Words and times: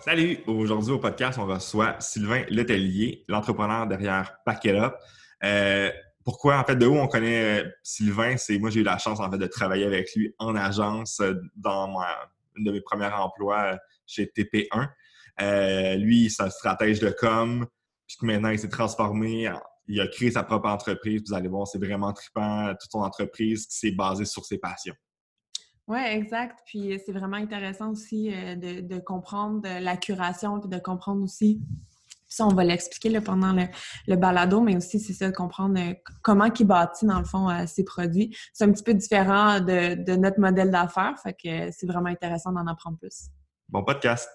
Salut! 0.00 0.38
Aujourd'hui 0.46 0.92
au 0.92 0.98
podcast, 0.98 1.38
on 1.38 1.46
reçoit 1.46 1.96
Sylvain 1.98 2.44
Letellier, 2.48 3.24
l'entrepreneur 3.26 3.86
derrière 3.86 4.38
Packet 4.44 4.76
Up. 4.76 4.94
Euh, 5.42 5.90
pourquoi, 6.24 6.58
en 6.58 6.64
fait, 6.64 6.76
de 6.76 6.86
où 6.86 6.96
on 6.96 7.08
connaît 7.08 7.64
Sylvain? 7.82 8.36
C'est 8.36 8.58
moi, 8.58 8.70
j'ai 8.70 8.80
eu 8.80 8.84
la 8.84 8.98
chance 8.98 9.20
en 9.20 9.30
fait 9.30 9.38
de 9.38 9.46
travailler 9.46 9.84
avec 9.84 10.14
lui 10.14 10.34
en 10.38 10.56
agence 10.56 11.20
euh, 11.20 11.34
dans 11.56 11.88
ma, 11.88 12.06
une 12.56 12.64
de 12.64 12.72
mes 12.72 12.80
premiers 12.80 13.06
emplois 13.06 13.74
euh, 13.74 13.76
chez 14.06 14.26
TP1. 14.26 14.88
Euh, 15.40 15.94
lui, 15.96 16.30
c'est 16.30 16.42
un 16.42 16.50
stratège 16.50 17.00
de 17.00 17.10
com, 17.10 17.66
puis 18.06 18.16
maintenant 18.22 18.50
il 18.50 18.58
s'est 18.58 18.68
transformé, 18.68 19.52
il 19.86 20.00
a 20.00 20.06
créé 20.08 20.30
sa 20.30 20.42
propre 20.42 20.68
entreprise. 20.68 21.22
Vous 21.26 21.34
allez 21.34 21.48
voir, 21.48 21.66
c'est 21.66 21.78
vraiment 21.78 22.12
trippant, 22.12 22.74
toute 22.80 22.90
son 22.90 23.00
entreprise 23.00 23.66
qui 23.66 23.76
s'est 23.76 23.92
basée 23.92 24.24
sur 24.24 24.44
ses 24.44 24.58
passions. 24.58 24.94
Oui, 25.88 26.00
exact. 26.00 26.60
Puis 26.66 27.00
c'est 27.04 27.12
vraiment 27.12 27.36
intéressant 27.36 27.90
aussi 27.90 28.30
de, 28.30 28.80
de, 28.80 28.98
comprendre 28.98 29.62
la 29.62 29.96
curation, 29.96 30.58
puis 30.58 30.68
de 30.68 30.78
comprendre 30.78 31.22
aussi 31.22 31.60
ça, 32.28 32.46
on 32.46 32.54
va 32.54 32.64
l'expliquer 32.64 33.20
pendant 33.20 33.52
le, 33.52 34.16
balado, 34.16 34.60
mais 34.60 34.76
aussi, 34.76 35.00
c'est 35.00 35.12
ça, 35.12 35.30
de 35.30 35.34
comprendre 35.34 35.78
euh, 35.78 35.94
comment 36.22 36.46
il 36.46 36.66
bâtit, 36.66 37.06
dans 37.06 37.18
le 37.18 37.24
fond, 37.24 37.48
euh, 37.48 37.66
ses 37.66 37.84
produits. 37.84 38.36
C'est 38.52 38.64
un 38.64 38.72
petit 38.72 38.82
peu 38.82 38.94
différent 38.94 39.60
de, 39.60 40.16
notre 40.16 40.40
modèle 40.40 40.70
d'affaires, 40.70 41.14
fait 41.22 41.32
que 41.32 41.70
c'est 41.72 41.86
vraiment 41.86 42.10
intéressant 42.10 42.52
d'en 42.52 42.66
apprendre 42.66 42.98
plus. 42.98 43.30
Bon 43.68 43.82
podcast! 43.84 44.28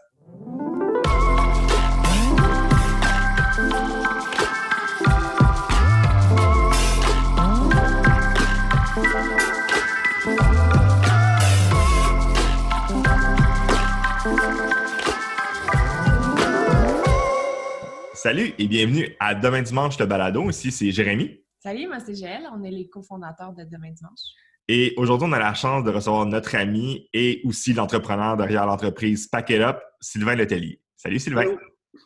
Salut 18.23 18.53
et 18.59 18.67
bienvenue 18.67 19.15
à 19.19 19.33
Demain 19.33 19.63
Dimanche, 19.63 19.97
le 19.97 20.05
balado. 20.05 20.47
Ici, 20.47 20.71
c'est 20.71 20.91
Jérémy. 20.91 21.43
Salut, 21.57 21.87
moi, 21.87 21.97
c'est 21.99 22.13
Gel. 22.13 22.43
On 22.55 22.63
est 22.63 22.69
les 22.69 22.87
cofondateurs 22.87 23.51
de 23.51 23.63
Demain 23.63 23.89
Dimanche. 23.89 24.19
Et 24.67 24.93
aujourd'hui, 24.97 25.27
on 25.27 25.33
a 25.33 25.39
la 25.39 25.55
chance 25.55 25.83
de 25.83 25.89
recevoir 25.89 26.27
notre 26.27 26.53
ami 26.53 27.09
et 27.13 27.41
aussi 27.45 27.73
l'entrepreneur 27.73 28.37
derrière 28.37 28.67
l'entreprise 28.67 29.25
Pack 29.25 29.49
Up, 29.49 29.79
Sylvain 29.99 30.35
Letellier. 30.35 30.79
Salut, 30.97 31.17
Sylvain. 31.17 31.45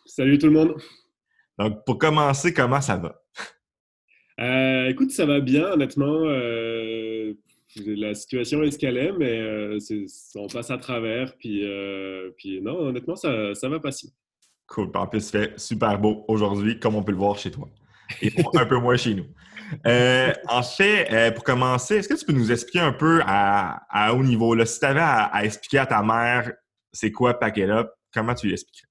Salut 0.05 0.37
tout 0.37 0.45
le 0.45 0.53
monde. 0.53 0.75
Donc, 1.59 1.83
pour 1.85 1.97
commencer, 1.97 2.53
comment 2.53 2.79
ça 2.79 2.95
va? 2.95 3.21
Euh, 4.39 4.89
écoute, 4.89 5.11
ça 5.11 5.25
va 5.25 5.39
bien, 5.39 5.63
honnêtement. 5.71 6.23
Euh, 6.25 7.33
la 7.85 8.13
situation 8.13 8.63
escalait, 8.63 9.13
mais 9.17 9.39
euh, 9.39 9.79
on 10.35 10.47
passe 10.47 10.71
à 10.71 10.77
travers. 10.77 11.35
Puis, 11.37 11.65
puis 12.37 12.61
non, 12.61 12.77
honnêtement, 12.77 13.15
ça, 13.15 13.53
ça 13.53 13.69
va 13.69 13.79
passer. 13.79 14.09
Cool. 14.67 14.89
En 14.95 15.07
plus, 15.07 15.27
il 15.27 15.31
fait 15.31 15.59
super 15.59 15.99
beau 15.99 16.25
aujourd'hui, 16.27 16.79
comme 16.79 16.95
on 16.95 17.03
peut 17.03 17.11
le 17.11 17.17
voir 17.17 17.37
chez 17.37 17.51
toi. 17.51 17.69
Et 18.21 18.31
un 18.55 18.65
peu 18.65 18.77
moins 18.77 18.97
chez 18.97 19.15
nous. 19.15 19.25
Euh, 19.87 20.31
en 20.47 20.61
fait, 20.63 21.07
euh, 21.11 21.31
pour 21.31 21.43
commencer, 21.43 21.97
est-ce 21.97 22.09
que 22.09 22.13
tu 22.13 22.25
peux 22.25 22.33
nous 22.33 22.51
expliquer 22.51 22.79
un 22.79 22.93
peu 22.93 23.21
à, 23.25 24.13
haut 24.13 24.23
niveau, 24.23 24.53
là, 24.53 24.65
si 24.65 24.79
tu 24.79 24.85
avais 24.85 25.01
à, 25.01 25.43
expliquer 25.43 25.79
à 25.79 25.85
ta 25.85 26.03
mère 26.03 26.51
c'est 26.91 27.11
quoi 27.11 27.33
Packet 27.37 27.69
Up, 27.69 27.89
comment 28.13 28.33
tu 28.33 28.47
l'expliquerais? 28.47 28.87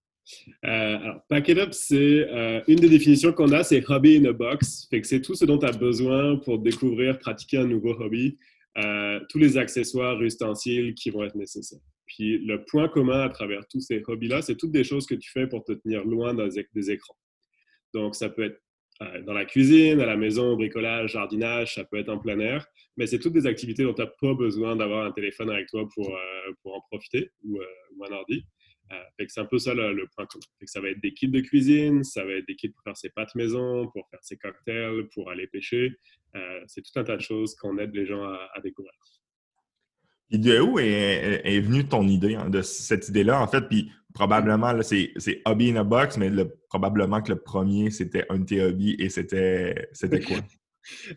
Euh, 0.64 0.98
alors, 0.98 1.20
Packet 1.28 1.58
Up, 1.58 1.68
c'est 1.72 2.28
une 2.68 2.76
des 2.76 2.88
définitions 2.88 3.32
qu'on 3.32 3.52
a, 3.52 3.62
c'est 3.62 3.82
Hobby 3.88 4.18
in 4.18 4.28
a 4.28 4.32
Box. 4.32 4.86
Fait 4.90 5.00
que 5.00 5.06
c'est 5.06 5.20
tout 5.20 5.34
ce 5.34 5.44
dont 5.44 5.58
tu 5.58 5.66
as 5.66 5.72
besoin 5.72 6.36
pour 6.36 6.58
découvrir, 6.58 7.18
pratiquer 7.18 7.58
un 7.58 7.66
nouveau 7.66 7.90
hobby. 8.00 8.36
Tous 9.28 9.38
les 9.38 9.56
accessoires, 9.56 10.20
ustensiles 10.22 10.94
qui 10.94 11.10
vont 11.10 11.24
être 11.24 11.36
nécessaires. 11.36 11.80
Puis 12.06 12.38
le 12.38 12.64
point 12.64 12.88
commun 12.88 13.22
à 13.22 13.28
travers 13.28 13.66
tous 13.68 13.80
ces 13.80 14.02
hobbies-là, 14.06 14.42
c'est 14.42 14.56
toutes 14.56 14.72
des 14.72 14.84
choses 14.84 15.06
que 15.06 15.14
tu 15.14 15.30
fais 15.30 15.46
pour 15.46 15.64
te 15.64 15.72
tenir 15.72 16.04
loin 16.04 16.34
des 16.34 16.90
écrans. 16.90 17.16
Donc, 17.92 18.14
ça 18.16 18.28
peut 18.28 18.44
être 18.44 18.60
euh, 19.02 19.22
dans 19.22 19.32
la 19.32 19.44
cuisine, 19.44 20.00
à 20.00 20.06
la 20.06 20.16
maison, 20.16 20.54
bricolage, 20.54 21.12
jardinage, 21.12 21.74
ça 21.74 21.84
peut 21.84 21.98
être 21.98 22.10
en 22.10 22.18
plein 22.18 22.38
air, 22.38 22.64
mais 22.96 23.06
c'est 23.08 23.18
toutes 23.18 23.32
des 23.32 23.46
activités 23.46 23.82
dont 23.82 23.92
tu 23.92 24.02
n'as 24.02 24.10
pas 24.20 24.34
besoin 24.34 24.76
d'avoir 24.76 25.04
un 25.04 25.10
téléphone 25.10 25.50
avec 25.50 25.68
toi 25.68 25.88
pour, 25.92 26.14
euh, 26.14 26.52
pour 26.62 26.76
en 26.76 26.80
profiter 26.82 27.30
ou, 27.44 27.58
euh, 27.58 28.06
un 28.08 28.12
ordi. 28.12 28.44
C'est 29.28 29.40
un 29.40 29.46
peu 29.46 29.58
ça 29.58 29.74
le, 29.74 30.06
point 30.14 30.26
commun. 30.26 30.44
ça 30.64 30.80
va 30.80 30.88
être 30.88 31.00
des 31.00 31.12
kits 31.12 31.28
de 31.28 31.40
cuisine, 31.40 32.04
ça 32.04 32.24
va 32.24 32.32
être 32.32 32.46
des 32.46 32.56
kits 32.56 32.68
pour 32.68 32.82
faire 32.82 32.96
ses 32.96 33.10
pâtes 33.10 33.34
maison, 33.34 33.88
pour 33.88 34.08
faire 34.10 34.22
ses 34.22 34.36
cocktails, 34.36 35.08
pour 35.14 35.30
aller 35.30 35.46
pêcher. 35.46 35.96
c'est 36.66 36.82
tout 36.82 36.98
un 36.98 37.04
tas 37.04 37.16
de 37.16 37.22
choses 37.22 37.54
qu'on 37.54 37.78
aide 37.78 37.94
les 37.94 38.06
gens 38.06 38.24
à 38.24 38.60
découvrir. 38.62 38.92
Et 40.30 40.38
de 40.38 40.58
où 40.58 40.78
est, 40.78 41.60
venue 41.60 41.86
ton 41.86 42.08
idée, 42.08 42.34
hein, 42.34 42.48
de 42.48 42.62
cette 42.62 43.08
idée-là, 43.08 43.40
en 43.40 43.46
fait? 43.46 43.68
Puis 43.68 43.92
probablement, 44.14 44.72
c'est 44.82 45.42
Hobby 45.44 45.70
in 45.70 45.76
a 45.76 45.84
Box, 45.84 46.16
mais 46.16 46.30
probablement 46.68 47.22
que 47.22 47.32
le 47.32 47.38
premier, 47.40 47.90
c'était 47.90 48.24
un 48.30 48.38
de 48.38 48.44
tes 48.44 48.62
hobbies 48.62 48.96
et 48.98 49.08
c'était 49.10 49.86
quoi? 50.26 50.38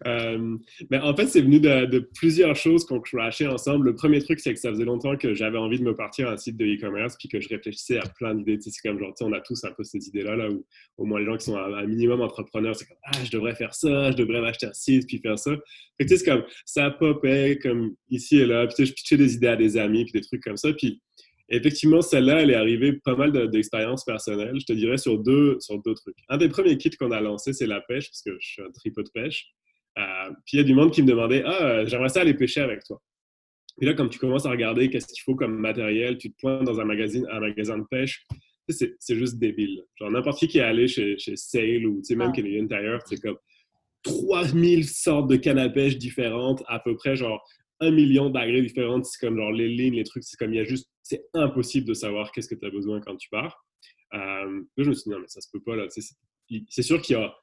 Euh, 0.05 0.57
en 0.91 1.15
fait, 1.15 1.27
c'est 1.27 1.41
venu 1.41 1.59
de, 1.59 1.99
plusieurs 2.15 2.55
choses 2.55 2.85
qu'on 2.85 2.99
crashait 2.99 3.47
ensemble. 3.47 3.87
Le 3.87 3.95
premier 3.95 4.21
truc, 4.21 4.39
c'est 4.39 4.53
que 4.53 4.59
ça 4.59 4.69
faisait 4.69 4.85
longtemps 4.85 5.15
que 5.17 5.33
j'avais 5.33 5.57
envie 5.57 5.79
de 5.79 5.83
me 5.83 5.95
partir 5.95 6.29
à 6.29 6.33
un 6.33 6.37
site 6.37 6.57
de 6.57 6.65
e-commerce 6.65 7.15
puis 7.17 7.27
que 7.27 7.39
je 7.39 7.49
réfléchissais 7.49 7.97
à 7.97 8.07
plein 8.07 8.35
d'idées. 8.35 8.57
C'est 8.61 8.71
comme 8.87 8.99
genre, 8.99 9.13
on 9.21 9.33
a 9.33 9.41
tous 9.41 9.63
un 9.63 9.71
peu 9.71 9.83
ces 9.83 10.07
idées-là, 10.07 10.35
là, 10.35 10.49
où 10.49 10.65
au 10.97 11.05
moins 11.05 11.19
les 11.19 11.25
gens 11.25 11.37
qui 11.37 11.45
sont 11.45 11.57
un, 11.57 11.85
minimum 11.85 12.21
entrepreneurs, 12.21 12.75
c'est 12.75 12.85
comme, 12.85 12.97
ah, 13.03 13.23
je 13.23 13.31
devrais 13.31 13.55
faire 13.55 13.73
ça, 13.73 14.11
je 14.11 14.17
devrais 14.17 14.41
m'acheter 14.41 14.67
un 14.67 14.73
site 14.73 15.07
puis 15.07 15.19
faire 15.19 15.37
ça. 15.37 15.51
c'est 15.99 16.25
comme, 16.25 16.43
ça 16.65 16.91
popait 16.91 17.59
comme 17.61 17.95
ici 18.09 18.37
et 18.37 18.45
là. 18.45 18.67
Puis 18.67 18.85
je 18.85 18.93
pitchais 18.93 19.17
des 19.17 19.35
idées 19.35 19.47
à 19.47 19.55
des 19.55 19.77
amis 19.77 20.05
puis 20.05 20.13
des 20.13 20.21
trucs 20.21 20.43
comme 20.43 20.57
ça. 20.57 20.71
Puis 20.73 21.01
effectivement, 21.49 22.01
celle-là, 22.01 22.41
elle 22.41 22.51
est 22.51 22.55
arrivée 22.55 22.93
pas 22.93 23.15
mal 23.15 23.31
d'expériences 23.49 24.03
personnelles, 24.03 24.59
je 24.59 24.65
te 24.65 24.73
dirais, 24.73 24.97
sur 24.97 25.17
deux, 25.17 25.57
sur 25.59 25.81
deux 25.81 25.93
trucs. 25.93 26.17
Un 26.29 26.37
des 26.37 26.49
premiers 26.49 26.77
kits 26.77 26.91
qu'on 26.91 27.11
a 27.11 27.21
lancé, 27.21 27.53
c'est 27.53 27.67
la 27.67 27.81
pêche, 27.81 28.09
parce 28.09 28.21
que 28.21 28.37
je 28.39 28.47
suis 28.47 28.61
un 28.61 28.71
tripot 28.71 29.03
de 29.03 29.09
pêche. 29.09 29.47
Euh, 29.97 30.29
puis 30.45 30.53
il 30.53 30.57
y 30.57 30.59
a 30.59 30.63
du 30.63 30.75
monde 30.75 30.91
qui 30.91 31.01
me 31.01 31.07
demandait 31.07 31.43
Ah, 31.45 31.85
j'aimerais 31.85 32.09
ça 32.09 32.21
aller 32.21 32.33
pêcher 32.33 32.61
avec 32.61 32.83
toi. 32.83 33.01
Puis 33.77 33.85
là, 33.85 33.93
comme 33.93 34.09
tu 34.09 34.19
commences 34.19 34.45
à 34.45 34.49
regarder 34.49 34.89
qu'est-ce 34.89 35.07
qu'il 35.07 35.21
faut 35.23 35.35
comme 35.35 35.57
matériel, 35.57 36.17
tu 36.17 36.31
te 36.31 36.37
pointes 36.39 36.63
dans 36.63 36.79
un, 36.79 36.85
magazine, 36.85 37.27
un 37.31 37.39
magasin 37.39 37.77
de 37.77 37.85
pêche, 37.89 38.25
c'est 38.69 39.15
juste 39.15 39.37
débile. 39.37 39.83
Genre, 39.95 40.11
n'importe 40.11 40.39
qui 40.39 40.47
qui 40.47 40.57
est 40.57 40.63
allé 40.63 40.87
chez, 40.87 41.17
chez 41.17 41.35
Sale 41.35 41.85
ou 41.85 42.01
même 42.09 42.31
Canadian 42.31 42.67
Tire, 42.67 42.99
c'est 43.05 43.21
comme 43.21 43.37
3000 44.03 44.87
sortes 44.87 45.29
de 45.29 45.35
cannes 45.35 45.59
à 45.59 45.69
pêche 45.69 45.97
différentes, 45.97 46.63
à 46.67 46.79
peu 46.79 46.95
près 46.95 47.15
genre 47.15 47.47
un 47.79 47.91
million 47.91 48.29
d'agrès 48.29 48.61
différentes. 48.61 49.05
C'est 49.05 49.25
comme 49.25 49.37
genre 49.37 49.51
les 49.51 49.67
lignes, 49.67 49.95
les 49.95 50.03
trucs, 50.03 50.23
c'est 50.23 50.37
comme 50.37 50.53
il 50.53 50.57
y 50.57 50.61
a 50.61 50.63
juste, 50.63 50.89
c'est 51.03 51.25
impossible 51.33 51.87
de 51.87 51.93
savoir 51.93 52.31
qu'est-ce 52.31 52.49
que 52.49 52.55
tu 52.55 52.65
as 52.65 52.69
besoin 52.69 53.01
quand 53.01 53.15
tu 53.15 53.29
pars. 53.29 53.65
Euh, 54.13 54.61
je 54.77 54.89
me 54.89 54.93
suis 54.93 55.03
dit, 55.03 55.09
non, 55.09 55.19
mais 55.19 55.27
ça 55.27 55.41
se 55.41 55.49
peut 55.51 55.61
pas, 55.61 55.75
là. 55.75 55.87
C'est 55.89 56.81
sûr 56.81 57.01
qu'il 57.01 57.15
y 57.17 57.19
a 57.19 57.33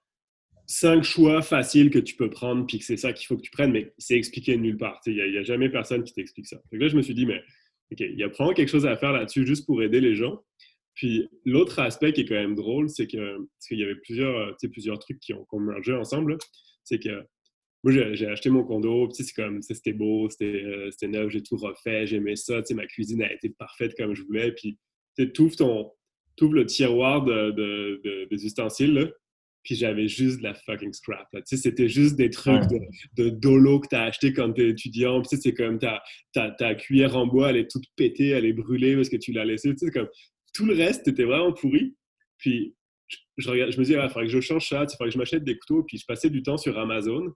cinq 0.67 1.05
choix 1.05 1.43
faciles 1.43 1.91
que 1.91 1.99
tu 1.99 2.17
peux 2.17 2.31
prendre, 2.31 2.67
puis 2.67 2.79
que 2.79 2.85
c'est 2.85 2.97
ça 2.97 3.13
qu'il 3.13 3.27
faut 3.27 3.37
que 3.37 3.43
tu 3.43 3.51
prennes, 3.51 3.73
mais 3.73 3.93
c'est 3.99 4.17
expliqué 4.17 4.57
nulle 4.57 4.79
part. 4.79 5.01
Il 5.07 5.15
n'y 5.15 5.39
a, 5.39 5.43
jamais 5.43 5.69
personne 5.69 6.05
qui 6.05 6.15
t'explique 6.15 6.47
ça. 6.47 6.57
Donc 6.57 6.81
là, 6.81 6.89
je 6.89 6.97
me 6.97 7.03
suis 7.03 7.15
dit, 7.15 7.27
mais 7.27 7.43
OK, 7.93 8.01
il 8.01 8.19
y 8.19 8.23
a 8.23 8.29
probablement 8.29 8.55
quelque 8.55 8.71
chose 8.71 8.87
à 8.87 8.97
faire 8.97 9.13
là-dessus 9.13 9.47
juste 9.47 9.67
pour 9.67 9.83
aider 9.83 10.01
les 10.01 10.15
gens. 10.15 10.43
Puis 10.95 11.29
l'autre 11.45 11.81
aspect 11.81 12.13
qui 12.13 12.23
est 12.23 12.25
quand 12.25 12.35
même 12.35 12.55
drôle, 12.55 12.89
c'est 12.89 13.07
qu'il 13.07 13.47
y 13.73 13.83
avait 13.83 13.97
plusieurs, 13.97 14.57
plusieurs 14.73 14.99
trucs 14.99 15.19
qui 15.19 15.35
ont, 15.35 15.45
qui 15.83 15.93
ensemble, 15.93 16.39
c'est 16.85 16.99
que 16.99 17.27
moi, 17.85 17.93
j'ai 18.15 18.27
acheté 18.27 18.49
mon 18.49 18.65
condo, 18.65 19.11
c'est 19.13 19.31
comme, 19.35 19.61
c'était 19.61 19.93
beau, 19.93 20.27
euh, 20.41 20.91
c'était 20.91 21.09
neuf, 21.09 21.31
j'ai 21.31 21.43
tout 21.43 21.57
refait, 21.57 22.07
j'aimais 22.07 22.35
ça, 22.35 22.63
ma 22.73 22.87
cuisine 22.87 23.23
a 23.23 23.31
été 23.31 23.51
parfaite 23.51 23.95
comme 23.99 24.15
je 24.15 24.23
voulais, 24.23 24.53
puis 24.53 24.79
tu 25.19 25.31
ouvres, 25.43 25.55
ton, 25.55 25.93
le 26.41 26.65
tiroir 26.65 27.25
de, 27.25 27.51
de, 27.51 28.27
des 28.31 28.47
ustensiles, 28.47 28.95
là, 28.95 29.11
puis 29.63 29.75
j'avais 29.75 30.09
juste 30.09 30.39
de 30.39 30.45
la 30.45 30.55
fucking 30.55 30.95
scrap. 30.95 31.29
C'était 31.45 31.89
juste 31.89 32.17
des 32.17 32.31
trucs 32.31 32.67
de, 32.69 32.81
de, 33.17 33.31
dolo 33.31 33.81
que 33.81 33.89
tu 33.89 33.97
as 33.97 34.05
acheté 34.05 34.33
quand 34.33 34.53
tu 34.53 34.63
es 34.63 34.71
étudiant. 34.71 35.23
Puis 35.23 35.39
c'est 35.41 35.55
comme 35.55 35.79
ta, 35.79 36.03
ta, 36.35 36.51
ta, 36.51 36.75
cuillère 36.75 37.17
en 37.17 37.27
bois, 37.27 37.49
elle 37.49 37.57
est 37.57 37.71
toute 37.71 37.85
pétée, 37.97 38.29
elle 38.29 38.45
est 38.45 38.53
brûlée 38.53 38.95
parce 38.95 39.09
que 39.09 39.17
tu 39.17 39.33
l'as 39.33 39.47
laissée. 39.47 39.75
Comme, 39.93 40.09
tout 40.53 40.67
le 40.67 40.75
reste 40.75 41.09
était 41.09 41.25
vraiment 41.25 41.55
pourri. 41.55 41.97
Puis 42.37 42.75
je, 43.39 43.49
regarde, 43.49 43.73
je 43.73 43.79
me 43.79 43.85
disais, 43.85 43.99
il 43.99 44.09
faudrait 44.09 44.27
que 44.27 44.33
je 44.33 44.41
change 44.41 44.69
ça, 44.69 44.85
il 44.85 44.91
faudrait 44.91 45.09
que 45.09 45.15
je 45.15 45.19
m'achète 45.19 45.45
des 45.45 45.57
couteaux. 45.57 45.83
Puis 45.83 45.97
je 45.97 46.05
passais 46.05 46.29
du 46.29 46.43
temps 46.43 46.59
sur 46.59 46.79
Amazon 46.79 47.33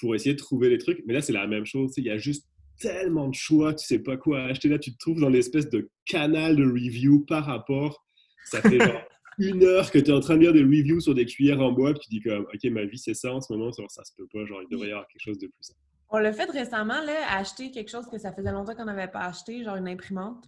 pour 0.00 0.14
essayer 0.14 0.34
de 0.34 0.38
trouver 0.38 0.68
les 0.70 0.78
trucs. 0.78 1.02
Mais 1.06 1.14
là, 1.14 1.20
c'est 1.20 1.32
la 1.32 1.46
même 1.46 1.66
chose. 1.66 1.92
Il 1.96 2.04
y 2.04 2.10
a 2.10 2.18
juste 2.18 2.46
tellement 2.78 3.28
de 3.28 3.34
choix, 3.34 3.74
tu 3.74 3.86
sais 3.86 3.98
pas 3.98 4.16
quoi 4.16 4.44
acheter. 4.44 4.68
Là, 4.68 4.78
tu 4.78 4.92
te 4.92 4.98
trouves 4.98 5.20
dans 5.20 5.28
l'espèce 5.28 5.68
de 5.68 5.90
canal 6.06 6.56
de 6.56 6.64
review 6.64 7.24
par 7.26 7.44
rapport. 7.44 8.04
Ça 8.44 8.62
fait 8.62 8.78
genre 8.78 9.02
une 9.38 9.64
heure 9.64 9.90
que 9.90 9.98
tu 9.98 10.10
es 10.10 10.14
en 10.14 10.20
train 10.20 10.36
de 10.36 10.42
lire 10.42 10.52
des 10.52 10.62
reviews 10.62 11.00
sur 11.00 11.14
des 11.14 11.26
cuillères 11.26 11.60
en 11.60 11.72
bois, 11.72 11.92
puis 11.92 12.00
tu 12.02 12.10
dis 12.10 12.20
comme, 12.20 12.42
OK, 12.42 12.64
ma 12.70 12.84
vie, 12.84 12.98
c'est 12.98 13.14
ça 13.14 13.32
en 13.32 13.40
ce 13.40 13.52
moment, 13.52 13.70
ça 13.72 14.04
se 14.04 14.12
peut 14.16 14.26
pas, 14.32 14.44
genre, 14.46 14.60
il 14.62 14.68
devrait 14.68 14.88
y 14.88 14.90
avoir 14.90 15.06
quelque 15.08 15.22
chose 15.22 15.38
de 15.38 15.46
plus 15.46 15.72
On 16.10 16.18
l'a 16.18 16.32
fait 16.32 16.50
récemment, 16.50 17.00
là, 17.02 17.14
acheter 17.30 17.70
quelque 17.70 17.90
chose 17.90 18.06
que 18.10 18.18
ça 18.18 18.32
faisait 18.32 18.52
longtemps 18.52 18.74
qu'on 18.74 18.84
n'avait 18.84 19.08
pas 19.08 19.20
acheté, 19.20 19.62
genre 19.62 19.76
une 19.76 19.88
imprimante. 19.88 20.44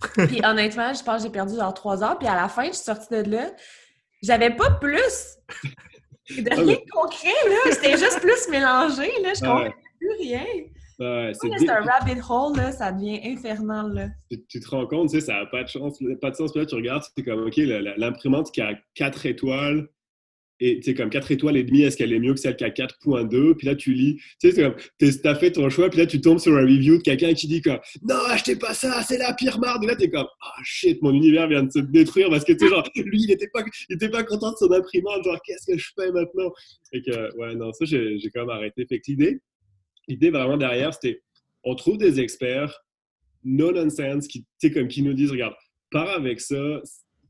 puis 0.28 0.40
honnêtement, 0.44 0.94
je 0.94 1.02
pense 1.02 1.18
que 1.18 1.28
j'ai 1.28 1.32
perdu 1.32 1.56
genre 1.56 1.74
trois 1.74 2.02
heures, 2.04 2.18
puis 2.18 2.28
à 2.28 2.36
la 2.36 2.48
fin, 2.48 2.66
je 2.66 2.72
suis 2.72 2.84
sortie 2.84 3.10
de 3.10 3.30
là, 3.30 3.50
j'avais 4.22 4.54
pas 4.54 4.70
plus 4.72 5.38
de 6.38 6.54
rien 6.54 6.76
concret, 6.90 7.28
là, 7.48 7.72
c'était 7.72 7.98
juste 7.98 8.20
plus 8.20 8.48
mélangé, 8.50 9.10
là, 9.22 9.32
je 9.34 9.40
comprenais 9.40 9.74
plus 9.98 10.12
rien. 10.18 10.44
c'est 11.32 11.70
un 11.70 11.80
rabbit 11.82 12.20
hole, 12.28 12.56
là, 12.56 12.72
ça 12.72 12.92
devient 12.92 13.20
infernal. 13.24 13.92
Là. 13.92 14.08
Tu, 14.48 14.60
te 14.60 14.68
rends 14.68 14.86
compte, 14.86 15.10
tu 15.10 15.20
sais, 15.20 15.26
ça 15.26 15.34
n'a 15.34 15.46
pas 15.46 15.64
de 15.64 15.68
chance, 15.68 15.98
pas 16.20 16.30
de 16.30 16.36
sens. 16.36 16.52
Puis 16.52 16.60
là, 16.60 16.66
tu 16.66 16.74
regardes, 16.74 17.02
c'est 17.16 17.22
comme, 17.22 17.46
OK, 17.46 17.56
l'imprimante 17.56 18.50
qui 18.52 18.60
a 18.60 18.74
4 18.94 19.26
étoiles, 19.26 19.88
et 20.60 20.80
sais, 20.82 20.94
comme 20.94 21.10
4 21.10 21.30
étoiles 21.32 21.56
et 21.56 21.64
demie, 21.64 21.82
est-ce 21.82 21.96
qu'elle 21.96 22.12
est 22.12 22.18
mieux 22.18 22.34
que 22.34 22.40
celle 22.40 22.56
qui 22.56 22.64
a 22.64 22.70
4.2? 22.70 23.54
Puis 23.54 23.66
là, 23.66 23.74
tu 23.74 23.94
lis, 23.94 24.16
tu 24.40 24.50
sais, 24.50 24.52
c'est 24.52 24.62
comme, 24.62 24.74
t'as 25.22 25.34
fait 25.34 25.52
ton 25.52 25.68
choix, 25.70 25.88
puis 25.88 25.98
là, 25.98 26.06
tu 26.06 26.20
tombes 26.20 26.38
sur 26.38 26.54
un 26.54 26.62
review 26.62 26.98
de 26.98 27.02
quelqu'un 27.02 27.32
qui 27.32 27.48
dit 27.48 27.62
comme, 27.62 27.78
non, 28.02 28.16
achetez 28.28 28.56
pas 28.56 28.74
ça, 28.74 29.02
c'est 29.02 29.18
la 29.18 29.32
pire 29.32 29.58
marde. 29.58 29.82
Et 29.84 29.86
là, 29.86 29.96
t'es 29.96 30.10
comme, 30.10 30.26
ah 30.42 30.52
oh, 30.58 30.62
shit, 30.62 31.00
mon 31.02 31.12
univers 31.12 31.48
vient 31.48 31.62
de 31.62 31.70
se 31.70 31.78
détruire 31.78 32.28
parce 32.28 32.44
que, 32.44 32.52
tu 32.52 32.66
sais, 32.66 32.68
genre, 32.68 32.86
lui, 32.96 33.22
il 33.22 33.28
n'était 33.28 33.48
pas, 33.48 33.62
il 33.88 33.94
était 33.96 34.10
pas 34.10 34.22
content 34.22 34.52
de 34.52 34.56
son 34.56 34.70
imprimante, 34.70 35.24
genre, 35.24 35.40
qu'est-ce 35.46 35.72
que 35.72 35.78
je 35.78 35.90
fais 35.98 36.12
maintenant? 36.12 36.52
Et 36.92 37.02
que, 37.02 37.36
ouais, 37.36 37.54
non, 37.54 37.72
ça, 37.72 37.84
j'ai 37.84 38.18
quand 38.34 38.40
même 38.40 38.50
arrêté. 38.50 38.84
Fait 38.86 38.98
que 38.98 39.04
l'idée, 39.08 39.40
l'idée 40.08 40.30
vraiment 40.30 40.56
derrière, 40.56 40.92
c'était, 40.92 41.22
on 41.64 41.74
trouve 41.74 41.98
des 41.98 42.20
experts 42.20 42.74
no 43.44 43.72
nonsense 43.72 44.28
qui, 44.28 44.44
comme, 44.72 44.88
qui 44.88 45.02
nous 45.02 45.14
disent, 45.14 45.30
regarde, 45.30 45.54
pars 45.90 46.10
avec 46.10 46.40
ça, 46.40 46.82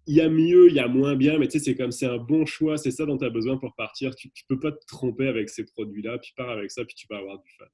il 0.06 0.14
y 0.14 0.20
a 0.20 0.28
mieux, 0.28 0.68
il 0.68 0.74
y 0.74 0.80
a 0.80 0.88
moins 0.88 1.14
bien, 1.14 1.38
mais 1.38 1.46
tu 1.46 1.58
sais, 1.58 1.64
c'est 1.64 1.76
comme 1.76 1.92
c'est 1.92 2.06
un 2.06 2.18
bon 2.18 2.46
choix, 2.46 2.76
c'est 2.76 2.90
ça 2.90 3.06
dont 3.06 3.16
tu 3.16 3.24
as 3.24 3.30
besoin 3.30 3.56
pour 3.56 3.74
partir. 3.74 4.14
Tu 4.14 4.28
ne 4.28 4.56
peux 4.56 4.60
pas 4.60 4.72
te 4.72 4.84
tromper 4.86 5.28
avec 5.28 5.48
ces 5.48 5.64
produits-là, 5.64 6.18
puis 6.18 6.32
pars 6.36 6.50
avec 6.50 6.70
ça, 6.70 6.84
puis 6.84 6.94
tu 6.94 7.06
vas 7.08 7.18
avoir 7.18 7.38
du 7.38 7.50
fun. 7.58 7.66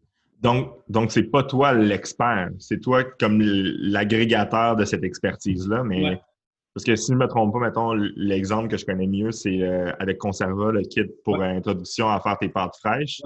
Donc, 0.43 0.75
donc 0.89 1.13
c'est 1.13 1.25
pas 1.25 1.43
toi 1.43 1.73
l'expert, 1.73 2.51
c'est 2.59 2.81
toi 2.81 3.05
comme 3.05 3.41
l'agrégateur 3.41 4.77
de 4.77 4.85
cette 4.85 5.03
expertise-là, 5.03 5.83
mais 5.83 6.21
parce 6.77 6.85
que 6.85 6.95
si 6.95 7.07
je 7.07 7.13
ne 7.15 7.21
me 7.21 7.27
trompe 7.27 7.55
pas, 7.55 7.61
mettons, 7.61 7.95
l'exemple 7.95 8.69
que 8.69 8.77
je 8.77 8.85
connais 8.85 9.07
mieux, 9.07 9.33
c'est 9.33 9.63
euh, 9.63 9.91
avec 9.99 10.19
Conserva, 10.19 10.73
le 10.73 10.83
kit 10.83 11.07
pour 11.25 11.41
introduction 11.41 12.11
à 12.11 12.21
faire 12.21 12.37
tes 12.37 12.51
pâtes 12.51 12.77
fraîches. 12.77 13.23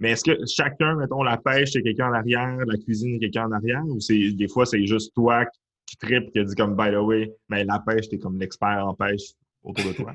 Mais 0.00 0.10
est-ce 0.10 0.24
que 0.24 0.36
chacun, 0.46 0.96
mettons, 0.96 1.22
la 1.22 1.36
pêche, 1.36 1.70
c'est 1.74 1.82
quelqu'un 1.82 2.08
en 2.08 2.12
arrière, 2.12 2.56
la 2.66 2.76
cuisine, 2.76 3.12
c'est 3.12 3.20
quelqu'un 3.20 3.46
en 3.46 3.52
arrière, 3.52 3.84
ou 3.86 4.00
c'est 4.00 4.32
des 4.32 4.48
fois, 4.48 4.66
c'est 4.66 4.84
juste 4.84 5.14
toi 5.14 5.44
qui 5.88 5.96
tripe, 5.96 6.30
qui 6.32 6.38
a 6.38 6.44
dit 6.44 6.54
comme, 6.54 6.76
by 6.76 6.90
the 6.90 7.00
way, 7.00 7.32
mais 7.48 7.64
la 7.64 7.80
pêche, 7.80 8.08
t'es 8.08 8.18
comme 8.18 8.38
l'expert 8.38 8.86
en 8.86 8.94
pêche 8.94 9.32
autour 9.62 9.86
de 9.86 9.96
toi. 9.96 10.14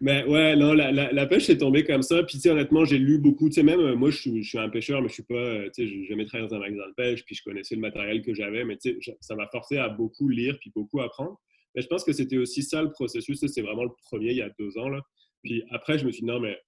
Mais 0.00 0.24
ouais, 0.28 0.54
non, 0.54 0.74
la, 0.74 0.92
la, 0.92 1.26
pêche 1.26 1.48
est 1.48 1.58
tombée 1.58 1.84
comme 1.84 2.02
ça. 2.02 2.22
Puis, 2.22 2.36
tu 2.36 2.40
sais, 2.40 2.50
honnêtement, 2.50 2.84
j'ai 2.84 2.98
lu 2.98 3.18
beaucoup. 3.18 3.48
Tu 3.48 3.54
sais, 3.54 3.62
même 3.62 3.80
euh, 3.80 3.96
moi, 3.96 4.10
je 4.10 4.42
suis, 4.42 4.58
un 4.58 4.68
pêcheur, 4.68 5.00
mais 5.00 5.08
je 5.08 5.14
suis 5.14 5.22
pas, 5.22 5.34
euh, 5.34 5.70
tu 5.74 5.82
sais, 5.82 5.88
j'ai 5.88 6.04
jamais 6.04 6.26
travaillé 6.26 6.48
dans 6.48 6.56
un 6.56 6.60
magasin 6.60 6.88
de 6.88 6.94
pêche, 6.94 7.24
puis 7.24 7.34
je 7.34 7.42
connaissais 7.42 7.74
le 7.74 7.80
matériel 7.80 8.22
que 8.22 8.34
j'avais, 8.34 8.64
mais 8.64 8.76
tu 8.76 9.00
sais, 9.00 9.16
ça 9.20 9.34
m'a 9.34 9.48
forcé 9.48 9.78
à 9.78 9.88
beaucoup 9.88 10.28
lire, 10.28 10.58
puis 10.60 10.70
beaucoup 10.74 11.00
apprendre. 11.00 11.40
Mais 11.74 11.82
je 11.82 11.86
pense 11.86 12.04
que 12.04 12.12
c'était 12.12 12.36
aussi 12.36 12.62
ça 12.62 12.82
le 12.82 12.90
processus. 12.90 13.44
C'est 13.46 13.62
vraiment 13.62 13.84
le 13.84 13.90
premier 14.04 14.30
il 14.30 14.36
y 14.36 14.42
a 14.42 14.50
deux 14.58 14.76
ans. 14.78 14.88
Là. 14.88 15.00
Puis 15.42 15.64
après, 15.70 15.98
je 15.98 16.04
me 16.04 16.12
suis 16.12 16.20
dit, 16.20 16.28
non, 16.28 16.38
mais 16.38 16.58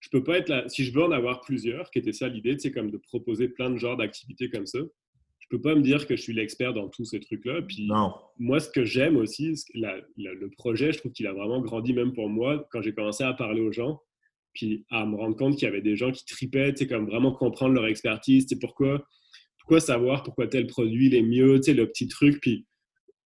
je 0.00 0.08
peux 0.08 0.24
pas 0.24 0.38
être 0.38 0.48
là. 0.48 0.68
Si 0.68 0.84
je 0.84 0.92
veux 0.92 1.02
en 1.02 1.12
avoir 1.12 1.40
plusieurs, 1.40 1.90
qui 1.90 1.98
était 1.98 2.12
ça 2.12 2.28
l'idée, 2.28 2.56
c'est 2.58 2.72
comme 2.72 2.90
de 2.90 2.96
proposer 2.96 3.48
plein 3.48 3.70
de 3.70 3.76
genres 3.76 3.96
d'activités 3.96 4.48
comme 4.48 4.66
ça. 4.66 4.78
Je 5.50 5.56
peux 5.56 5.62
pas 5.62 5.74
me 5.74 5.80
dire 5.80 6.06
que 6.06 6.14
je 6.14 6.22
suis 6.22 6.32
l'expert 6.32 6.72
dans 6.72 6.88
tous 6.88 7.04
ces 7.04 7.18
trucs-là. 7.18 7.62
Puis 7.62 7.86
non. 7.86 8.14
moi, 8.38 8.60
ce 8.60 8.70
que 8.70 8.84
j'aime 8.84 9.16
aussi, 9.16 9.54
le 9.74 10.48
projet, 10.50 10.92
je 10.92 10.98
trouve 10.98 11.12
qu'il 11.12 11.26
a 11.26 11.32
vraiment 11.32 11.60
grandi 11.60 11.92
même 11.92 12.12
pour 12.12 12.28
moi 12.28 12.68
quand 12.70 12.82
j'ai 12.82 12.94
commencé 12.94 13.24
à 13.24 13.32
parler 13.32 13.60
aux 13.60 13.72
gens, 13.72 14.00
puis 14.52 14.84
à 14.90 15.04
me 15.06 15.16
rendre 15.16 15.36
compte 15.36 15.56
qu'il 15.56 15.64
y 15.64 15.68
avait 15.68 15.80
des 15.80 15.96
gens 15.96 16.12
qui 16.12 16.24
tripaient, 16.24 16.72
tu 16.72 16.78
sais, 16.78 16.86
comme 16.86 17.06
vraiment 17.06 17.32
comprendre 17.32 17.74
leur 17.74 17.86
expertise, 17.86 18.46
tu 18.46 18.54
sais, 18.54 18.60
pourquoi, 18.60 19.04
pourquoi 19.58 19.80
savoir 19.80 20.22
pourquoi 20.22 20.46
tel 20.46 20.68
produit 20.68 21.06
il 21.06 21.14
est 21.14 21.22
mieux, 21.22 21.56
tu 21.56 21.64
sais, 21.64 21.74
le 21.74 21.88
petit 21.88 22.06
truc, 22.06 22.40
puis 22.40 22.66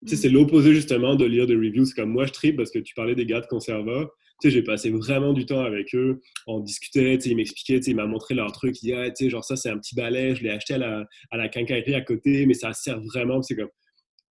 c'est 0.06 0.28
l'opposé 0.28 0.74
justement 0.74 1.16
de 1.16 1.24
lire 1.24 1.46
des 1.46 1.54
reviews. 1.54 1.86
Comme 1.94 2.10
moi, 2.10 2.26
je 2.26 2.32
tripe 2.32 2.56
parce 2.56 2.70
que 2.70 2.78
tu 2.78 2.94
parlais 2.94 3.14
des 3.14 3.26
gars 3.26 3.40
de 3.40 3.46
Conserva. 3.46 4.10
Tu 4.42 4.48
sais, 4.48 4.54
j'ai 4.54 4.62
passé 4.62 4.90
vraiment 4.90 5.32
du 5.32 5.46
temps 5.46 5.62
avec 5.62 5.94
eux. 5.94 6.20
On 6.48 6.58
discutait, 6.58 7.16
tu 7.16 7.24
sais, 7.24 7.30
ils 7.30 7.36
m'expliquaient, 7.36 7.78
tu 7.78 7.84
sais, 7.84 7.90
ils 7.92 7.96
m'ont 7.96 8.08
montré 8.08 8.34
leur 8.34 8.50
truc. 8.50 8.76
Ils 8.82 8.86
disaient, 8.86 8.96
ah, 8.96 9.10
tu 9.10 9.24
sais, 9.24 9.30
genre 9.30 9.44
ça, 9.44 9.54
c'est 9.54 9.70
un 9.70 9.78
petit 9.78 9.94
balai, 9.94 10.34
je 10.34 10.42
l'ai 10.42 10.50
acheté 10.50 10.74
à 10.74 10.78
la, 10.78 11.06
à 11.30 11.36
la 11.36 11.48
quincaillerie 11.48 11.94
à 11.94 12.00
côté, 12.00 12.44
mais 12.46 12.54
ça 12.54 12.72
sert 12.72 13.00
vraiment. 13.00 13.40
C'est 13.42 13.54
comme, 13.54 13.70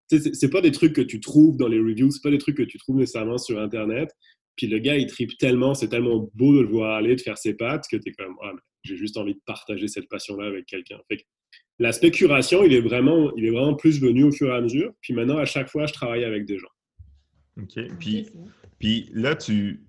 tu 0.10 0.20
sais, 0.20 0.34
c'est 0.34 0.50
pas 0.50 0.60
des 0.60 0.72
trucs 0.72 0.94
que 0.94 1.02
tu 1.02 1.22
trouves 1.22 1.56
dans 1.56 1.70
les 1.70 1.80
reviews, 1.80 2.12
c'est 2.12 2.22
pas 2.22 2.32
des 2.32 2.38
trucs 2.38 2.58
que 2.58 2.64
tu 2.64 2.78
trouves 2.78 2.98
nécessairement 2.98 3.38
sur 3.38 3.58
Internet. 3.58 4.10
Puis 4.58 4.68
le 4.68 4.80
gars, 4.80 4.98
il 4.98 5.08
tripe 5.08 5.38
tellement, 5.38 5.74
c'est 5.74 5.88
tellement 5.88 6.30
beau 6.36 6.54
de 6.54 6.62
le 6.62 6.68
voir 6.68 6.96
aller, 6.98 7.16
de 7.16 7.22
faire 7.22 7.38
ses 7.38 7.54
pattes, 7.54 7.86
que 7.90 7.96
tu 7.96 8.10
es 8.10 8.12
comme, 8.12 8.36
ah, 8.44 8.52
j'ai 8.84 8.98
juste 8.98 9.16
envie 9.16 9.34
de 9.34 9.42
partager 9.46 9.88
cette 9.88 10.10
passion-là 10.10 10.48
avec 10.48 10.66
quelqu'un. 10.66 11.00
Fait 11.08 11.26
L'aspect 11.80 12.12
curation, 12.12 12.64
il 12.64 12.74
est, 12.74 12.82
vraiment, 12.82 13.36
il 13.36 13.46
est 13.46 13.50
vraiment 13.50 13.74
plus 13.74 14.00
venu 14.00 14.24
au 14.24 14.32
fur 14.32 14.50
et 14.50 14.56
à 14.56 14.62
mesure. 14.62 14.94
Puis 15.02 15.14
maintenant, 15.14 15.38
à 15.38 15.46
chaque 15.46 15.68
fois, 15.68 15.88
je 15.88 15.94
travaille 15.94 16.24
avec 16.24 16.46
des 16.46 16.60
gens. 16.60 16.68
OK. 17.58 17.80
Puis, 18.00 18.28
puis 18.78 19.10
là, 19.14 19.36
tu, 19.36 19.82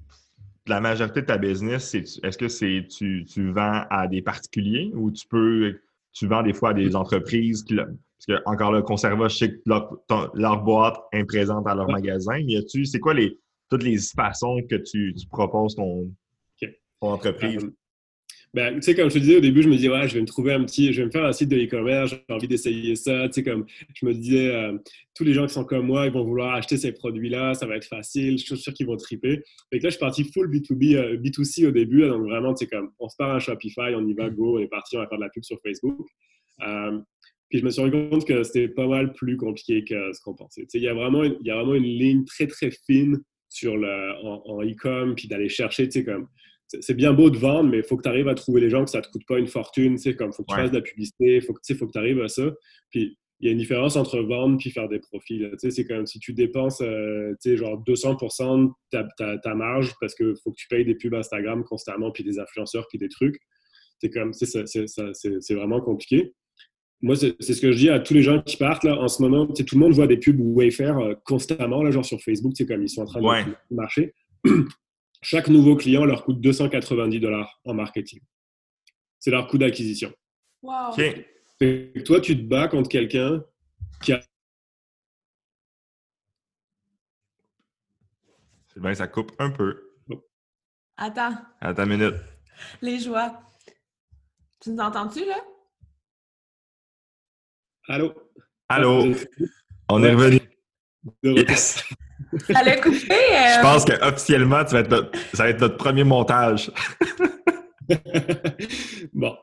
la 0.67 0.81
majorité 0.81 1.23
de 1.23 1.27
ta 1.27 1.39
business, 1.39 1.95
est-ce 1.95 2.39
que 2.39 2.49
c'est 2.49 2.87
tu, 2.89 3.25
tu, 3.25 3.51
vends 3.51 3.85
à 3.91 4.07
des 4.07 4.23
particuliers 4.23 4.93
ou 4.95 5.11
tu 5.11 5.27
peux 5.27 5.81
tu 6.13 6.27
vends 6.27 6.43
des 6.43 6.53
fois 6.53 6.71
à 6.71 6.75
des 6.75 6.95
entreprises 6.95 7.65
qui, 7.65 7.75
parce 7.75 8.41
que 8.41 8.49
encore 8.49 8.73
là, 8.73 8.83
Conserva, 8.83 9.29
je 9.29 9.37
sais 9.37 9.51
que 9.51 9.61
leur, 9.67 10.63
boîte 10.63 10.97
est 11.13 11.25
présente 11.25 11.67
à 11.67 11.75
leur 11.75 11.89
magasin, 11.89 12.39
mais 12.47 12.63
tu 12.65 12.85
c'est 12.85 13.01
quoi 13.01 13.15
les 13.15 13.39
toutes 13.71 13.83
les 13.83 13.97
façons 13.99 14.61
que 14.69 14.77
tu, 14.77 15.15
proposes 15.31 15.75
ton, 15.75 16.13
ton 17.01 17.13
entreprise? 17.13 17.67
Ben, 18.55 18.75
tu 18.75 18.83
sais, 18.83 18.95
comme 18.95 19.09
je 19.09 19.15
te 19.15 19.19
disais 19.19 19.37
au 19.37 19.41
début, 19.41 19.63
je 19.63 19.69
me 19.69 19.77
disais, 19.77 19.89
ouais, 19.89 20.07
je 20.09 20.15
vais 20.15 20.21
me 20.21 20.27
trouver 20.27 20.53
un 20.53 20.63
petit, 20.65 20.93
je 20.93 21.01
vais 21.01 21.07
me 21.07 21.11
faire 21.11 21.25
un 21.25 21.33
site 21.33 21.49
de 21.49 21.57
e-commerce, 21.57 22.11
j'ai 22.11 22.35
envie 22.35 22.49
d'essayer 22.49 22.95
ça. 22.97 23.27
Tu 23.29 23.35
sais, 23.35 23.43
comme 23.43 23.65
je 23.95 24.05
me 24.05 24.13
disais, 24.13 24.55
euh, 24.55 24.77
tous 25.15 25.25
les 25.25 25.33
gens 25.33 25.47
qui 25.47 25.55
sont 25.55 25.65
comme 25.65 25.87
moi, 25.87 26.05
ils 26.05 26.13
vont 26.13 26.23
vouloir 26.23 26.55
acheter 26.55 26.77
ces 26.77 26.93
produits-là, 26.93 27.55
ça 27.55 27.65
va 27.65 27.77
être 27.77 27.87
facile, 27.87 28.39
je 28.39 28.45
suis 28.45 28.57
sûr 28.59 28.75
qu'ils 28.75 28.87
vont 28.87 28.99
triper. 28.99 29.43
Et 29.73 29.79
là, 29.79 29.89
je 29.89 29.91
suis 29.91 29.99
parti 29.99 30.25
full 30.25 30.51
B2B, 30.51 31.23
B2C 31.23 31.65
euh, 31.65 31.69
au 31.69 31.71
début, 31.71 32.03
donc 32.07 32.25
vraiment, 32.25 32.53
tu 32.53 32.67
sais, 32.67 32.71
comme 32.71 32.91
on 32.99 33.09
se 33.09 33.17
part 33.17 33.31
à 33.31 33.39
Shopify, 33.39 33.95
on 33.95 34.07
y 34.07 34.13
va, 34.13 34.29
go, 34.29 34.59
on 34.59 34.61
est 34.61 34.69
parti, 34.69 34.99
on 34.99 35.01
va 35.01 35.09
faire 35.09 35.19
de 35.19 35.25
la 35.25 35.31
pub 35.31 35.45
sur 35.45 35.59
Facebook. 35.63 36.07
Euh, 36.67 36.99
puis 37.49 37.59
je 37.59 37.65
me 37.65 37.71
suis 37.71 37.81
rendu 37.81 38.11
compte 38.11 38.27
que 38.27 38.43
c'était 38.43 38.69
pas 38.69 38.87
mal 38.87 39.15
plus 39.15 39.39
compliqué 39.39 39.83
que 39.83 40.13
ce 40.13 40.21
qu'on 40.21 40.35
pensait. 40.35 40.63
Tu 40.63 40.69
sais, 40.73 40.79
il 40.79 40.85
y 40.85 40.89
a 40.89 40.95
vraiment, 40.95 41.23
il 41.25 41.39
y 41.43 41.51
a 41.51 41.55
vraiment 41.55 41.75
une 41.75 41.85
ligne 41.85 42.27
très, 42.27 42.47
très 42.47 42.71
fine 42.71 43.19
sur 43.49 43.79
le, 43.79 44.13
en, 44.23 44.43
en 44.45 44.63
e-com, 44.63 45.15
puis 45.15 45.27
d'aller 45.27 45.49
chercher, 45.49 45.89
tu 45.89 46.01
sais, 46.01 46.05
comme 46.05 46.29
c'est 46.81 46.95
bien 46.95 47.13
beau 47.13 47.31
de 47.31 47.39
vendre, 47.39 47.71
mais 47.71 47.79
il 47.79 47.83
faut 47.83 47.97
que 47.97 48.03
tu 48.03 48.09
arrives 48.09 48.29
à 48.29 48.35
trouver 48.35 48.61
les 48.61 48.71
gens, 48.71 48.85
que 48.85 48.91
ça 48.91 48.99
ne 48.99 49.03
te 49.05 49.11
coûte 49.11 49.27
pas 49.27 49.39
une 49.39 49.47
fortune. 49.47 49.97
Il 50.05 50.17
comme 50.17 50.33
faut 50.33 50.45
que 50.45 50.53
tu 50.53 50.61
fasses 50.61 50.71
de 50.71 50.77
la 50.77 50.83
publicité, 50.83 51.37
il 51.37 51.43
faut, 51.43 51.53
que 51.55 51.61
tu 51.93 51.99
arrives 51.99 52.21
à 52.21 52.29
ça. 52.29 52.51
Puis 52.91 53.19
il 53.41 53.47
y 53.47 53.49
a 53.49 53.53
une 53.53 53.59
différence 53.59 53.97
entre 53.97 54.21
vendre 54.21 54.57
puis 54.57 54.71
faire 54.71 54.89
des 54.89 55.01
profits. 55.01 55.45
C'est 55.59 55.85
comme 55.85 56.07
si 56.07 56.21
tu 56.21 56.33
dépenses 56.33 56.81
euh, 56.81 57.35
genre 57.45 57.83
200% 57.85 58.73
de 58.93 59.39
ta, 59.43 59.55
marge 59.55 59.93
parce 60.01 60.15
qu'il 60.15 60.35
faut 60.43 60.53
que 60.53 60.57
tu 60.57 60.69
payes 60.69 60.85
des 60.85 60.95
pubs 60.95 61.15
Instagram 61.15 61.65
constamment 61.65 62.13
puis 62.13 62.23
des 62.23 62.39
influenceurs 62.39 62.87
qui 62.89 62.99
des 62.99 63.09
trucs. 63.09 63.39
C'est 64.01 64.11
comme 64.11 64.33
c'est 64.33 65.55
vraiment 65.55 65.81
compliqué. 65.81 66.35
Moi, 67.01 67.17
c'est 67.17 67.41
ce 67.41 67.61
que 67.61 67.73
je 67.73 67.79
dis 67.79 67.91
à 67.91 67.99
tous 67.99 68.15
les 68.15 68.23
gens 68.23 68.41
qui 68.43 68.57
partent 68.57 68.85
là, 68.85 68.97
en 68.97 69.09
ce 69.09 69.21
moment. 69.23 69.49
Tout 69.49 69.65
le 69.73 69.79
monde 69.79 69.93
voit 69.93 70.07
des 70.07 70.19
pubs 70.19 70.39
Wayfair 70.39 70.99
euh, 70.99 71.15
constamment, 71.25 71.83
là, 71.83 71.91
genre 71.91 72.05
sur 72.05 72.21
Facebook, 72.21 72.53
comme 72.67 72.83
ils 72.83 72.89
sont 72.89 73.03
en 73.03 73.07
train 73.07 73.21
de 73.21 73.75
marcher. 73.75 74.15
Chaque 75.23 75.49
nouveau 75.49 75.77
client 75.77 76.05
leur 76.05 76.25
coûte 76.25 76.41
290 76.41 77.21
dollars 77.21 77.61
en 77.65 77.75
marketing. 77.75 78.21
C'est 79.21 79.31
leur 79.31 79.47
coût 79.47 79.57
d'acquisition. 79.57 80.13
Wow. 80.63 80.95
Toi, 82.05 82.21
tu 82.21 82.37
te 82.37 82.43
bats 82.43 82.67
contre 82.67 82.89
quelqu'un 82.89 83.45
qui 84.03 84.13
a. 84.13 84.21
C'est 88.67 88.81
bien, 88.81 88.95
ça 88.95 89.07
coupe 89.07 89.33
un 89.39 89.51
peu. 89.51 89.95
Attends. 90.97 91.37
Attends 91.61 91.85
une 91.85 91.99
minute. 91.99 92.15
Les 92.81 92.99
joies. 92.99 93.41
Tu 94.61 94.71
nous 94.71 94.79
entends-tu, 94.79 95.25
là? 95.25 95.41
Allô? 97.89 98.13
Allô? 98.69 99.15
On 99.89 100.03
est 100.03 100.15
revenu. 100.15 100.41
Yes. 101.23 101.85
Coupé. 102.83 102.97
Je 103.11 103.59
euh, 103.59 103.63
pense 103.63 103.85
qu'officiellement, 103.85 104.67
ça 104.67 104.83
va 104.83 105.49
être 105.49 105.61
notre 105.61 105.77
premier 105.77 106.05
montage. 106.05 106.71
bon. 109.13 109.37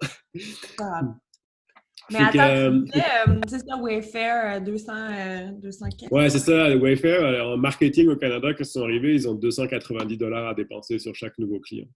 Mais 2.12 2.20
attends, 2.20 2.40
euh, 2.40 2.72
euh, 2.96 3.42
c'est 3.48 3.60
ça, 3.60 3.78
Wayfair, 3.78 4.62
200, 4.64 5.60
200 5.62 5.86
Ouais, 6.10 6.30
c'est 6.32 6.40
ça. 6.40 6.76
Wayfair, 6.76 7.46
en 7.46 7.58
marketing 7.58 8.08
au 8.08 8.16
Canada, 8.16 8.48
quand 8.54 8.64
ils 8.64 8.66
sont 8.66 8.84
arrivés, 8.84 9.14
ils 9.14 9.30
ont 9.30 9.36
290 9.36 10.18
dollars 10.18 10.48
à 10.48 10.54
dépenser 10.56 10.98
sur 10.98 11.14
chaque 11.14 11.38
nouveau 11.38 11.60
client. 11.60 11.88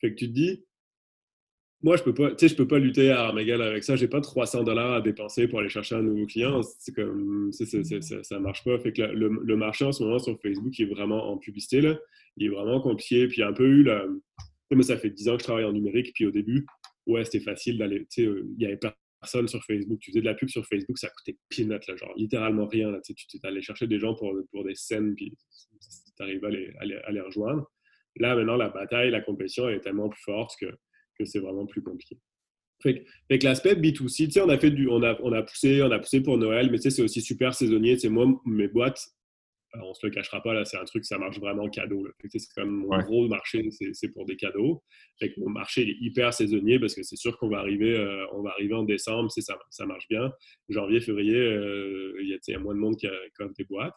Fait 0.00 0.10
que 0.10 0.16
tu 0.16 0.28
te 0.28 0.32
dis, 0.32 0.64
moi, 1.82 1.96
je 1.96 2.04
peux 2.04 2.14
pas, 2.14 2.30
je 2.40 2.54
peux 2.54 2.68
pas 2.68 2.78
lutter 2.78 3.10
à 3.10 3.22
Armagal 3.22 3.60
avec 3.60 3.82
ça. 3.82 3.96
J'ai 3.96 4.06
pas 4.06 4.20
300 4.20 4.62
dollars 4.62 4.92
à 4.94 5.00
dépenser 5.00 5.48
pour 5.48 5.58
aller 5.58 5.68
chercher 5.68 5.96
un 5.96 6.02
nouveau 6.02 6.26
client. 6.26 6.62
C'est 6.78 6.94
comme, 6.94 7.50
ça, 7.52 8.38
marche 8.38 8.62
pas. 8.62 8.78
Fait 8.78 8.92
que 8.92 9.02
le, 9.02 9.56
marché 9.56 9.84
en 9.84 9.92
ce 9.92 10.04
moment 10.04 10.20
sur 10.20 10.38
Facebook 10.40 10.78
est 10.78 10.84
vraiment 10.84 11.32
en 11.32 11.38
publicité. 11.38 11.94
Il 12.36 12.46
est 12.46 12.50
vraiment 12.50 12.80
compliqué. 12.80 13.26
Puis 13.26 13.38
il 13.38 13.40
y 13.40 13.42
a 13.42 13.48
un 13.48 13.52
peu 13.52 13.66
eu 13.66 13.82
la, 13.82 14.06
mais 14.70 14.84
ça 14.84 14.96
fait 14.96 15.10
10 15.10 15.28
ans 15.28 15.36
que 15.36 15.42
je 15.42 15.44
travaille 15.44 15.64
en 15.64 15.72
numérique. 15.72 16.12
Puis 16.14 16.24
au 16.24 16.30
début, 16.30 16.66
ouais, 17.06 17.24
c'était 17.24 17.40
facile 17.40 17.78
d'aller, 17.78 18.00
tu 18.00 18.22
sais, 18.22 18.26
euh, 18.26 18.46
il 18.56 18.62
y 18.62 18.66
avait 18.66 18.78
personne 19.20 19.48
sur 19.48 19.64
Facebook. 19.64 19.98
Tu 19.98 20.12
faisais 20.12 20.20
de 20.20 20.26
la 20.26 20.34
pub 20.34 20.48
sur 20.48 20.64
Facebook, 20.64 20.98
ça 20.98 21.08
coûtait 21.08 21.36
peanut 21.48 21.84
là, 21.88 21.96
genre 21.96 22.14
littéralement 22.16 22.66
rien. 22.66 22.92
Là, 22.92 23.00
tu 23.00 23.14
allais 23.42 23.62
chercher 23.62 23.88
des 23.88 23.98
gens 23.98 24.14
pour, 24.14 24.32
pour 24.52 24.64
des 24.64 24.76
scènes, 24.76 25.16
puis 25.16 25.34
tu 26.16 26.22
arrives 26.22 26.44
à 26.44 26.50
les, 26.50 26.72
à 27.04 27.10
les 27.10 27.20
rejoindre. 27.20 27.68
Là, 28.16 28.36
maintenant, 28.36 28.56
la 28.56 28.68
bataille, 28.68 29.10
la 29.10 29.20
compétition 29.20 29.68
est 29.68 29.80
tellement 29.80 30.08
plus 30.08 30.22
forte 30.22 30.54
que 30.60 30.66
c'est 31.24 31.40
vraiment 31.40 31.66
plus 31.66 31.82
compliqué. 31.82 32.18
Fait, 32.82 33.04
que 33.38 33.44
l'aspect 33.44 33.74
B2C, 33.74 34.26
tu 34.26 34.30
sais, 34.32 34.40
on 34.40 34.48
a 34.48 34.58
fait 34.58 34.70
du, 34.70 34.88
on 34.88 35.02
a, 35.02 35.16
on 35.22 35.32
a 35.32 35.42
poussé, 35.42 35.82
on 35.82 35.90
a 35.92 35.98
poussé 35.98 36.20
pour 36.20 36.36
Noël, 36.36 36.68
mais 36.70 36.78
tu 36.78 36.84
sais, 36.84 36.90
c'est 36.90 37.02
aussi 37.02 37.20
super 37.20 37.54
saisonnier. 37.54 37.94
Tu 37.94 38.00
sais, 38.00 38.08
moi, 38.08 38.26
mes 38.44 38.66
boîtes, 38.66 39.06
on 39.74 39.80
on 39.82 39.94
se 39.94 40.06
le 40.06 40.12
cachera 40.12 40.42
pas, 40.42 40.52
là, 40.52 40.64
c'est 40.64 40.76
un 40.76 40.84
truc, 40.84 41.04
ça 41.04 41.16
marche 41.18 41.38
vraiment 41.38 41.68
cadeau. 41.68 42.06
C'est 42.28 42.40
comme 42.54 42.70
mon 42.70 42.98
gros 42.98 43.28
marché, 43.28 43.68
c'est 43.92 44.08
pour 44.08 44.26
des 44.26 44.36
cadeaux. 44.36 44.82
Fait 45.18 45.32
que 45.32 45.40
mon 45.40 45.48
marché 45.48 45.82
est 45.82 45.96
hyper 46.00 46.34
saisonnier 46.34 46.78
parce 46.78 46.94
que 46.94 47.02
c'est 47.02 47.16
sûr 47.16 47.38
qu'on 47.38 47.48
va 47.48 47.58
arriver, 47.58 47.96
euh, 47.96 48.26
on 48.32 48.42
va 48.42 48.50
arriver 48.50 48.74
en 48.74 48.82
décembre, 48.82 49.30
ça, 49.30 49.58
ça 49.70 49.86
marche 49.86 50.08
bien. 50.08 50.32
Janvier, 50.68 51.00
février, 51.00 51.36
euh, 51.36 52.14
il 52.20 52.38
y, 52.46 52.54
a 52.54 52.58
moins 52.58 52.74
de 52.74 52.80
monde 52.80 52.96
qui 52.96 53.06
a 53.06 53.12
comme 53.36 53.52
des 53.52 53.64
boîtes. 53.64 53.94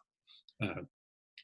Euh, 0.62 0.68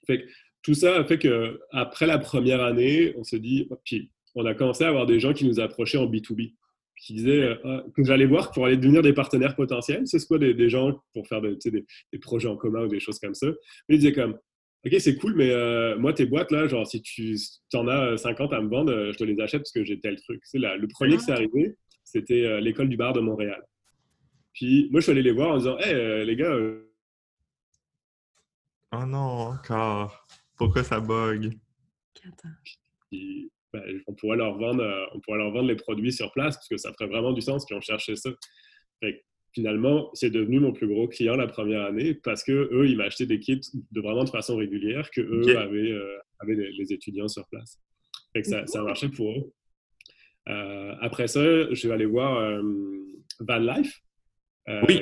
fait 0.08 0.22
que 0.22 0.28
tout 0.62 0.74
ça 0.74 1.04
fait 1.06 1.18
qu'après 1.18 2.08
la 2.08 2.20
première 2.20 2.62
année, 2.62 3.14
on 3.18 3.24
se 3.24 3.36
dit, 3.36 3.68
puis 3.84 4.12
on 4.36 4.46
a 4.46 4.54
commencé 4.54 4.84
à 4.84 4.90
avoir 4.90 5.06
des 5.06 5.20
gens 5.20 5.34
qui 5.34 5.46
nous 5.46 5.60
approchaient 5.60 5.98
en 5.98 6.08
B2B 6.08 6.54
qui 7.02 7.14
disaient 7.16 7.58
ah, 7.64 7.84
que 7.96 8.04
j'allais 8.04 8.28
voir 8.28 8.52
pour 8.52 8.66
aller 8.66 8.78
devenir 8.78 9.02
des 9.02 9.14
partenaires 9.14 9.56
potentiels. 9.56 10.04
C'est 10.06 10.24
quoi 10.28 10.38
des, 10.38 10.70
gens 10.70 11.02
pour 11.14 11.28
faire 11.28 11.42
des, 11.42 11.58
des, 11.66 12.20
projets 12.20 12.48
en 12.48 12.56
commun 12.56 12.84
ou 12.84 12.88
des 12.88 13.00
choses 13.00 13.18
comme 13.18 13.34
ça. 13.34 13.48
Mais 13.90 13.96
ils 13.96 14.00
disaient 14.00 14.14
comme, 14.14 14.38
OK, 14.86 14.96
c'est 15.00 15.16
cool, 15.16 15.36
mais 15.36 15.52
euh, 15.52 15.98
moi, 15.98 16.14
tes 16.14 16.26
boîtes, 16.26 16.52
là, 16.52 16.68
genre, 16.68 16.88
si 16.88 17.02
tu 17.02 17.38
en 17.74 17.88
as 17.88 18.18
50 18.18 18.54
à 18.54 18.62
me 18.62 18.70
vendre, 18.70 18.92
euh, 18.92 19.12
je 19.12 19.18
te 19.18 19.24
les 19.24 19.40
achète 19.40 19.62
parce 19.62 19.72
que 19.72 19.84
j'ai 19.84 20.00
tel 20.00 20.20
truc. 20.22 20.42
C'est 20.44 20.58
le 20.58 20.88
premier 20.88 21.18
qui 21.18 21.24
s'est 21.24 21.32
arrivé, 21.32 21.76
c'était 22.04 22.46
euh, 22.46 22.60
l'école 22.60 22.90
du 22.90 22.98
bar 22.98 23.14
de 23.14 23.20
Montréal. 23.20 23.64
Puis 24.54 24.88
moi, 24.92 25.00
je 25.00 25.04
suis 25.04 25.12
allé 25.12 25.22
les 25.22 25.32
voir 25.32 25.52
en 25.52 25.58
disant, 25.58 25.78
Hey, 25.80 26.26
les 26.26 26.36
gars. 26.36 26.56
Oh 28.94 29.06
non, 29.06 29.54
encore. 29.54 30.28
Pourquoi 30.58 30.84
ça 30.84 31.00
bug? 31.00 31.58
Ben, 33.74 33.82
on, 34.08 34.14
pourrait 34.14 34.38
leur 34.38 34.58
vendre, 34.58 34.84
euh, 34.84 35.06
on 35.14 35.22
pourrait 35.22 35.38
leur 35.38 35.52
vendre 35.52 35.68
les 35.68 35.76
produits 35.76 36.12
sur 36.12 36.32
place 36.34 36.56
parce 36.56 36.68
que 36.68 36.76
ça 36.76 36.92
ferait 36.92 37.08
vraiment 37.08 37.32
du 37.32 37.42
sens 37.42 37.66
qu'ils 37.66 37.78
ont 37.78 37.82
cherché 37.82 38.16
ça. 38.18 38.30
finalement, 39.54 40.10
c'est 40.14 40.30
devenu 40.30 40.60
mon 40.60 40.74
plus 40.74 40.88
gros 40.88 41.08
client 41.08 41.36
la 41.36 41.48
première 41.48 41.86
année 41.86 42.14
parce 42.14 42.44
que 42.44 42.52
eux, 42.52 42.90
ils 42.90 42.98
m'achetaient 42.98 43.26
des 43.26 43.40
kits 43.40 43.62
de 43.92 44.02
vraiment 44.02 44.26
de 44.26 44.30
façon 44.30 44.58
régulière 44.58 45.10
que 45.12 45.22
eux 45.22 45.58
avaient, 45.58 45.92
euh, 45.92 46.18
avaient 46.40 46.56
les, 46.56 46.92
étudiants 46.92 47.30
sur 47.30 47.48
place. 47.48 47.80
ça, 48.44 48.68
ça 48.68 48.82
a 48.82 48.84
marché 48.84 49.08
pour 49.08 49.32
eux. 49.32 49.54
Euh, 50.50 50.96
après 51.00 51.28
ça, 51.28 51.72
je 51.74 51.88
vais 51.88 51.94
aller 51.94 52.06
voir 52.06 52.62
Van 53.40 53.60
Life, 53.60 54.02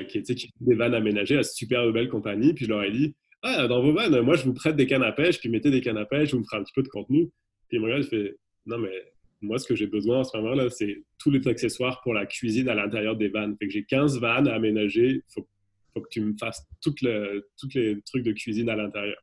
qui, 0.09 0.17
était, 0.19 0.35
des 0.59 0.75
vannes 0.75 0.93
aménagées 0.93 1.37
à 1.37 1.43
super 1.43 1.91
belle 1.91 2.09
compagnie. 2.09 2.53
Puis 2.53 2.65
je 2.65 2.69
leur 2.69 2.83
ai 2.83 2.91
dit 2.91 3.15
Ah, 3.41 3.67
dans 3.67 3.81
vos 3.81 3.93
vannes, 3.93 4.21
moi, 4.21 4.35
je 4.35 4.43
vous 4.43 4.53
prête 4.53 4.75
des 4.75 4.85
cannes 4.85 5.03
à 5.03 5.11
pêche, 5.11 5.39
puis 5.39 5.49
mettez 5.49 5.71
des 5.71 5.81
cannes 5.81 5.97
à 5.97 6.05
pêche, 6.05 6.29
je 6.29 6.35
vous 6.35 6.41
me 6.41 6.45
ferai 6.45 6.57
un 6.57 6.63
petit 6.63 6.73
peu 6.75 6.83
de 6.83 6.87
contenu. 6.87 7.31
Puis 7.67 7.77
il 7.77 7.79
me 7.79 7.85
regarde, 7.85 8.03
fait 8.03 8.35
non, 8.65 8.77
mais 8.77 8.91
moi, 9.41 9.57
ce 9.57 9.67
que 9.67 9.75
j'ai 9.75 9.87
besoin 9.87 10.19
en 10.19 10.23
ce 10.23 10.35
moment-là, 10.37 10.69
c'est 10.69 11.03
tous 11.17 11.31
les 11.31 11.47
accessoires 11.47 12.01
pour 12.01 12.13
la 12.13 12.25
cuisine 12.25 12.69
à 12.69 12.75
l'intérieur 12.75 13.15
des 13.15 13.29
vannes. 13.29 13.55
Fait 13.57 13.67
que 13.67 13.73
j'ai 13.73 13.85
15 13.85 14.19
vannes 14.19 14.47
à 14.47 14.55
aménager. 14.55 15.23
Il 15.27 15.33
faut, 15.33 15.47
que 16.01 16.09
tu 16.09 16.21
me 16.21 16.33
fasses 16.37 16.65
tous 16.81 16.95
les 17.01 18.01
trucs 18.05 18.23
de 18.23 18.31
cuisine 18.31 18.69
à 18.69 18.75
l'intérieur. 18.75 19.17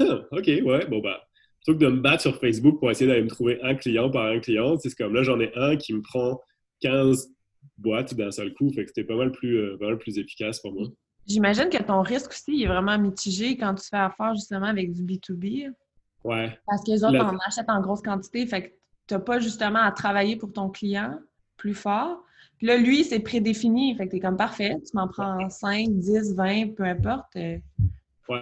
OK, 0.00 0.46
ouais, 0.46 0.86
bon, 0.86 1.00
bah, 1.00 1.22
plutôt 1.64 1.78
que 1.78 1.84
de 1.84 1.90
me 1.90 2.00
battre 2.00 2.22
sur 2.22 2.38
Facebook 2.38 2.78
pour 2.78 2.90
essayer 2.90 3.06
d'aller 3.06 3.22
me 3.22 3.28
trouver 3.28 3.60
un 3.62 3.74
client 3.74 4.10
par 4.10 4.26
un 4.26 4.38
client, 4.38 4.78
c'est 4.78 4.94
comme 4.94 5.14
là, 5.14 5.22
j'en 5.22 5.40
ai 5.40 5.52
un 5.54 5.76
qui 5.76 5.92
me 5.94 6.02
prend 6.02 6.40
15 6.80 7.28
boîtes 7.78 8.14
d'un 8.14 8.30
seul 8.30 8.54
coup. 8.54 8.70
Fait 8.70 8.84
que 8.84 8.88
c'était 8.88 9.04
pas 9.06 9.16
mal 9.16 9.32
plus, 9.32 9.58
euh, 9.58 9.76
pas 9.78 9.86
mal 9.86 9.98
plus 9.98 10.18
efficace 10.18 10.60
pour 10.60 10.72
moi. 10.72 10.88
J'imagine 11.26 11.68
que 11.68 11.82
ton 11.82 12.02
risque 12.02 12.30
aussi 12.30 12.62
est 12.62 12.68
vraiment 12.68 12.98
mitigé 12.98 13.56
quand 13.56 13.74
tu 13.74 13.88
fais 13.88 13.96
affaire 13.96 14.34
justement 14.34 14.66
avec 14.66 14.92
du 14.92 15.02
B2B. 15.02 15.72
Parce 16.24 16.84
que 16.84 16.90
les 16.90 17.04
autres, 17.04 17.18
on 17.22 17.38
achète 17.46 17.68
en 17.68 17.80
grosse 17.80 18.02
quantité, 18.02 18.46
fait 18.46 18.62
que 18.62 18.68
tu 19.06 19.14
n'as 19.14 19.20
pas 19.20 19.38
justement 19.38 19.80
à 19.80 19.92
travailler 19.92 20.36
pour 20.36 20.52
ton 20.52 20.68
client 20.68 21.18
plus 21.56 21.74
fort. 21.74 22.22
Puis 22.58 22.66
là, 22.66 22.76
lui, 22.76 23.04
c'est 23.04 23.20
prédéfini, 23.20 23.94
fait 23.96 24.06
que 24.06 24.12
tu 24.12 24.16
es 24.16 24.20
comme 24.20 24.36
parfait, 24.36 24.76
tu 24.80 24.96
m'en 24.96 25.08
prends 25.08 25.48
5, 25.48 25.88
10, 25.90 26.34
20, 26.34 26.74
peu 26.74 26.84
importe. 26.84 27.36
Euh, 27.36 27.58
ouais. 28.28 28.40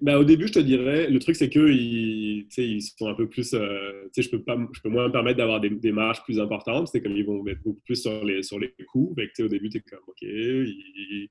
Ben, 0.00 0.16
au 0.16 0.24
début, 0.24 0.48
je 0.48 0.54
te 0.54 0.58
dirais, 0.60 1.08
le 1.08 1.18
truc, 1.18 1.36
c'est 1.36 1.50
qu'eux, 1.50 1.72
ils, 1.72 2.48
ils 2.56 2.82
sont 2.82 3.08
un 3.08 3.14
peu 3.14 3.28
plus. 3.28 3.52
Euh, 3.52 4.08
je 4.16 4.28
peux 4.30 4.42
pas, 4.42 4.56
je 4.72 4.80
peux 4.80 4.88
moins 4.88 5.08
me 5.08 5.12
permettre 5.12 5.36
d'avoir 5.36 5.60
des, 5.60 5.70
des, 5.70 5.92
marges 5.92 6.22
plus 6.24 6.40
importantes. 6.40 6.88
C'est 6.88 7.02
comme 7.02 7.16
ils 7.16 7.24
vont 7.24 7.42
mettre 7.42 7.62
beaucoup 7.62 7.82
plus 7.84 7.96
sur 7.96 8.24
les, 8.24 8.42
sur 8.42 8.58
les 8.58 8.74
coûts. 8.90 9.12
Fait 9.14 9.30
que, 9.36 9.42
au 9.42 9.48
début, 9.48 9.68
tu 9.68 9.78
es 9.78 9.80
comme, 9.82 10.00
OK, 10.06 10.22
ils, 10.22 10.66
il 10.66 11.28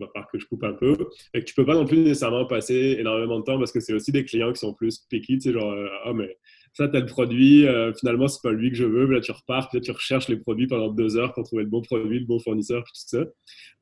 va 0.00 0.06
falloir 0.12 0.30
que 0.30 0.38
je 0.38 0.46
coupe 0.46 0.64
un 0.64 0.72
peu. 0.72 0.96
Et 1.34 1.40
que 1.40 1.44
tu 1.44 1.54
peux 1.54 1.64
pas 1.64 1.74
non 1.74 1.86
plus 1.86 1.98
nécessairement 1.98 2.46
passer 2.46 2.96
énormément 2.98 3.40
de 3.40 3.44
temps 3.44 3.58
parce 3.58 3.72
que 3.72 3.80
c'est 3.80 3.92
aussi 3.92 4.12
des 4.12 4.24
clients 4.24 4.52
qui 4.52 4.60
sont 4.60 4.74
plus 4.74 4.98
picky, 5.10 5.38
tu 5.38 5.40
sais, 5.40 5.52
genre, 5.52 5.72
euh, 5.72 5.88
ah, 6.04 6.12
mais 6.12 6.36
ça, 6.72 6.88
tel 6.88 7.06
produit, 7.06 7.66
euh, 7.66 7.92
finalement, 7.94 8.28
c'est 8.28 8.42
pas 8.42 8.52
lui 8.52 8.70
que 8.70 8.76
je 8.76 8.84
veux. 8.84 9.06
là, 9.06 9.20
tu 9.20 9.32
repars, 9.32 9.68
puis 9.68 9.78
là, 9.78 9.84
tu 9.84 9.90
recherches 9.90 10.28
les 10.28 10.36
produits 10.36 10.66
pendant 10.66 10.88
deux 10.88 11.16
heures 11.16 11.32
pour 11.34 11.44
trouver 11.44 11.64
le 11.64 11.68
bon 11.68 11.82
produit, 11.82 12.20
le 12.20 12.26
bon 12.26 12.38
fournisseur, 12.38 12.84
puis 12.84 12.92
tout 12.92 13.18
ça. 13.18 13.24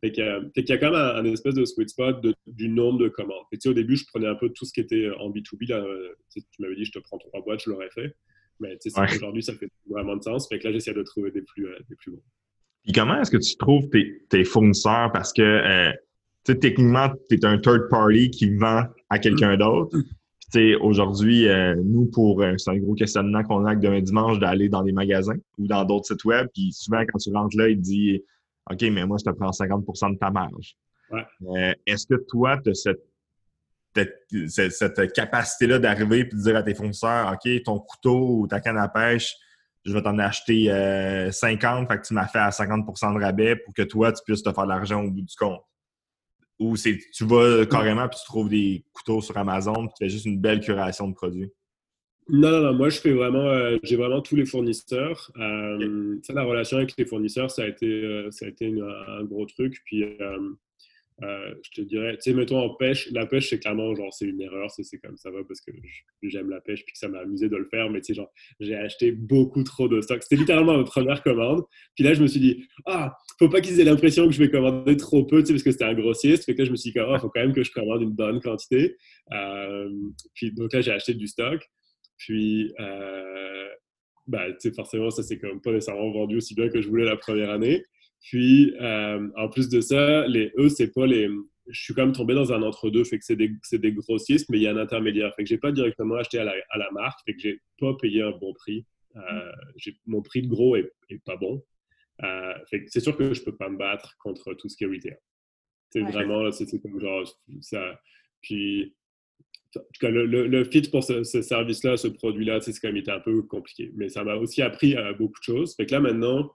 Fait 0.01 0.13
qu'il 0.13 0.25
y 0.25 0.73
a 0.73 0.79
quand 0.79 0.91
même 0.91 0.95
un, 0.95 1.25
espèce 1.25 1.55
de 1.55 1.65
sweet 1.65 1.91
spot 1.91 2.25
du 2.47 2.69
nombre 2.69 2.99
de 2.99 3.09
commandes. 3.09 3.45
Et 3.53 3.59
tu 3.59 3.63
sais, 3.63 3.69
au 3.69 3.75
début, 3.75 3.97
je 3.97 4.05
prenais 4.07 4.27
un 4.27 4.35
peu 4.35 4.49
tout 4.51 4.65
ce 4.65 4.73
qui 4.73 4.81
était 4.81 5.11
en 5.19 5.31
B2B. 5.31 5.69
Là, 5.69 5.85
euh, 5.85 6.15
tu 6.35 6.43
m'avais 6.59 6.77
dit, 6.77 6.85
je 6.85 6.93
te 6.93 6.99
prends 7.01 7.19
trois 7.19 7.43
boîtes, 7.43 7.63
je 7.65 7.71
l'aurais 7.71 7.91
fait. 7.91 8.15
Mais 8.61 8.79
tu 8.79 8.89
sais, 8.91 8.99
aujourd'hui, 9.17 9.43
ça 9.43 9.55
fait 9.55 9.69
vraiment 9.89 10.17
de 10.17 10.23
sens. 10.23 10.49
Fait 10.49 10.59
que 10.59 10.67
là, 10.67 10.73
j'essaie 10.73 10.95
de 10.95 11.03
trouver 11.03 11.31
des 11.31 11.43
plus, 11.43 11.67
des 11.89 11.97
plus 11.97 12.13
bons. 12.13 12.23
Puis 12.85 12.93
comment 12.93 13.21
est-ce 13.21 13.31
que 13.31 13.37
tu 13.37 13.57
trouves 13.57 13.91
tes, 13.91 14.23
tes 14.31 14.45
fournisseurs? 14.45 15.11
Parce 15.13 15.33
que 15.33 15.93
sais, 16.47 16.59
techniquement, 16.59 17.11
tu 17.29 17.37
es 17.37 17.45
un 17.45 17.59
third 17.59 17.89
party 17.89 18.31
qui 18.31 18.55
vend 18.57 18.85
à 19.11 19.19
quelqu'un 19.19 19.57
d'autre. 19.57 19.97
Aujourd'hui, 20.81 21.49
euh, 21.49 21.75
nous, 21.85 22.07
pour 22.07 22.41
euh, 22.41 22.55
c'est 22.57 22.71
un 22.71 22.79
gros 22.79 22.95
questionnement 22.95 23.43
qu'on 23.43 23.67
a 23.67 23.75
demain 23.75 24.01
dimanche 24.01 24.39
d'aller 24.39 24.71
dans 24.71 24.83
des 24.83 24.93
magasins 24.93 25.37
ou 25.59 25.67
dans 25.67 25.85
d'autres 25.85 26.07
sites 26.07 26.25
web. 26.25 26.49
Puis 26.55 26.73
souvent, 26.73 27.01
quand 27.01 27.19
tu 27.19 27.31
rentres 27.31 27.57
là, 27.59 27.69
il 27.69 27.77
te 27.77 27.83
dit 27.83 28.23
OK, 28.71 28.81
mais 28.83 29.05
moi, 29.05 29.19
je 29.19 29.31
te 29.31 29.37
prends 29.37 29.51
50% 29.51 30.15
de 30.15 30.19
ta 30.19 30.31
marge. 30.31 30.77
Euh, 31.13 31.73
est-ce 31.87 32.07
que 32.07 32.15
toi, 32.29 32.59
tu 32.65 32.71
as 32.71 32.75
cette, 32.75 33.03
cette, 34.49 35.13
capacité-là 35.13 35.79
d'arriver 35.79 36.21
et 36.21 36.25
de 36.25 36.37
dire 36.37 36.57
à 36.57 36.63
tes 36.63 36.75
fournisseurs 36.75 37.33
OK, 37.33 37.63
ton 37.63 37.79
couteau 37.81 38.41
ou 38.41 38.47
ta 38.47 38.61
canne 38.61 38.79
à 38.79 38.89
pêche, 38.89 39.35
je 39.85 39.93
vais 39.93 40.03
t'en 40.03 40.19
acheter 40.19 40.67
50, 41.31 41.89
fait 41.89 41.99
que 41.99 42.07
tu 42.07 42.15
m'as 42.15 42.27
fait 42.27 42.39
à 42.39 42.51
50% 42.51 43.15
de 43.15 43.23
rabais 43.23 43.57
pour 43.57 43.75
que 43.75 43.83
toi, 43.83 44.11
tu 44.13 44.23
puisses 44.25 44.43
te 44.43 44.53
faire 44.53 44.65
de 44.65 44.71
l'argent 44.71 45.03
au 45.03 45.11
bout 45.11 45.23
du 45.23 45.37
compte? 45.37 45.61
Ou 46.59 46.77
c'est 46.77 46.99
tu 47.13 47.25
vas 47.25 47.67
carrément 47.67 48.09
puis 48.09 48.19
tu 48.19 48.25
trouves 48.27 48.49
des 48.49 48.85
couteaux 48.93 49.21
sur 49.21 49.37
Amazon 49.37 49.75
puis 49.75 49.95
tu 49.99 50.05
fais 50.05 50.09
juste 50.09 50.25
une 50.25 50.41
belle 50.41 50.61
curation 50.61 51.09
de 51.09 51.15
produits? 51.15 51.51
Non, 52.29 52.51
non, 52.51 52.61
non. 52.61 52.75
Moi, 52.75 52.89
je 52.89 52.99
fais 52.99 53.13
vraiment, 53.13 53.47
euh, 53.47 53.77
j'ai 53.85 53.97
vraiment 53.97 54.21
tous 54.21 54.35
les 54.35 54.47
fournisseurs. 54.47 55.31
Euh, 55.39 56.19
la 56.29 56.43
relation 56.43 56.79
avec 56.79 56.95
les 56.99 57.07
fournisseurs, 57.07 57.51
ça 57.53 57.63
a 57.63 57.69
été, 57.69 57.87
euh, 57.87 58.31
ça 58.33 58.47
a 58.47 58.49
été 58.49 58.67
un 58.67 59.25
gros 59.25 59.47
truc. 59.47 59.81
Puis, 59.85 60.05
euh, 61.23 61.55
je 61.63 61.81
te 61.81 61.87
dirais, 61.87 62.15
tu 62.17 62.31
sais, 62.31 62.35
mettons 62.35 62.59
en 62.59 62.75
pêche, 62.75 63.11
la 63.13 63.25
pêche, 63.25 63.49
c'est 63.49 63.59
clairement, 63.59 63.95
genre, 63.95 64.13
c'est 64.13 64.27
une 64.27 64.41
erreur, 64.41 64.71
c'est 64.71 64.99
comme 64.99 65.17
ça 65.17 65.31
va 65.31 65.39
parce 65.49 65.63
que 65.63 65.73
j'aime 66.23 66.51
la 66.51 66.61
pêche 66.61 66.85
puis 66.85 66.93
que 66.93 66.99
ça 66.99 67.09
m'a 67.09 67.21
amusé 67.21 67.49
de 67.49 67.57
le 67.57 67.67
faire, 67.71 67.89
mais 67.89 68.01
tu 68.01 68.07
sais, 68.07 68.15
genre, 68.15 68.31
j'ai 68.61 68.75
acheté 68.75 69.13
beaucoup 69.13 69.63
trop 69.63 69.89
de 69.89 70.01
stock. 70.03 70.23
C'était 70.23 70.37
littéralement 70.37 70.77
ma 70.77 70.85
première 70.85 71.23
commande. 71.23 71.63
Puis 71.95 72.05
là, 72.05 72.13
je 72.13 72.21
me 72.21 72.27
suis 72.27 72.41
dit, 72.41 72.65
ah, 72.85 73.17
faut 73.39 73.49
pas 73.49 73.63
qu'ils 73.63 73.81
aient 73.81 73.85
l'impression 73.85 74.27
que 74.27 74.33
je 74.33 74.39
vais 74.39 74.51
commander 74.51 74.97
trop 74.99 75.25
peu, 75.25 75.41
tu 75.41 75.47
sais, 75.47 75.53
parce 75.55 75.63
que 75.63 75.71
c'était 75.71 75.85
un 75.85 75.95
grossiste. 75.95 76.45
Fait 76.45 76.55
que 76.55 76.59
là, 76.59 76.65
je 76.67 76.71
me 76.71 76.77
suis 76.77 76.93
dit, 76.93 76.99
ah, 76.99 77.19
faut 77.19 77.31
quand 77.31 77.41
même 77.41 77.55
que 77.55 77.63
je 77.63 77.73
commande 77.73 78.03
une 78.03 78.13
bonne 78.13 78.41
quantité. 78.41 78.97
Euh, 79.33 79.91
puis 80.35 80.53
donc 80.53 80.73
là, 80.75 80.83
j'ai 80.83 80.93
acheté 80.93 81.15
du 81.15 81.27
stock. 81.27 81.67
Puis, 82.19 82.75
euh, 82.79 83.69
bah, 84.27 84.51
tu 84.51 84.69
sais, 84.69 84.73
forcément, 84.73 85.11
ça 85.11 85.23
s'est 85.23 85.39
même 85.43 85.61
pas 85.63 85.73
nécessairement 85.73 86.11
vendu 86.11 86.37
aussi 86.37 86.55
bien 86.55 86.69
que 86.69 86.83
je 86.83 86.89
voulais 86.89 87.05
la 87.05 87.17
première 87.17 87.51
année. 87.51 87.85
Puis, 88.27 88.75
euh, 88.81 89.29
en 89.37 89.49
plus 89.49 89.69
de 89.69 89.81
ça, 89.81 90.27
les 90.27 90.53
eux, 90.59 90.69
c'est 90.69 90.93
pas 90.93 91.07
les. 91.07 91.29
Je 91.69 91.81
suis 91.81 91.95
quand 91.95 92.05
même 92.05 92.15
tombé 92.15 92.35
dans 92.35 92.53
un 92.53 92.61
entre-deux, 92.63 93.05
fait 93.05 93.19
que 93.19 93.25
c'est 93.25 93.37
des, 93.37 93.53
des, 93.73 93.93
grossistes, 93.93 94.49
mais 94.51 94.59
il 94.59 94.63
y 94.63 94.67
a 94.67 94.73
un 94.73 94.77
intermédiaire. 94.77 95.33
Fait 95.37 95.45
que 95.45 95.49
j'ai 95.49 95.59
pas 95.59 95.71
directement 95.71 96.17
acheté 96.17 96.41
à 96.41 96.45
la, 96.45 96.55
à 96.71 96.79
la, 96.79 96.91
marque, 96.91 97.21
fait 97.25 97.35
que 97.35 97.41
j'ai 97.41 97.61
pas 97.79 97.95
payé 98.01 98.23
un 98.23 98.33
bon 98.33 98.53
prix. 98.53 98.85
Euh, 99.15 99.53
mon 100.07 100.23
prix 100.23 100.43
de 100.43 100.49
gros 100.49 100.75
est, 100.75 100.93
est 101.09 101.23
pas 101.25 101.37
bon. 101.37 101.63
Euh, 102.25 102.55
fait 102.69 102.83
que 102.83 102.91
c'est 102.91 103.01
sûr 103.01 103.17
que 103.17 103.33
je 103.33 103.43
peux 103.45 103.55
pas 103.55 103.69
me 103.69 103.79
battre 103.79 104.17
contre 104.19 104.55
tout 104.55 104.69
ce 104.69 104.77
qui 104.77 104.85
est 104.85 104.89
retail. 104.89 105.19
C'est 105.91 106.03
vraiment, 106.03 106.51
c'est 106.51 106.67
comme 106.83 106.99
genre 106.99 107.25
ça. 107.61 108.01
Puis, 108.43 108.93
le, 110.03 110.27
le, 110.27 110.65
fit 110.65 110.83
pour 110.91 111.05
ce, 111.05 111.23
service-là, 111.23 111.97
ce 111.97 112.09
produit-là, 112.09 112.61
c'est 112.61 112.73
quand 112.73 112.89
même 112.89 112.97
été 112.97 113.13
un 113.13 113.21
peu 113.21 113.43
compliqué. 113.43 113.93
Mais 113.95 114.09
ça 114.09 114.25
m'a 114.25 114.35
aussi 114.35 114.63
appris 114.63 114.97
beaucoup 115.17 115.39
de 115.39 115.45
choses. 115.45 115.77
Fait 115.77 115.87
que 115.87 115.93
là, 115.93 116.01
maintenant, 116.01 116.41
euh, 116.41 116.49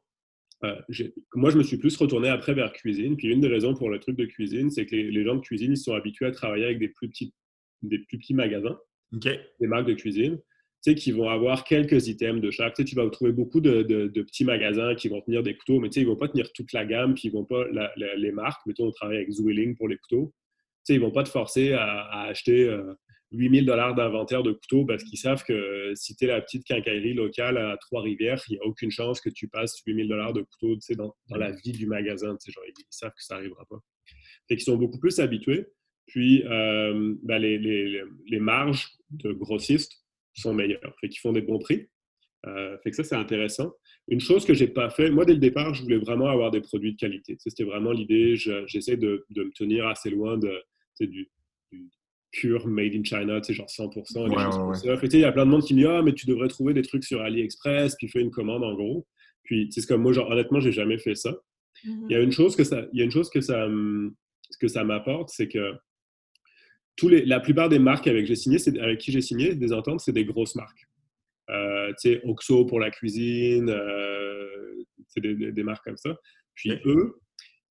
moi, 1.36 1.50
je 1.50 1.58
me 1.58 1.64
suis 1.64 1.78
plus 1.78 1.96
retourné 1.98 2.30
après 2.30 2.54
vers 2.54 2.72
cuisine. 2.72 3.18
Puis 3.18 3.28
une 3.30 3.42
des 3.42 3.48
raisons 3.48 3.74
pour 3.74 3.90
le 3.90 4.00
truc 4.00 4.16
de 4.16 4.26
cuisine, 4.26 4.70
c'est 4.70 4.86
que 4.86 4.96
les, 4.96 5.24
gens 5.24 5.36
de 5.36 5.42
cuisine, 5.42 5.72
ils 5.72 5.78
sont 5.78 5.94
habitués 5.94 6.28
à 6.28 6.32
travailler 6.32 6.66
avec 6.66 6.80
des 6.80 6.90
plus 6.90 7.10
petits, 7.10 7.34
des 7.82 8.00
plus 8.00 8.20
petits 8.20 8.34
magasins, 8.34 8.78
des 9.12 9.40
marques 9.62 9.88
de 9.88 9.94
cuisine, 9.94 10.38
tu 10.84 10.92
sais, 10.92 10.96
qui 10.96 11.12
vont 11.12 11.30
avoir 11.30 11.64
quelques 11.64 12.08
items 12.08 12.42
de 12.42 12.52
chaque. 12.52 12.76
Tu, 12.76 12.84
sais, 12.84 12.90
tu 12.90 12.96
vas 12.96 13.08
trouver 13.10 13.32
beaucoup 13.32 13.60
de, 13.60 13.82
de, 13.84 14.22
petits 14.22 14.46
magasins 14.46 14.96
qui 14.96 15.10
vont 15.10 15.22
tenir 15.22 15.44
des 15.44 15.56
couteaux, 15.56 15.80
mais 15.80 15.90
tu 15.90 15.96
sais, 15.96 16.02
ils 16.02 16.06
ne 16.06 16.10
vont 16.10 16.18
pas 16.18 16.28
tenir 16.28 16.52
toute 16.54 16.74
la 16.74 16.86
gamme, 16.86 17.14
puis 17.14 17.28
ils 17.28 17.32
vont 17.32 17.46
pas 17.46 17.66
les 17.96 18.32
marques. 18.32 18.62
Mettons, 18.66 18.88
on 18.88 18.92
travaille 18.92 19.18
avec 19.18 19.32
Zwilling 19.32 19.76
pour 19.76 19.88
les 19.88 19.98
couteaux. 19.98 20.34
Tu 20.86 20.94
sais, 20.94 20.94
ils 20.96 21.00
ne 21.00 21.06
vont 21.06 21.12
pas 21.12 21.24
te 21.24 21.30
forcer 21.30 21.74
à, 21.74 22.24
acheter 22.24 22.68
euh, 22.68 22.94
8000 23.32 23.66
dollars 23.66 23.96
d'inventaire 23.96 24.44
de 24.44 24.52
couteaux 24.52 24.86
parce 24.86 25.04
qu'ils 25.04 25.18
savent 25.18 25.44
que 25.44 25.94
si 25.96 26.16
tu 26.16 26.26
es 26.26 26.28
la 26.28 26.42
petite 26.42 26.66
quincaillerie 26.66 27.14
locale 27.14 27.58
à 27.58 27.78
Trois-Rivières, 27.78 28.42
il 28.50 28.54
n'y 28.54 28.60
a 28.60 28.66
aucune 28.66 28.92
chance 28.92 29.22
que 29.22 29.30
tu 29.30 29.48
passes 29.48 29.82
8000 29.86 30.08
dollars 30.08 30.34
de 30.34 30.42
couteaux 30.42 30.78
dans, 30.96 31.16
dans 31.30 31.38
la 31.38 31.52
vie 31.52 31.72
du 31.72 31.88
magasin. 31.88 32.36
Genre, 32.46 32.64
ils, 32.68 32.74
savent 32.90 33.12
que 33.12 33.24
ça 33.24 33.36
n'arrivera 33.36 33.66
pas. 33.70 33.78
Fait 34.48 34.56
qu'ils 34.56 34.66
sont 34.66 34.78
beaucoup 34.78 35.00
plus 35.00 35.20
habitués. 35.20 35.68
Puis, 36.08 36.44
euh, 36.44 37.16
ben, 37.24 37.40
les, 37.40 38.40
marges 38.40 38.90
de 39.12 39.32
grossistes 39.32 40.04
sont 40.34 40.54
meilleures. 40.54 40.96
Fait 41.00 41.08
qu'ils 41.08 41.20
font 41.20 41.32
des 41.32 41.42
bons 41.42 41.60
prix. 41.60 41.88
Euh, 42.48 42.78
fait 42.84 42.90
que 42.90 42.96
ça, 42.98 43.04
c'est 43.04 43.16
intéressant. 43.16 43.72
Une 44.08 44.20
chose 44.20 44.46
que 44.46 44.54
j'ai 44.54 44.68
pas 44.68 44.90
fait, 44.90 45.10
moi, 45.10 45.26
dès 45.26 45.34
le 45.34 45.40
départ, 45.40 45.74
je 45.74 45.84
voulais 45.84 46.00
vraiment 46.00 46.28
avoir 46.28 46.52
des 46.52 46.60
produits 46.60 46.94
de 46.94 46.98
qualité. 46.98 47.38
C'était 47.40 47.64
vraiment 47.64 47.92
l'idée. 47.92 48.36
J'essaie 48.36 48.98
de, 48.98 49.26
me 49.36 49.52
tenir 49.52 49.88
assez 49.88 50.10
loin 50.10 50.38
de, 50.38 50.62
du 51.00 51.30
pure 52.32 52.68
made 52.68 52.94
in 52.96 53.04
China, 53.04 53.42
tu 53.42 53.48
sais, 53.48 53.54
genre 53.54 53.68
100%. 53.68 55.14
il 55.14 55.20
y 55.20 55.24
a 55.24 55.32
plein 55.32 55.46
de 55.46 55.52
monde 55.52 55.64
qui 55.64 55.74
me 55.74 55.80
dit 55.80 55.86
Ah, 55.86 56.02
mais 56.02 56.14
tu 56.14 56.26
devrais 56.26 56.48
trouver 56.48 56.74
des 56.74 56.82
trucs 56.82 57.04
sur 57.04 57.22
AliExpress, 57.22 57.96
puis 57.96 58.08
fais 58.08 58.22
une 58.22 58.32
commande 58.32 58.64
en 58.64 58.74
gros. 58.74 59.06
Puis, 59.44 59.70
c'est 59.72 59.86
comme 59.86 60.02
moi, 60.02 60.14
genre, 60.14 60.30
honnêtement, 60.30 60.60
j'ai 60.60 60.72
jamais 60.72 60.98
fait 60.98 61.16
ça. 61.16 61.32
Mm-hmm. 61.84 62.06
Il 62.10 62.12
y 62.12 62.16
a 62.16 62.20
une 62.22 62.32
chose 62.32 62.56
que 62.56 62.64
ça, 62.64 62.86
il 62.94 63.00
y 63.00 63.02
a 63.02 63.06
une 63.06 63.12
chose 63.12 63.30
que 63.30 63.42
ça, 63.42 63.68
que 64.60 64.68
ça 64.68 64.84
m'apporte, 64.84 65.30
c'est 65.30 65.48
que 65.48 65.74
tous 66.96 67.10
les, 67.10 67.26
la 67.26 67.40
plupart 67.40 67.70
des 67.70 67.80
marques 67.80 68.08
avec, 68.08 68.26
j'ai 68.26 68.36
signé, 68.36 68.58
avec 68.80 69.00
qui 69.00 69.12
j'ai 69.12 69.22
signé 69.22 69.56
des 69.56 69.74
ententes, 69.74 70.02
c'est 70.02 70.12
des 70.12 70.26
grosses 70.26 70.56
marques. 70.56 70.88
Euh, 71.50 71.90
tu 72.00 72.14
sais, 72.14 72.22
Oxo 72.24 72.66
pour 72.66 72.80
la 72.80 72.92
cuisine, 72.92 73.70
euh, 73.70 74.84
c'est 75.08 75.22
des, 75.22 75.52
des, 75.52 75.64
marques 75.64 75.84
comme 75.84 75.98
ça. 75.98 76.16
Puis 76.56 76.72
eux, 76.86 77.16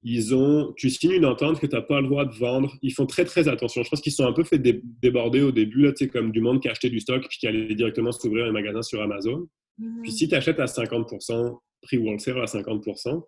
ils 0.02 0.34
ont, 0.34 0.72
tu 0.76 0.88
signes 0.88 1.12
une 1.12 1.26
entente 1.26 1.60
que 1.60 1.66
tu 1.66 1.74
n'as 1.74 1.82
pas 1.82 2.00
le 2.00 2.06
droit 2.06 2.24
de 2.24 2.34
vendre. 2.34 2.74
Ils 2.80 2.92
font 2.92 3.06
très, 3.06 3.24
très 3.24 3.48
attention. 3.48 3.82
Je 3.82 3.90
pense 3.90 4.00
qu'ils 4.00 4.12
sont 4.12 4.26
un 4.26 4.32
peu 4.32 4.44
fait 4.44 4.58
déborder 4.58 5.42
au 5.42 5.52
début, 5.52 5.82
là, 5.82 5.92
comme 6.10 6.32
du 6.32 6.40
monde 6.40 6.60
qui 6.60 6.68
a 6.68 6.70
acheté 6.70 6.88
du 6.88 7.00
stock 7.00 7.26
puis 7.28 7.38
qui 7.38 7.46
allait 7.46 7.74
directement 7.74 8.10
s'ouvrir 8.10 8.46
un 8.46 8.52
magasin 8.52 8.82
sur 8.82 9.02
Amazon. 9.02 9.46
Mhm. 9.78 10.02
Puis 10.02 10.12
si 10.12 10.28
tu 10.28 10.34
achètes 10.34 10.58
à 10.58 10.66
50%, 10.66 11.58
prix 11.82 11.98
wholesale 11.98 12.40
à 12.40 12.46
50%, 12.46 13.22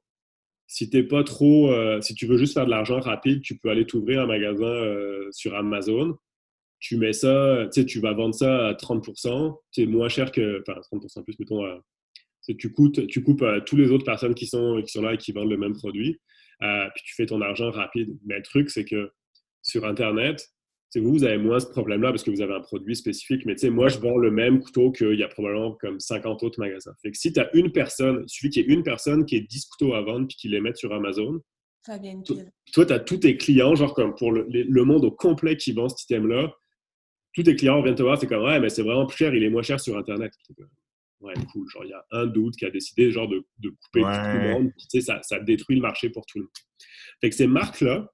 si 0.67 0.89
t'es 0.89 1.03
pas 1.03 1.23
trop, 1.23 1.71
euh, 1.71 2.01
si 2.01 2.15
tu 2.15 2.27
veux 2.27 2.39
juste 2.39 2.55
faire 2.55 2.65
de 2.65 2.71
l'argent 2.71 2.99
rapide, 3.01 3.43
tu 3.43 3.59
peux 3.59 3.69
aller 3.69 3.85
t'ouvrir 3.85 4.23
un 4.23 4.27
magasin 4.27 4.65
euh, 4.65 5.29
sur 5.31 5.55
Amazon. 5.55 6.17
Tu 6.81 6.97
mets 6.97 7.13
ça, 7.13 7.67
tu 7.73 7.83
sais, 7.83 7.87
tu 7.87 8.01
vas 8.01 8.15
vendre 8.15 8.35
ça 8.35 8.69
à 8.69 8.73
30%, 8.73 9.61
c'est 9.71 9.87
moins 9.87 10.09
cher 10.09 10.33
que, 10.33 10.63
enfin 10.67 10.81
30% 10.91 11.23
plus, 11.23 11.39
mettons, 11.39 11.65
euh, 11.65 11.77
tu, 12.59 12.73
coûtes, 12.73 13.07
tu 13.07 13.23
coupes 13.23 13.45
tous 13.67 13.77
les 13.77 13.91
autres 13.91 14.05
personnes 14.05 14.35
qui 14.35 14.47
sont, 14.47 14.83
qui 14.83 14.91
sont 14.91 15.03
là 15.03 15.15
et 15.15 15.19
qui 15.19 15.33
vendent 15.33 15.51
le 15.51 15.59
même 15.59 15.75
produit. 15.75 16.19
Euh, 16.63 16.89
puis 16.95 17.03
tu 17.05 17.15
fais 17.15 17.27
ton 17.27 17.41
argent 17.41 17.71
rapide. 17.71 18.17
Mais 18.25 18.37
le 18.37 18.43
truc, 18.43 18.71
c'est 18.71 18.85
que 18.85 19.11
sur 19.63 19.85
Internet, 19.85 20.49
vous, 20.97 21.13
vous 21.13 21.25
avez 21.25 21.39
moins 21.39 21.59
ce 21.59 21.67
problème-là 21.67 22.11
parce 22.11 22.23
que 22.23 22.31
vous 22.31 22.43
avez 22.43 22.55
un 22.55 22.61
produit 22.61 22.95
spécifique. 22.95 23.47
Mais 23.47 23.57
moi, 23.71 23.89
je 23.89 23.99
vends 23.99 24.19
le 24.19 24.31
même 24.31 24.61
couteau 24.61 24.93
qu'il 24.93 25.15
y 25.15 25.23
a 25.23 25.29
probablement 25.29 25.73
comme 25.73 25.99
50 25.99 26.43
autres 26.43 26.61
magasins. 26.61 26.93
Fait 27.03 27.11
que 27.11 27.17
si 27.17 27.33
tu 27.33 27.41
as 27.41 27.55
une 27.57 27.73
personne, 27.73 28.25
il 28.27 28.29
suffit 28.29 28.51
qu'il 28.51 28.67
y 28.67 28.71
ait 28.71 28.75
une 28.75 28.83
personne 28.83 29.25
qui 29.25 29.37
ait 29.37 29.41
10 29.41 29.67
couteaux 29.67 29.95
à 29.95 30.03
vendre 30.03 30.27
puis 30.29 30.37
qui 30.37 30.49
les 30.49 30.61
mette 30.61 30.77
sur 30.77 30.93
Amazon. 30.93 31.41
Ça 31.85 31.99
vient 31.99 32.21
Toi, 32.73 32.87
tu 32.87 32.93
as 32.93 33.01
tous 33.01 33.17
tes 33.19 33.37
clients, 33.37 33.75
genre 33.75 33.95
comme 33.95 34.15
pour 34.15 34.31
le, 34.31 34.47
le 34.49 34.85
monde 34.85 35.05
au 35.05 35.11
complet 35.11 35.57
qui 35.57 35.73
vend 35.73 35.89
cet 35.89 36.03
item-là. 36.03 36.55
Tous 37.35 37.43
tes 37.43 37.57
clients 37.57 37.83
viennent 37.83 37.97
te 37.97 38.03
voir, 38.03 38.21
c'est 38.21 38.27
comme, 38.27 38.45
ouais, 38.45 38.61
mais 38.61 38.69
c'est 38.69 38.83
vraiment 38.83 39.07
plus 39.07 39.17
cher, 39.17 39.35
il 39.35 39.43
est 39.43 39.51
moins 39.51 39.63
cher 39.63 39.81
sur 39.81 39.97
Internet 39.97 40.33
ouais, 41.23 41.35
cool. 41.53 41.69
Genre, 41.71 41.85
il 41.85 41.91
y 41.91 41.95
a 41.95 42.05
un 42.13 42.27
doute 42.27 42.57
qui 42.57 42.65
a 42.65 42.71
décidé 42.71 43.11
genre, 43.11 43.29
de, 43.29 43.45
de 43.59 43.71
couper 43.71 44.01
tout 44.01 44.39
le 44.39 44.53
monde. 44.53 44.73
tu 44.79 44.87
sais, 44.89 45.01
ça, 45.01 45.21
ça, 45.23 45.41
détruit 45.41 45.77
le 45.77 45.83
marché 45.83 46.11
pour 46.11 46.27
tout 46.27 46.39
le 46.39 46.45
monde. 46.45 46.53
Fait 47.21 47.31
que 47.31 47.37
ces 47.37 47.47
marques-là, 47.47 48.09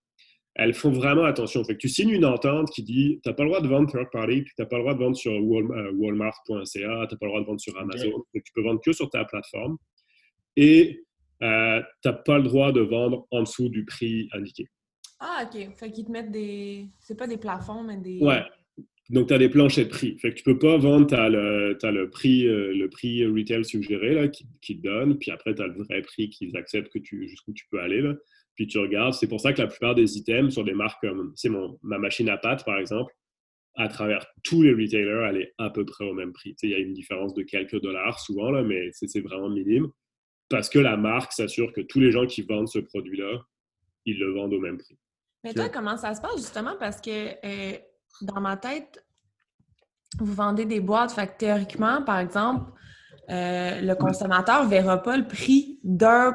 elles 0.54 0.74
font 0.74 0.90
vraiment 0.90 1.24
attention. 1.24 1.64
Fait 1.64 1.74
que 1.74 1.78
tu 1.78 1.88
signes 1.88 2.10
une 2.10 2.24
entente 2.24 2.70
qui 2.70 2.82
dit 2.82 3.20
tu 3.22 3.28
n'as 3.28 3.34
pas 3.34 3.44
le 3.44 3.50
droit 3.50 3.62
de 3.62 3.68
vendre 3.68 3.90
third 3.90 4.10
party, 4.10 4.44
tu 4.44 4.52
n'as 4.58 4.66
pas 4.66 4.76
le 4.76 4.82
droit 4.82 4.94
de 4.94 4.98
vendre 4.98 5.16
sur 5.16 5.32
euh, 5.32 5.92
walmart.ca, 5.94 6.64
tu 6.66 6.84
n'as 6.84 7.06
pas 7.06 7.16
le 7.22 7.28
droit 7.28 7.40
de 7.40 7.46
vendre 7.46 7.60
sur 7.60 7.78
Amazon. 7.78 8.24
tu 8.34 8.52
peux 8.54 8.62
vendre 8.62 8.80
que 8.84 8.92
sur 8.92 9.08
ta 9.08 9.24
plateforme. 9.24 9.78
Et 10.56 11.04
euh, 11.42 11.80
tu 12.02 12.08
n'as 12.08 12.14
pas 12.14 12.38
le 12.38 12.44
droit 12.44 12.72
de 12.72 12.80
vendre 12.80 13.26
en 13.30 13.42
dessous 13.42 13.68
du 13.68 13.84
prix 13.84 14.28
indiqué. 14.32 14.66
Ah, 15.20 15.44
OK. 15.44 15.76
Fait 15.76 15.90
qu'ils 15.90 16.04
te 16.04 16.10
mettent 16.10 16.30
des. 16.30 16.88
C'est 17.00 17.16
pas 17.16 17.26
des 17.26 17.38
plafonds, 17.38 17.82
mais 17.84 17.96
des. 17.96 18.18
Ouais. 18.20 18.42
Donc, 19.10 19.28
tu 19.28 19.34
as 19.34 19.38
des 19.38 19.48
planchers 19.48 19.84
de 19.84 19.90
prix. 19.90 20.18
Fait 20.18 20.30
que 20.30 20.36
tu 20.36 20.42
peux 20.42 20.58
pas 20.58 20.76
vendre, 20.76 21.06
tu 21.06 21.14
as, 21.14 21.30
le, 21.30 22.08
prix, 22.10 22.46
euh, 22.46 22.74
le 22.74 22.88
prix 22.90 23.24
retail 23.26 23.64
suggéré 23.64 24.14
là, 24.14 24.28
qui, 24.28 24.46
qui 24.60 24.76
te 24.76 24.82
donne, 24.82 25.18
puis 25.18 25.30
après, 25.30 25.54
tu 25.54 25.62
as 25.62 25.66
le 25.66 25.82
vrai 25.82 26.02
prix 26.02 26.28
qu'ils 26.28 26.56
acceptent 26.56 26.92
que 26.92 26.98
tu, 26.98 27.26
jusqu'où 27.26 27.52
tu 27.52 27.64
peux 27.70 27.80
aller. 27.80 28.02
Là. 28.02 28.14
Puis 28.54 28.66
tu 28.66 28.78
regardes, 28.78 29.14
c'est 29.14 29.28
pour 29.28 29.40
ça 29.40 29.52
que 29.52 29.62
la 29.62 29.68
plupart 29.68 29.94
des 29.94 30.18
items 30.18 30.52
sur 30.52 30.64
des 30.64 30.74
marques 30.74 31.00
comme 31.00 31.32
c'est 31.36 31.48
ma 31.82 31.98
machine 31.98 32.28
à 32.28 32.36
pâte, 32.36 32.64
par 32.64 32.78
exemple, 32.78 33.12
à 33.76 33.86
travers 33.86 34.26
tous 34.42 34.62
les 34.62 34.72
retailers, 34.72 35.28
elle 35.30 35.36
est 35.36 35.54
à 35.58 35.70
peu 35.70 35.84
près 35.84 36.04
au 36.04 36.12
même 36.12 36.32
prix. 36.32 36.56
Il 36.64 36.70
y 36.70 36.74
a 36.74 36.78
une 36.78 36.92
différence 36.92 37.34
de 37.34 37.44
quelques 37.44 37.80
dollars 37.80 38.18
souvent, 38.18 38.50
là, 38.50 38.64
mais 38.64 38.90
c'est 38.92 39.20
vraiment 39.20 39.48
minime. 39.48 39.86
Parce 40.48 40.68
que 40.68 40.80
la 40.80 40.96
marque 40.96 41.32
s'assure 41.32 41.72
que 41.72 41.80
tous 41.82 42.00
les 42.00 42.10
gens 42.10 42.26
qui 42.26 42.42
vendent 42.42 42.68
ce 42.68 42.80
produit-là, 42.80 43.40
ils 44.06 44.18
le 44.18 44.32
vendent 44.32 44.54
au 44.54 44.60
même 44.60 44.78
prix. 44.78 44.98
Mais 45.44 45.54
toi, 45.54 45.68
comment 45.68 45.96
ça 45.96 46.14
se 46.14 46.20
passe 46.20 46.38
justement? 46.38 46.76
Parce 46.80 47.00
que 47.00 47.28
euh, 47.44 47.78
dans 48.22 48.40
ma 48.40 48.56
tête, 48.56 49.04
vous 50.18 50.32
vendez 50.32 50.64
des 50.64 50.80
boîtes. 50.80 51.12
Fait 51.12 51.26
que 51.26 51.38
théoriquement, 51.38 52.02
par 52.02 52.18
exemple, 52.18 52.72
euh, 53.30 53.80
le 53.80 53.94
consommateur 53.94 54.64
ne 54.64 54.68
verra 54.68 55.02
pas 55.02 55.16
le 55.16 55.26
prix 55.26 55.78
d'un 55.84 56.34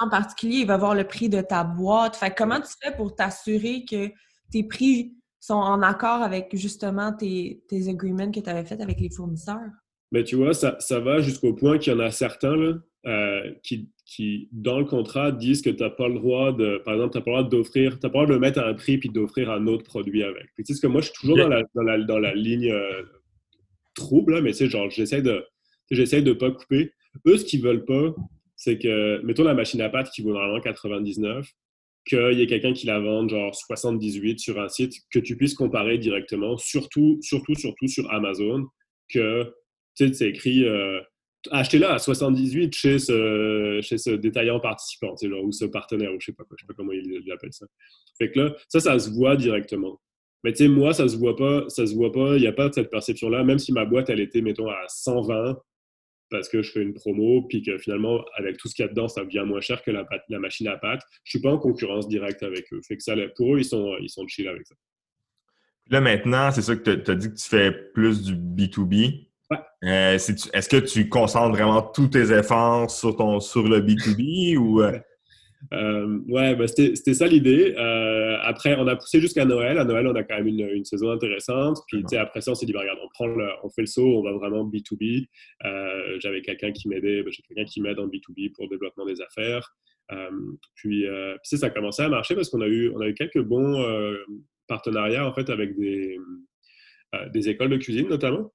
en 0.00 0.08
particulier, 0.08 0.58
il 0.60 0.66
va 0.66 0.76
voir 0.76 0.94
le 0.94 1.04
prix 1.04 1.28
de 1.28 1.40
ta 1.40 1.64
boîte. 1.64 2.16
Fait 2.16 2.34
comment 2.34 2.60
tu 2.60 2.72
fais 2.82 2.94
pour 2.96 3.14
t'assurer 3.14 3.84
que 3.84 4.10
tes 4.50 4.64
prix 4.64 5.14
sont 5.38 5.54
en 5.54 5.82
accord 5.82 6.22
avec 6.22 6.56
justement 6.56 7.12
tes, 7.12 7.62
tes 7.68 7.88
agreements 7.88 8.30
que 8.30 8.40
tu 8.40 8.48
avais 8.48 8.64
faits 8.64 8.80
avec 8.80 9.00
les 9.00 9.10
fournisseurs? 9.10 9.70
Mais 10.10 10.24
tu 10.24 10.36
vois, 10.36 10.54
ça, 10.54 10.76
ça 10.78 11.00
va 11.00 11.20
jusqu'au 11.20 11.54
point 11.54 11.78
qu'il 11.78 11.92
y 11.92 11.96
en 11.96 12.00
a 12.00 12.10
certains 12.10 12.56
là, 12.56 12.74
euh, 13.06 13.54
qui, 13.62 13.90
qui, 14.14 14.48
dans 14.52 14.78
le 14.78 14.84
contrat, 14.84 15.32
disent 15.32 15.62
que 15.62 15.70
tu 15.70 15.82
n'as 15.82 15.88
pas 15.88 16.06
le 16.06 16.14
droit 16.14 16.52
de, 16.52 16.82
par 16.84 16.94
exemple, 16.94 17.12
tu 17.12 17.18
n'as 17.18 17.24
pas 17.24 17.30
le 17.30 17.36
droit 17.38 17.48
d'offrir, 17.48 17.94
tu 17.94 18.00
pas 18.00 18.08
le 18.08 18.12
droit 18.12 18.26
de 18.26 18.32
le 18.32 18.38
mettre 18.38 18.60
à 18.60 18.66
un 18.66 18.74
prix 18.74 18.98
puis 18.98 19.08
d'offrir 19.08 19.50
un 19.50 19.66
autre 19.66 19.84
produit 19.84 20.22
avec. 20.22 20.48
Puis 20.54 20.64
tu 20.64 20.74
sais, 20.74 20.80
que 20.80 20.86
moi, 20.86 21.00
je 21.00 21.06
suis 21.06 21.14
toujours 21.18 21.38
dans, 21.38 21.48
la, 21.48 21.62
dans, 21.74 21.82
la, 21.82 21.98
dans, 21.98 22.18
la, 22.18 22.34
ligne 22.34 22.70
euh, 22.70 23.02
trouble, 23.94 24.42
mais 24.42 24.50
tu 24.50 24.58
sais, 24.58 24.68
genre, 24.68 24.90
j'essaie 24.90 25.22
de, 25.22 25.42
j'essaie 25.90 26.20
de 26.20 26.34
pas 26.34 26.50
couper. 26.50 26.92
Eux, 27.26 27.38
ce 27.38 27.44
qu'ils 27.46 27.62
veulent 27.62 27.86
pas, 27.86 28.14
c'est 28.54 28.78
que, 28.78 29.22
mettons 29.24 29.44
la 29.44 29.54
machine 29.54 29.80
à 29.80 29.88
pâte 29.88 30.10
qui 30.10 30.20
vaut 30.20 30.32
normalement 30.32 30.60
99, 30.60 31.48
qu'il 32.04 32.38
y 32.38 32.42
ait 32.42 32.46
quelqu'un 32.46 32.74
qui 32.74 32.86
la 32.86 33.00
vende 33.00 33.30
genre 33.30 33.54
78 33.54 34.40
sur 34.40 34.60
un 34.60 34.68
site, 34.68 34.92
que 35.10 35.20
tu 35.20 35.38
puisses 35.38 35.54
comparer 35.54 35.96
directement, 35.96 36.58
surtout, 36.58 37.18
surtout, 37.22 37.54
surtout 37.54 37.88
sur 37.88 38.12
Amazon, 38.12 38.66
que 39.08 39.44
tu 39.96 40.08
sais, 40.08 40.12
c'est 40.12 40.28
écrit 40.28 40.64
euh, 40.64 41.00
achetez-la 41.50 41.94
à 41.94 41.98
78 41.98 42.74
chez 42.74 42.98
ce, 42.98 43.80
chez 43.82 43.98
ce 43.98 44.10
détaillant 44.10 44.60
participant, 44.60 45.14
genre, 45.20 45.44
ou 45.44 45.52
ce 45.52 45.64
partenaire, 45.64 46.12
ou 46.12 46.20
je 46.20 46.26
sais 46.26 46.32
pas 46.32 46.44
je 46.56 46.62
sais 46.62 46.66
pas 46.66 46.74
comment 46.74 46.92
il, 46.92 47.30
appelle 47.32 47.52
ça. 47.52 47.66
Fait 48.18 48.30
que 48.30 48.40
là, 48.40 48.54
ça, 48.68 48.80
ça 48.80 48.98
se 48.98 49.10
voit 49.10 49.36
directement. 49.36 50.00
Mais 50.44 50.52
tu 50.52 50.64
sais, 50.64 50.68
moi, 50.68 50.92
ça 50.92 51.08
se 51.08 51.16
voit 51.16 51.36
pas, 51.36 51.64
ça 51.68 51.86
se 51.86 51.94
voit 51.94 52.12
pas, 52.12 52.36
il 52.36 52.40
n'y 52.40 52.46
a 52.46 52.52
pas 52.52 52.70
cette 52.72 52.90
perception-là, 52.90 53.44
même 53.44 53.58
si 53.58 53.72
ma 53.72 53.84
boîte, 53.84 54.10
elle 54.10 54.20
était, 54.20 54.40
mettons, 54.40 54.68
à 54.68 54.84
120 54.88 55.56
parce 56.32 56.48
que 56.48 56.62
je 56.62 56.72
fais 56.72 56.82
une 56.82 56.94
promo, 56.94 57.42
puis 57.42 57.62
que 57.62 57.76
finalement, 57.76 58.24
avec 58.36 58.56
tout 58.56 58.66
ce 58.66 58.74
qu'il 58.74 58.84
y 58.84 58.88
a 58.88 58.88
dedans, 58.88 59.06
ça 59.06 59.22
devient 59.22 59.44
moins 59.46 59.60
cher 59.60 59.82
que 59.82 59.90
la, 59.90 60.04
la 60.30 60.38
machine 60.38 60.66
à 60.66 60.78
pâte. 60.78 61.02
Je 61.24 61.30
suis 61.30 61.40
pas 61.40 61.50
en 61.50 61.58
concurrence 61.58 62.08
directe 62.08 62.42
avec 62.42 62.72
eux. 62.72 62.80
Fait 62.88 62.96
que 62.96 63.02
ça, 63.02 63.14
pour 63.36 63.54
eux, 63.54 63.58
ils 63.58 63.64
sont, 63.66 63.94
ils 64.00 64.08
sont 64.08 64.26
chill 64.26 64.48
avec 64.48 64.66
ça. 64.66 64.74
Là, 65.90 66.00
maintenant, 66.00 66.50
c'est 66.50 66.62
ça 66.62 66.74
que 66.74 66.90
tu 66.90 67.10
as 67.10 67.14
dit 67.14 67.28
que 67.28 67.34
tu 67.34 67.48
fais 67.48 67.70
plus 67.92 68.22
du 68.22 68.34
B2B. 68.34 69.28
Euh, 69.84 70.14
est-ce 70.14 70.68
que 70.68 70.76
tu 70.76 71.08
concentres 71.08 71.56
vraiment 71.56 71.82
tous 71.82 72.08
tes 72.08 72.32
efforts 72.32 72.90
sur, 72.90 73.16
ton, 73.16 73.40
sur 73.40 73.68
le 73.68 73.80
B2B 73.80 74.56
ou... 74.56 74.82
Euh? 74.82 74.98
Euh, 75.72 76.18
ouais, 76.26 76.56
ben, 76.56 76.66
c'était 76.66 77.14
ça 77.14 77.28
l'idée. 77.28 77.76
après, 78.42 78.74
on 78.76 78.88
a 78.88 78.96
poussé 78.96 79.20
jusqu'à 79.20 79.44
Noël. 79.44 79.78
À 79.78 79.84
Noël, 79.84 80.08
on 80.08 80.14
a 80.16 80.24
quand 80.24 80.34
même 80.34 80.48
une, 80.48 80.84
saison 80.84 81.12
intéressante. 81.12 81.78
Puis, 81.86 82.02
après 82.16 82.40
ça, 82.40 82.50
on 82.50 82.54
s'est 82.56 82.66
dit, 82.66 82.72
ben, 82.72 82.80
regarde, 82.80 82.98
on, 83.00 83.08
prend 83.14 83.32
on 83.62 83.70
fait 83.70 83.82
le 83.82 83.86
saut, 83.86 84.18
on 84.18 84.22
va 84.24 84.32
vraiment 84.32 84.68
B2B. 84.68 85.28
J'avais 86.18 86.42
quelqu'un 86.42 86.72
qui 86.72 86.88
m'aidait, 86.88 87.22
ben, 87.22 87.32
j'ai 87.32 87.42
quelqu'un 87.42 87.64
qui 87.64 87.80
m'aide 87.80 88.00
en 88.00 88.08
B2B 88.08 88.50
pour 88.54 88.64
le 88.64 88.70
développement 88.70 89.06
des 89.06 89.20
affaires. 89.20 89.72
puis, 90.74 91.06
ça 91.44 91.66
a 91.66 91.70
commencé 91.70 92.02
à 92.02 92.08
marcher 92.08 92.34
parce 92.34 92.50
qu'on 92.50 92.60
a, 92.60 92.66
eu, 92.66 92.90
on 92.96 93.00
a 93.00 93.06
eu 93.06 93.14
quelques 93.14 93.40
bons 93.40 93.86
partenariats, 94.66 95.24
en 95.24 95.32
fait, 95.32 95.48
avec 95.48 95.78
des, 95.78 96.18
des 97.32 97.48
écoles 97.48 97.70
de 97.70 97.76
cuisine, 97.76 98.08
notamment. 98.08 98.50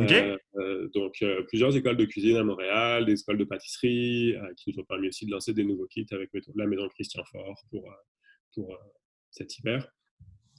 Euh, 0.00 0.36
euh, 0.56 0.88
donc, 0.94 1.16
euh, 1.22 1.42
plusieurs 1.48 1.74
écoles 1.76 1.96
de 1.96 2.04
cuisine 2.04 2.36
à 2.36 2.44
Montréal, 2.44 3.06
des 3.06 3.18
écoles 3.18 3.38
de 3.38 3.44
pâtisserie 3.44 4.34
qui 4.56 4.72
nous 4.72 4.80
ont 4.80 4.84
permis 4.84 5.08
aussi 5.08 5.26
de 5.26 5.30
lancer 5.30 5.52
des 5.52 5.64
nouveaux 5.64 5.86
kits 5.86 6.06
avec 6.10 6.30
la 6.54 6.66
maison 6.66 6.88
Christian 6.88 7.24
Fort 7.24 7.62
pour, 7.70 7.90
pour 8.54 8.78
cet 9.30 9.58
hiver. 9.58 9.86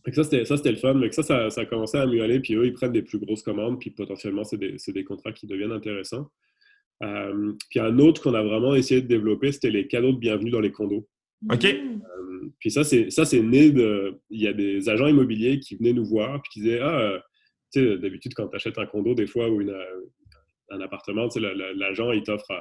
Et 0.05 0.11
ça, 0.13 0.23
c'était 0.23 0.71
le 0.71 0.77
fun. 0.77 0.93
Mais 0.93 1.11
ça, 1.11 1.21
ça, 1.21 1.49
ça, 1.49 1.61
a 1.61 1.65
commencé 1.65 1.97
à 1.97 2.05
mieux 2.05 2.23
aller. 2.23 2.39
Puis 2.39 2.55
eux, 2.55 2.65
ils 2.65 2.73
prennent 2.73 2.93
des 2.93 3.01
plus 3.01 3.19
grosses 3.19 3.43
commandes. 3.43 3.79
Puis 3.79 3.91
potentiellement, 3.91 4.43
c'est 4.43 4.57
des, 4.57 4.77
des, 4.87 5.03
contrats 5.03 5.33
qui 5.33 5.47
deviennent 5.47 5.71
intéressants. 5.71 6.31
puis 6.99 7.79
un 7.79 7.99
autre 7.99 8.21
qu'on 8.21 8.33
a 8.33 8.41
vraiment 8.41 8.73
essayé 8.73 9.01
de 9.01 9.07
développer, 9.07 9.51
c'était 9.51 9.69
les 9.69 9.87
cadeaux 9.87 10.13
de 10.13 10.17
bienvenue 10.17 10.51
dans 10.51 10.61
les 10.61 10.71
condos. 10.71 11.07
OK. 11.51 11.67
puis 12.57 12.71
ça, 12.71 12.83
c'est 12.83 13.41
né 13.41 13.69
de. 13.69 14.19
Il 14.29 14.41
y 14.41 14.47
a 14.47 14.53
des 14.53 14.89
agents 14.89 15.07
immobiliers 15.07 15.59
qui 15.59 15.75
venaient 15.75 15.93
nous 15.93 16.05
voir 16.05 16.41
puis 16.41 16.51
qui 16.53 16.59
disaient 16.61 16.79
Ah, 16.81 17.21
d'habitude, 17.75 18.33
quand 18.33 18.47
tu 18.47 18.55
achètes 18.55 18.77
un 18.77 18.85
condo, 18.85 19.13
des 19.13 19.27
fois, 19.27 19.49
ou 19.49 19.61
une, 19.61 19.75
un 20.69 20.81
appartement, 20.81 21.27
l'agent, 21.75 22.11
il 22.11 22.23
t'offre 22.23 22.51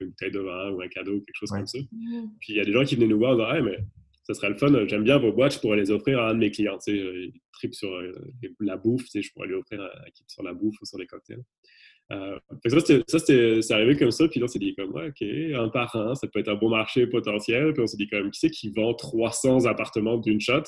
une 0.00 0.08
bouteille 0.08 0.30
de 0.30 0.40
vin 0.40 0.70
ou 0.70 0.80
un 0.82 0.88
cadeau, 0.88 1.20
quelque 1.20 1.34
chose 1.34 1.50
comme 1.50 1.66
ça. 1.66 1.78
Mm. 1.78 2.28
Puis 2.40 2.52
il 2.52 2.56
y 2.56 2.60
a 2.60 2.64
des 2.64 2.72
gens 2.72 2.84
qui 2.84 2.96
venaient 2.96 3.08
nous 3.08 3.18
voir 3.18 3.32
en 3.32 3.36
disant 3.36 3.54
hey, 3.54 3.62
mais 3.62 3.78
ça 4.22 4.34
serait 4.34 4.48
le 4.48 4.56
fun, 4.56 4.72
j'aime 4.88 5.04
bien 5.04 5.18
vos 5.18 5.32
boîtes, 5.32 5.54
je 5.54 5.60
pourrais 5.60 5.76
les 5.76 5.90
offrir 5.90 6.18
à 6.20 6.30
un 6.30 6.34
de 6.34 6.40
mes 6.40 6.50
clients. 6.50 6.78
Tu 6.78 6.92
sais, 6.92 6.98
ils 6.98 7.40
tripent 7.52 7.74
sur 7.74 7.92
euh, 7.92 8.12
la 8.60 8.76
bouffe, 8.76 9.04
tu 9.04 9.10
sais, 9.10 9.22
je 9.22 9.32
pourrais 9.32 9.46
lui 9.46 9.54
offrir 9.54 9.80
un 9.80 10.10
kit 10.10 10.24
sur 10.26 10.42
la 10.42 10.52
bouffe 10.52 10.74
ou 10.80 10.84
sur 10.84 10.98
les 10.98 11.06
cocktails. 11.06 11.42
Euh, 12.12 12.38
ça, 13.08 13.18
c'est 13.18 13.72
arrivé 13.72 13.96
comme 13.96 14.12
ça, 14.12 14.28
puis 14.28 14.38
là, 14.38 14.44
on 14.44 14.48
s'est 14.48 14.58
dit 14.60 14.74
comme, 14.76 14.92
ouais, 14.92 15.08
OK, 15.08 15.22
un 15.54 15.68
par 15.68 15.94
un, 15.96 16.14
ça 16.14 16.28
peut 16.28 16.38
être 16.38 16.48
un 16.48 16.54
bon 16.54 16.70
marché 16.70 17.06
potentiel. 17.06 17.72
Puis 17.72 17.82
on 17.82 17.86
s'est 17.86 17.96
dit 17.96 18.08
comme, 18.08 18.30
qui 18.30 18.40
c'est 18.40 18.50
qui 18.50 18.70
vend 18.70 18.94
300 18.94 19.66
appartements 19.66 20.16
d'une 20.16 20.40
shot? 20.40 20.62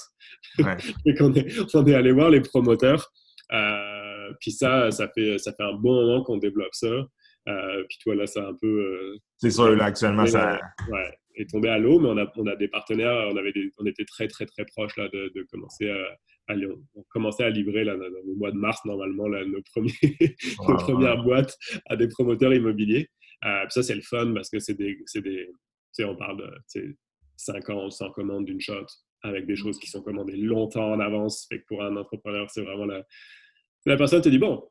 Et 1.05 1.15
qu'on 1.15 1.33
est, 1.35 1.75
on 1.75 1.87
est 1.87 1.95
allé 1.95 2.13
voir 2.13 2.31
les 2.31 2.41
promoteurs. 2.41 3.13
Euh, 3.53 4.33
puis 4.41 4.53
ça, 4.53 4.91
ça 4.91 5.09
fait, 5.09 5.39
ça 5.39 5.53
fait 5.53 5.63
un 5.63 5.75
bon 5.75 5.95
moment 5.95 6.23
qu'on 6.23 6.37
développe 6.37 6.75
ça. 6.75 6.87
Euh, 7.49 7.85
puis 7.89 7.99
toi, 8.03 8.15
là, 8.15 8.27
c'est 8.27 8.41
un 8.41 8.55
peu. 8.61 8.67
Euh, 8.67 9.17
c'est 9.39 9.51
sûr, 9.51 9.75
là, 9.75 9.85
actuellement, 9.85 10.27
ça. 10.27 10.61
Ouais, 10.91 11.11
est 11.35 11.51
tombé 11.51 11.69
à 11.69 11.79
l'eau, 11.79 12.01
mais 12.01 12.09
on 12.09 12.19
a, 12.19 12.31
on 12.37 12.47
a 12.47 12.57
des 12.57 12.69
partenaires, 12.69 13.29
on, 13.33 13.37
avait 13.37 13.53
on 13.79 13.87
était 13.87 14.05
très, 14.05 14.29
très, 14.29 14.45
très 14.45 14.65
proches 14.65 14.97
là, 14.97 15.09
de, 15.09 15.31
de 15.35 15.47
commencer 15.51 15.89
à, 15.89 16.55
on 16.95 17.03
commençait 17.11 17.45
à 17.45 17.51
livrer 17.51 17.85
là, 17.85 17.95
au 17.95 18.35
mois 18.35 18.51
de 18.51 18.57
mars, 18.57 18.81
normalement, 18.85 19.29
là, 19.29 19.45
nos, 19.45 19.63
premiers, 19.63 19.93
nos 20.69 20.77
premières 20.77 21.23
boîtes 21.23 21.57
à 21.87 21.97
des 21.97 22.09
promoteurs 22.09 22.53
immobiliers. 22.53 23.09
Euh, 23.45 23.63
puis 23.63 23.73
ça, 23.73 23.83
c'est 23.83 23.95
le 23.95 24.03
fun 24.03 24.33
parce 24.35 24.51
que 24.51 24.59
c'est 24.59 24.75
des. 24.75 24.99
des 25.15 25.47
tu 25.91 26.05
sais, 26.05 26.05
on 26.05 26.17
parle 26.17 26.39
de 26.39 26.97
50, 27.37 27.93
100 27.93 28.11
commandes 28.11 28.45
d'une 28.45 28.61
shot 28.61 28.87
avec 29.23 29.47
des 29.47 29.57
choses 29.57 29.79
qui 29.79 29.89
sont 29.89 30.03
commandées 30.03 30.37
longtemps 30.37 30.93
en 30.93 31.01
avance. 31.01 31.47
Fait 31.49 31.61
que 31.61 31.65
pour 31.67 31.83
un 31.83 31.97
entrepreneur, 31.97 32.49
c'est 32.51 32.63
vraiment 32.63 32.87
la, 32.87 33.03
la 33.87 33.97
personne 33.97 34.21
te 34.21 34.29
dit 34.29 34.39
bon, 34.39 34.63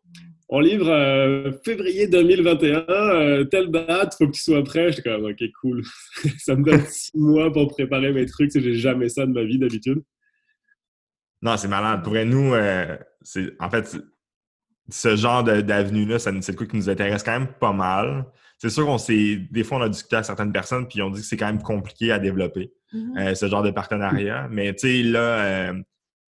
on 0.50 0.60
livre 0.60 0.90
euh, 0.90 1.52
février 1.66 2.08
2021, 2.08 2.86
euh, 2.88 3.44
telle 3.46 3.70
date, 3.70 4.16
faut 4.18 4.28
que 4.28 4.34
tu 4.34 4.42
sois 4.42 4.64
prêt. 4.64 4.92
J'étais 4.92 5.10
comme 5.10 5.26
ok, 5.26 5.44
cool. 5.60 5.84
ça 6.38 6.56
me 6.56 6.64
donne 6.64 6.86
six 6.88 7.18
mois 7.18 7.52
pour 7.52 7.68
préparer 7.68 8.14
mes 8.14 8.26
trucs. 8.26 8.52
J'ai 8.54 8.76
jamais 8.76 9.10
ça 9.10 9.26
de 9.26 9.32
ma 9.32 9.44
vie 9.44 9.60
d'habitude. 9.60 10.04
Non, 11.42 11.58
c'est 11.58 11.68
malade. 11.68 12.04
Pour 12.04 12.14
nous, 12.14 12.54
euh, 12.54 12.98
c'est 13.22 13.54
en 13.60 13.70
fait 13.70 13.98
ce 14.90 15.16
genre 15.16 15.44
d'avenue-là, 15.44 16.18
c'est 16.18 16.32
le 16.32 16.56
coup 16.56 16.66
qui 16.66 16.78
nous 16.78 16.90
intéresse 16.90 17.24
quand 17.24 17.38
même 17.38 17.54
pas 17.60 17.74
mal. 17.74 18.26
C'est 18.58 18.70
sûr 18.70 18.86
qu'on 18.86 18.98
s'est. 18.98 19.38
Des 19.52 19.64
fois, 19.64 19.78
on 19.78 19.82
a 19.82 19.90
discuté 19.90 20.16
avec 20.16 20.26
certaines 20.26 20.52
personnes, 20.52 20.88
puis 20.88 21.02
on 21.02 21.10
dit 21.10 21.22
que 21.22 21.28
c'est 21.28 21.38
quand 21.38 21.46
même 21.46 21.62
compliqué 21.62 22.12
à 22.12 22.20
développer, 22.20 22.74
mm-hmm. 22.94 23.36
ce 23.36 23.48
genre 23.48 23.62
de 23.62 23.72
partenariat. 23.72 24.48
Mais 24.50 24.74
tu 24.74 24.88
sais, 24.88 25.04
là, 25.04 25.74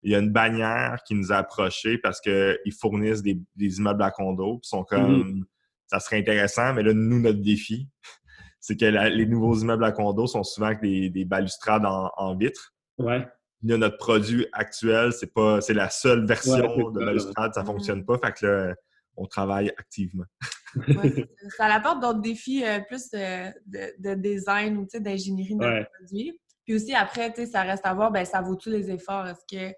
il 0.03 0.11
y 0.11 0.15
a 0.15 0.19
une 0.19 0.31
bannière 0.31 0.99
qui 1.05 1.15
nous 1.15 1.31
a 1.31 1.37
approchés 1.37 1.97
parce 1.97 2.21
qu'ils 2.21 2.73
fournissent 2.79 3.21
des, 3.23 3.39
immeubles 3.57 4.03
à 4.03 4.11
condo. 4.11 4.59
Ils 4.63 4.67
sont 4.67 4.83
comme, 4.83 5.23
mm-hmm. 5.23 5.43
ça 5.87 5.99
serait 5.99 6.17
intéressant, 6.17 6.73
mais 6.73 6.83
là, 6.83 6.93
nous, 6.93 7.19
notre 7.19 7.41
défi, 7.41 7.87
c'est 8.59 8.77
que 8.77 8.85
les 8.85 9.25
nouveaux 9.25 9.55
immeubles 9.55 9.83
à 9.83 9.91
condo 9.91 10.27
sont 10.27 10.43
souvent 10.43 10.67
avec 10.67 10.81
des, 10.81 11.25
balustrades 11.25 11.85
en, 11.85 12.35
vitre. 12.35 12.73
Ouais. 12.97 13.27
Là, 13.63 13.77
notre 13.77 13.97
produit 13.97 14.45
actuel, 14.53 15.11
c'est 15.13 15.33
pas, 15.33 15.61
c'est 15.61 15.73
la 15.73 15.89
seule 15.89 16.25
version 16.25 16.91
de 16.91 17.03
balustrade, 17.03 17.53
ça 17.53 17.65
fonctionne 17.65 18.05
pas. 18.05 18.17
Fait 18.17 18.33
que 18.33 18.45
là, 18.45 18.75
on 19.19 19.25
travaille 19.25 19.69
activement. 19.77 20.25
ça 21.57 21.65
apporte 21.65 22.01
d'autres 22.01 22.21
défis 22.21 22.63
euh, 22.63 22.79
plus 22.79 23.09
de, 23.11 23.51
de, 23.99 24.13
design 24.15 24.77
ou 24.77 24.87
d'ingénierie 24.99 25.55
de 25.55 25.59
notre 25.59 25.91
produit. 25.91 26.39
Puis 26.65 26.75
aussi, 26.75 26.93
après, 26.93 27.33
ça 27.45 27.63
reste 27.63 27.85
à 27.85 27.93
voir, 27.93 28.11
ben, 28.11 28.25
ça 28.25 28.41
vaut 28.41 28.55
tous 28.55 28.69
les 28.69 28.89
efforts? 28.89 29.27
Est-ce 29.27 29.45
que 29.55 29.73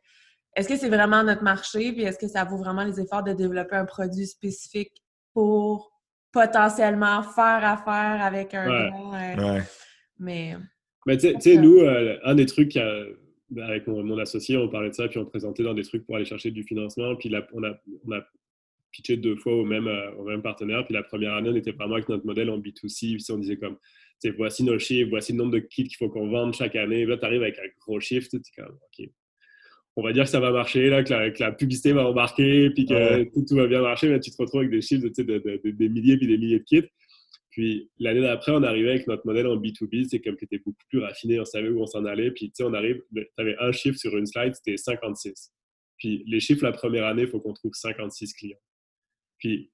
est-ce 0.54 0.68
que 0.68 0.76
c'est 0.76 0.90
vraiment 0.90 1.24
notre 1.24 1.44
marché? 1.44 1.94
Puis 1.94 2.04
est-ce 2.04 2.20
que 2.20 2.28
ça 2.28 2.44
vaut 2.44 2.58
vraiment 2.58 2.84
les 2.84 3.00
efforts 3.00 3.24
de 3.24 3.32
développer 3.32 3.78
un 3.78 3.86
produit 3.86 4.28
spécifique 4.28 4.92
pour 5.34 5.92
potentiellement 6.34 7.24
faire 7.24 7.64
affaire 7.64 8.22
avec 8.22 8.54
un 8.54 8.70
euh, 8.70 9.62
Mais. 10.20 10.56
Mais 11.08 11.18
tu 11.18 11.34
sais, 11.40 11.56
nous, 11.56 11.80
euh, 11.80 12.20
un 12.26 12.36
des 12.36 12.46
trucs 12.46 12.78
avec 12.78 13.88
mon, 13.88 14.18
associé, 14.20 14.58
on 14.58 14.70
parlait 14.70 14.90
de 14.90 14.96
ça, 14.96 15.08
puis 15.08 15.20
on 15.20 15.26
présentait 15.26 15.64
dans 15.64 15.74
des 15.74 15.84
trucs 15.84 16.06
pour 16.06 16.18
aller 16.18 16.26
chercher 16.26 16.52
du 16.52 16.64
financement. 16.64 17.16
Puis 17.16 17.30
là, 17.30 17.48
on, 17.54 17.64
a, 17.64 17.72
on 18.06 18.12
a 18.12 18.22
pitché 18.92 19.18
deux 19.18 19.36
fois 19.36 19.54
au 19.54 19.66
même, 19.66 19.88
euh, 19.88 20.12
au 20.16 20.24
même 20.24 20.42
partenaire. 20.42 20.86
Puis 20.86 20.94
la 20.94 21.04
première 21.04 21.34
année, 21.34 21.50
on 21.50 21.56
était 21.56 21.72
vraiment 21.72 21.96
avec 21.96 22.10
notre 22.10 22.26
modèle 22.26 22.50
en 22.50 22.60
B2C. 22.60 23.16
Puis 23.16 23.26
on 23.32 23.38
disait 23.38 23.58
comme, 23.58 23.78
voici 24.38 24.64
nos 24.64 24.78
chiffres, 24.80 25.10
voici 25.10 25.32
le 25.32 25.40
nombre 25.40 25.52
de 25.52 25.60
kits 25.60 25.84
qu'il 25.84 25.98
faut 25.98 26.10
qu'on 26.10 26.30
vende 26.30 26.54
chaque 26.54 26.76
année. 26.76 27.06
là, 27.06 27.18
tu 27.18 27.26
arrives 27.26 27.42
avec 27.42 27.58
un 27.60 27.68
gros 27.80 28.00
chiffre, 28.00 28.28
tu 28.30 28.38
es 28.38 28.62
comme, 28.62 28.76
OK, 28.76 29.10
on 29.98 30.04
va 30.04 30.14
dire 30.14 30.24
que 30.24 30.30
ça 30.30 30.40
va 30.40 30.52
marcher, 30.52 30.90
là, 30.90 31.04
que, 31.04 31.40
la, 31.40 31.52
publicité 31.52 31.92
va 31.92 32.08
embarquer, 32.08 32.70
puis 32.70 32.86
que 32.86 33.24
tout, 33.46 33.56
va 33.56 33.68
bien 33.68 33.82
marcher, 33.82 34.10
mais 34.10 34.20
tu 34.20 34.32
te 34.32 34.38
retrouves 34.38 34.62
avec 34.62 34.72
des 34.72 34.82
chiffres 34.82 35.04
de, 35.04 35.72
des 35.72 35.90
milliers 35.90 36.18
puis 36.18 36.28
des 36.28 36.38
milliers 36.38 36.60
de 36.60 36.64
kits. 36.64 36.88
Puis 37.50 37.90
l'année 38.00 38.22
d'après, 38.22 38.54
on 38.54 38.64
arrivait 38.64 38.92
avec 38.92 39.08
notre 39.08 39.26
modèle 39.26 39.48
en 39.48 39.58
B2B, 39.58 40.08
c'est 40.10 40.22
comme 40.22 40.38
qui 40.38 40.46
était 40.46 40.60
beaucoup 40.60 40.86
plus 40.90 41.00
raffiné, 41.00 41.40
on 41.40 41.46
savait 41.46 41.68
où 41.68 41.82
on 41.82 41.86
s'en 41.86 42.06
allait. 42.06 42.32
Puis 42.32 42.48
tu 42.48 42.52
sais, 42.56 42.64
on 42.64 42.74
arrive, 42.74 43.02
tu 43.14 43.28
avais 43.38 43.58
un 43.60 43.74
chiffre 43.74 43.98
sur 43.98 44.16
une 44.18 44.26
slide, 44.26 44.56
c'était 44.56 44.78
56. 44.78 45.52
Puis 45.98 46.24
les 46.26 46.40
chiffres 46.40 46.64
la 46.64 46.72
première 46.72 47.06
année, 47.06 47.24
il 47.24 47.28
faut 47.28 47.42
qu'on 47.42 47.54
trouve 47.54 47.74
56 47.74 48.34
clients. 48.34 48.58
Puis 49.42 49.72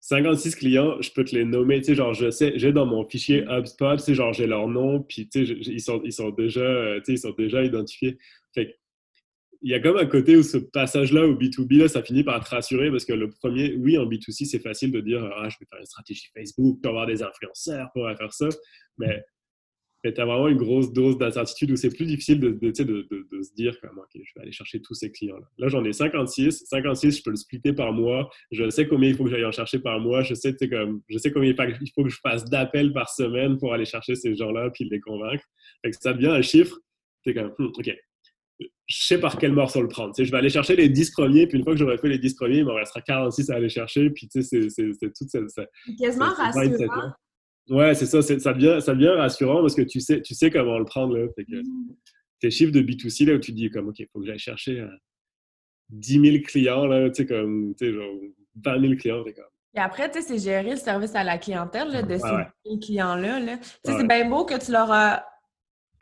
56 0.00 0.54
clients, 0.54 1.02
je 1.02 1.10
peux 1.10 1.24
te 1.24 1.34
les 1.34 1.44
nommer, 1.44 1.80
tu 1.80 1.86
sais, 1.86 1.94
genre, 1.96 2.14
je 2.14 2.30
sais, 2.30 2.52
j'ai 2.56 2.72
dans 2.72 2.86
mon 2.86 3.04
fichier 3.08 3.44
HubSpot, 3.48 3.96
tu 3.96 4.02
sais, 4.04 4.14
genre, 4.14 4.32
j'ai 4.32 4.46
leur 4.46 4.68
nom, 4.68 5.02
puis, 5.02 5.28
tu 5.28 5.44
sais, 5.44 5.52
ils 5.52 5.80
sont, 5.80 6.00
ils 6.04 6.12
sont 6.12 6.30
déjà, 6.30 6.60
euh, 6.60 6.98
tu 6.98 7.06
sais, 7.06 7.12
ils 7.14 7.18
sont 7.18 7.34
déjà 7.36 7.64
identifiés. 7.64 8.16
Fait 8.54 8.76
il 9.62 9.70
y 9.70 9.74
a 9.74 9.80
comme 9.80 9.96
un 9.96 10.06
côté 10.06 10.36
où 10.36 10.42
ce 10.44 10.58
passage-là 10.58 11.26
au 11.26 11.34
B2B, 11.34 11.78
là, 11.78 11.88
ça 11.88 12.02
finit 12.02 12.22
par 12.22 12.44
te 12.44 12.50
rassurer 12.50 12.90
parce 12.90 13.04
que 13.04 13.14
le 13.14 13.30
premier, 13.30 13.74
oui, 13.74 13.98
en 13.98 14.06
B2C, 14.06 14.44
c'est 14.44 14.60
facile 14.60 14.92
de 14.92 15.00
dire 15.00 15.24
ah, 15.24 15.48
je 15.48 15.56
vais 15.58 15.66
faire 15.68 15.80
une 15.80 15.86
stratégie 15.86 16.28
Facebook 16.32 16.80
pour 16.80 16.90
avoir 16.90 17.06
des 17.06 17.22
influenceurs, 17.22 17.88
pour 17.92 18.06
faire 18.16 18.32
ça. 18.32 18.48
Mais, 18.98 19.24
mais 20.06 20.12
tu 20.12 20.20
as 20.20 20.24
vraiment 20.24 20.46
une 20.46 20.56
grosse 20.56 20.92
dose 20.92 21.18
d'incertitude 21.18 21.72
où 21.72 21.76
c'est 21.76 21.90
plus 21.90 22.06
difficile 22.06 22.38
de, 22.38 22.50
de, 22.50 22.70
de, 22.70 23.42
se 23.42 23.52
dire 23.54 23.76
comme, 23.80 23.98
OK, 23.98 24.10
je 24.14 24.32
vais 24.36 24.42
aller 24.42 24.52
chercher 24.52 24.80
tous 24.80 24.94
ces 24.94 25.10
clients-là. 25.10 25.44
Là, 25.58 25.66
j'en 25.66 25.84
ai 25.84 25.92
56. 25.92 26.64
56, 26.64 27.18
je 27.18 27.22
peux 27.24 27.30
le 27.30 27.36
splitter 27.36 27.72
par 27.72 27.92
mois. 27.92 28.30
Je 28.52 28.70
sais 28.70 28.86
combien 28.86 29.08
il 29.08 29.16
faut 29.16 29.24
que 29.24 29.30
j'aille 29.30 29.44
en 29.44 29.50
chercher 29.50 29.80
par 29.80 29.98
mois. 29.98 30.22
Je 30.22 30.34
sais, 30.34 30.54
comme, 30.70 31.02
je 31.08 31.18
sais 31.18 31.32
combien 31.32 31.52
il 31.52 31.90
faut 31.92 32.04
que 32.04 32.08
je 32.08 32.20
fasse 32.22 32.44
d'appels 32.44 32.92
par 32.92 33.10
semaine 33.10 33.58
pour 33.58 33.74
aller 33.74 33.84
chercher 33.84 34.14
ces 34.14 34.36
gens-là 34.36 34.70
puis 34.70 34.88
les 34.88 35.00
convaincre. 35.00 35.42
Fait 35.84 35.90
que 35.90 35.96
ça 36.00 36.12
devient 36.12 36.28
un 36.28 36.42
chiffre. 36.42 36.78
Tu 37.24 37.34
comme, 37.34 37.52
hmm, 37.58 37.72
OK, 37.76 37.90
je 38.60 38.66
sais 39.04 39.18
par 39.18 39.38
quel 39.38 39.50
morceau 39.50 39.82
le 39.82 39.88
prendre. 39.88 40.14
Tu 40.14 40.22
sais, 40.22 40.26
je 40.26 40.30
vais 40.30 40.38
aller 40.38 40.50
chercher 40.50 40.76
les 40.76 40.88
10 40.88 41.10
premiers, 41.10 41.48
puis 41.48 41.58
une 41.58 41.64
fois 41.64 41.72
que 41.72 41.80
j'aurai 41.80 41.98
fait 41.98 42.08
les 42.08 42.18
10 42.18 42.34
premiers, 42.34 42.58
il 42.58 42.64
m'en 42.64 42.74
restera 42.74 43.00
46 43.00 43.50
à 43.50 43.56
aller 43.56 43.68
chercher, 43.68 44.08
puis 44.10 44.28
tu 44.28 44.40
sais, 44.40 44.68
c'est 44.70 45.12
toute 45.12 45.28
cette... 45.28 45.68
Quasiment 45.98 46.26
rassurant. 46.26 47.10
Ouais, 47.68 47.94
c'est 47.94 48.06
ça, 48.06 48.22
ça 48.22 48.52
devient, 48.52 48.80
ça 48.80 48.94
devient 48.94 49.08
rassurant 49.08 49.60
parce 49.60 49.74
que 49.74 49.82
tu 49.82 50.00
sais, 50.00 50.22
tu 50.22 50.34
sais 50.34 50.50
comment 50.50 50.78
le 50.78 50.84
prendre. 50.84 51.16
Là. 51.16 51.26
Fait 51.34 51.44
que, 51.44 51.56
mm. 51.56 51.96
Tes 52.38 52.50
chiffres 52.50 52.72
de 52.72 52.82
B2C, 52.82 53.24
là, 53.24 53.34
où 53.34 53.38
tu 53.38 53.52
dis 53.52 53.70
comme, 53.70 53.88
OK, 53.88 53.98
il 53.98 54.06
faut 54.12 54.20
que 54.20 54.26
j'aille 54.26 54.38
chercher 54.38 54.86
10 55.88 56.18
euh, 56.18 56.22
000 56.32 56.44
clients, 56.44 56.84
là, 56.86 57.08
tu 57.08 57.22
sais, 57.22 57.26
comme, 57.26 57.74
tu 57.74 57.86
sais, 57.86 57.92
genre 57.94 58.12
20 58.62 58.80
000 58.80 58.94
clients, 58.96 59.24
comme... 59.24 59.44
Et 59.74 59.78
après, 59.78 60.10
tu 60.10 60.20
sais, 60.20 60.28
c'est 60.28 60.38
gérer 60.38 60.70
le 60.70 60.76
service 60.76 61.14
à 61.14 61.24
la 61.24 61.38
clientèle 61.38 61.88
là, 61.88 62.02
de 62.02 62.16
ces 62.16 62.78
clients-là. 62.78 63.40
Là. 63.40 63.56
Tu 63.58 63.64
sais, 63.84 63.98
c'est 63.98 64.06
bien 64.06 64.28
beau 64.28 64.44
que 64.44 64.62
tu 64.62 64.72
leur 64.72 64.90
as 64.90 65.24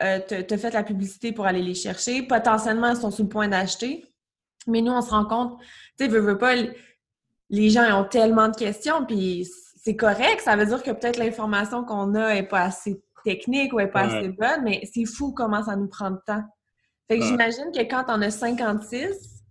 euh, 0.01 0.19
fait 0.27 0.73
la 0.73 0.83
publicité 0.83 1.33
pour 1.33 1.45
aller 1.45 1.61
les 1.61 1.73
chercher. 1.73 2.23
Potentiellement, 2.23 2.91
ils 2.91 2.97
sont 2.97 3.11
sur 3.11 3.23
le 3.23 3.29
point 3.29 3.47
d'acheter. 3.47 4.05
Mais 4.67 4.81
nous, 4.81 4.93
on 4.93 5.01
se 5.01 5.09
rend 5.09 5.25
compte, 5.25 5.59
tu 5.97 6.05
sais, 6.05 6.07
veux, 6.07 6.19
veux 6.19 6.37
pas, 6.37 6.55
les 7.49 7.69
gens 7.69 8.01
ont 8.01 8.05
tellement 8.05 8.47
de 8.49 8.55
questions, 8.55 9.05
puis 9.05 9.45
c'est 9.85 9.95
correct. 9.95 10.41
Ça 10.41 10.55
veut 10.55 10.65
dire 10.65 10.81
que 10.81 10.89
peut-être 10.89 11.17
l'information 11.17 11.83
qu'on 11.83 12.15
a 12.15 12.33
n'est 12.33 12.47
pas 12.47 12.61
assez 12.61 12.99
technique 13.23 13.71
ou 13.71 13.77
n'est 13.77 13.87
pas 13.87 14.01
assez 14.01 14.29
bonne, 14.29 14.63
mais 14.63 14.81
c'est 14.91 15.05
fou 15.05 15.31
comment 15.31 15.63
ça 15.63 15.75
nous 15.75 15.87
prend 15.87 16.09
de 16.09 16.19
temps. 16.25 16.43
Fait 17.07 17.19
que 17.19 17.25
j'imagine 17.25 17.71
que 17.71 17.81
quand 17.81 18.05
on 18.07 18.19
a 18.23 18.31
56, 18.31 19.43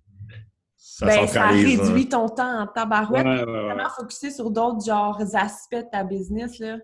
ça, 0.77 1.07
ben, 1.07 1.27
ça 1.29 1.47
réduit 1.47 2.09
ton 2.09 2.29
temps 2.29 2.63
en 2.63 2.67
tabarouette. 2.67 3.25
Ouais, 3.25 3.45
vraiment 3.45 3.89
focusé 3.97 4.33
sur 4.33 4.51
d'autres 4.51 4.85
genres 4.85 5.23
aspects 5.35 5.77
de 5.77 5.91
ta 5.91 6.03
business. 6.03 6.59
Là? 6.59 6.79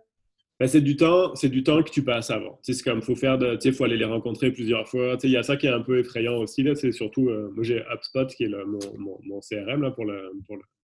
Ben, 0.60 0.68
c'est 0.68 0.80
du 0.80 0.96
temps, 0.96 1.34
c'est 1.34 1.48
du 1.48 1.64
temps 1.64 1.82
que 1.82 1.90
tu 1.90 2.04
passes 2.04 2.30
avant. 2.30 2.60
C'est 2.62 2.80
comme 2.82 3.02
faut 3.02 3.16
faire 3.16 3.36
de, 3.36 3.58
faut 3.72 3.84
aller 3.84 3.96
les 3.96 4.04
rencontrer 4.04 4.52
plusieurs 4.52 4.88
fois. 4.88 5.16
Il 5.24 5.30
y 5.30 5.36
a 5.36 5.42
ça 5.42 5.56
qui 5.56 5.66
est 5.66 5.72
un 5.72 5.82
peu 5.82 5.98
effrayant 5.98 6.36
aussi 6.36 6.62
là. 6.62 6.76
C'est 6.76 6.92
surtout, 6.92 7.28
euh, 7.30 7.50
moi 7.52 7.64
j'ai 7.64 7.82
HubSpot 7.92 8.26
qui 8.26 8.44
est 8.44 8.48
mon, 8.48 9.18
mon, 9.24 9.40
CRM 9.40 9.82
là 9.82 9.90
pour 9.90 10.04
le, 10.04 10.30
pour 10.46 10.56
pour 10.56 10.79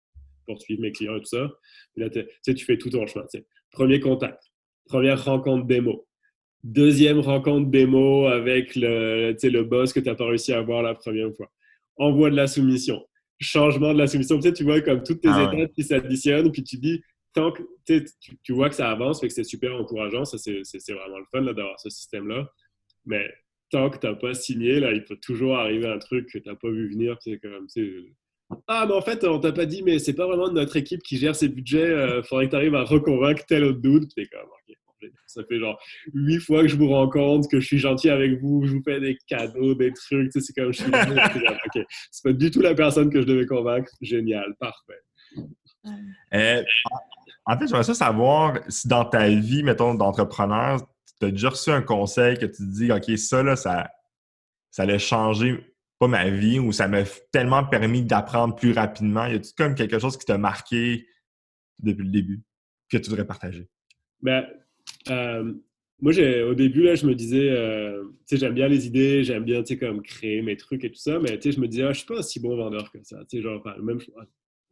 suivre 0.61 0.81
mes 0.81 0.93
clients 0.93 1.17
et 1.17 1.21
tout 1.21 1.27
ça. 1.27 1.51
Et 1.97 2.01
là, 2.01 2.09
tu 2.11 2.65
fais 2.65 2.79
tout 2.79 2.91
ton 2.91 3.07
chemin. 3.07 3.25
Premier 3.71 4.01
contact, 4.01 4.43
première 4.87 5.25
rencontre 5.25 5.67
démo, 5.67 6.07
deuxième 6.63 7.21
rencontre 7.21 7.71
démo 7.71 8.27
avec 8.27 8.75
le, 8.77 9.37
le 9.43 9.63
boss 9.63 9.93
que 9.93 10.01
tu 10.01 10.07
n'as 10.07 10.15
pas 10.15 10.27
réussi 10.27 10.53
à 10.53 10.59
avoir 10.59 10.83
la 10.83 10.95
première 10.95 11.33
fois. 11.37 11.51
Envoi 11.97 12.31
de 12.31 12.37
la 12.37 12.47
soumission, 12.47 13.05
changement 13.41 13.93
de 13.93 13.99
la 13.99 14.07
soumission. 14.07 14.37
Tu, 14.37 14.49
sais, 14.49 14.53
tu 14.53 14.65
vois 14.65 14.81
comme 14.81 15.03
toutes 15.03 15.21
tes 15.21 15.29
ah 15.29 15.51
étapes 15.53 15.73
qui 15.73 15.83
s'additionnent, 15.83 16.53
puis 16.53 16.63
tu 16.63 16.77
dis 16.79 17.03
tant 17.33 17.53
que 17.53 17.63
tu, 18.43 18.53
vois 18.53 18.69
que 18.69 18.75
ça 18.75 18.91
avance, 18.91 19.21
fait 19.21 19.29
que 19.29 19.35
c'est 19.35 19.45
super 19.45 19.75
encourageant. 19.75 20.25
Ça, 20.25 20.39
c'est 20.39 20.93
vraiment 20.93 21.19
le 21.19 21.27
fun 21.31 21.43
d'avoir 21.43 21.79
ce 21.79 21.91
système-là. 21.91 22.51
Mais 23.05 23.31
tant 23.71 23.91
que 23.91 23.99
tu 23.99 24.07
n'as 24.07 24.15
pas 24.15 24.35
signé, 24.35 24.81
là, 24.81 24.93
il 24.93 25.05
peut 25.05 25.19
toujours 25.21 25.57
arriver 25.57 25.87
un 25.87 25.99
truc 25.99 26.29
que 26.33 26.39
tu 26.39 26.49
n'as 26.49 26.57
pas 26.57 26.71
vu 26.71 26.91
venir. 26.91 27.19
Comme, 27.43 27.67
Ah, 28.69 28.85
mais 28.87 28.95
en 28.95 29.01
fait, 29.01 29.25
on 29.25 29.41
t'a 29.41 29.53
pas 29.53 29.67
dit, 29.67 29.83
mais 29.83 29.99
c'est 29.99 30.15
pas 30.15 30.27
vraiment 30.27 30.51
notre 30.51 30.77
équipe 30.77 31.03
qui 31.03 31.17
gère 31.17 31.35
ses 31.35 31.49
budgets. 31.49 31.93
Il 32.19 32.23
faudrait 32.23 32.47
que 32.47 32.51
tu 32.51 32.57
arrives 32.57 32.75
à 32.75 32.85
reconvaincre 32.85 33.45
tel 33.47 33.65
autre 33.65 33.81
dude. 33.81 34.13
T'es 34.15 34.27
comme, 34.27 34.49
ça 35.27 35.43
fait 35.49 35.59
genre 35.59 35.79
huit 36.15 36.41
fois 36.41 36.63
que 36.63 36.69
je 36.69 36.77
vous 36.77 36.89
rends 36.89 37.09
compte 37.09 37.51
que 37.51 37.61
je 37.61 37.67
suis 37.67 37.79
gentil 37.79 38.11
avec 38.11 38.41
vous, 38.41 38.65
je 38.67 38.75
vous 38.75 38.83
fais 38.83 39.01
des 39.01 39.19
cadeaux, 39.27 39.75
des 39.75 39.93
trucs. 39.93 40.33
Tu 40.33 40.41
sais, 40.41 40.47
c'est 40.47 40.61
comme 40.61 40.73
je 40.73 40.83
suis. 40.83 40.91
ok, 41.77 41.87
c'est 42.11 42.23
pas 42.23 42.33
du 42.33 42.51
tout 42.51 42.61
la 42.61 42.75
personne 42.75 43.11
que 43.11 43.21
je 43.21 43.27
devais 43.27 43.47
convaincre. 43.47 43.91
Génial, 44.01 44.55
parfait. 44.59 45.01
Euh, 46.35 46.63
en 47.45 47.59
fait, 47.59 47.69
j'aimerais 47.69 47.85
ça 47.85 47.95
savoir 47.95 48.59
si 48.69 48.89
dans 48.89 49.05
ta 49.05 49.29
vie, 49.29 49.63
mettons, 49.63 49.95
d'entrepreneur, 49.95 50.81
tu 51.21 51.27
as 51.27 51.31
déjà 51.31 51.51
reçu 51.51 51.71
un 51.71 51.83
conseil 51.83 52.37
que 52.37 52.47
tu 52.47 52.57
te 52.57 52.63
dis, 52.63 52.93
OK, 52.93 53.17
ça, 53.19 53.43
là, 53.43 53.57
ça, 53.57 53.89
ça 54.71 54.83
allait 54.83 54.99
changer 54.99 55.76
pas 55.99 56.09
ma 56.09 56.29
vie 56.29 56.59
ou 56.59 56.73
ça 56.73 56.89
m'a 56.89 57.03
tellement 57.33 57.65
permis 57.65 58.03
d'apprendre 58.03 58.55
plus 58.55 58.73
rapidement? 58.73 59.27
Y 59.27 59.37
a-tu 59.37 59.53
comme 59.57 59.75
quelque 59.75 59.99
chose 59.99 60.17
qui 60.17 60.27
t'a 60.27 60.39
marqué 60.39 61.07
depuis 61.79 62.05
le 62.05 62.11
début 62.11 62.43
que 62.91 62.99
tu 62.99 63.11
voudrais 63.11 63.27
partager? 63.27 63.69
Ben, 64.23 64.47
euh, 65.09 65.53
moi, 66.01 66.13
au 66.45 66.55
début, 66.55 66.83
là, 66.83 66.95
je 66.95 67.07
me 67.07 67.15
disais, 67.15 67.49
euh, 67.51 68.03
tu 68.29 68.37
sais, 68.37 68.37
j'aime 68.37 68.55
bien 68.55 68.69
les 68.69 68.87
idées, 68.87 69.25
j'aime 69.25 69.45
bien, 69.45 69.63
tu 69.63 69.75
sais, 69.75 69.79
comme 69.79 70.03
créer 70.03 70.43
mes 70.43 70.57
trucs 70.57 70.85
et 70.85 70.91
tout 70.91 70.99
ça, 70.99 71.19
mais 71.19 71.39
tu 71.39 71.51
sais, 71.51 71.57
je 71.57 71.61
me 71.61 71.69
disais, 71.69 71.85
ah, 71.85 71.93
je 71.93 71.99
suis 71.99 72.07
pas 72.07 72.19
un 72.19 72.23
si 72.23 72.39
bon 72.39 72.57
vendeur 72.57 72.91
que 72.93 72.99
ça. 73.03 73.19
Tu 73.31 73.39
sais, 73.39 73.43
genre, 73.43 73.67
même, 73.83 73.99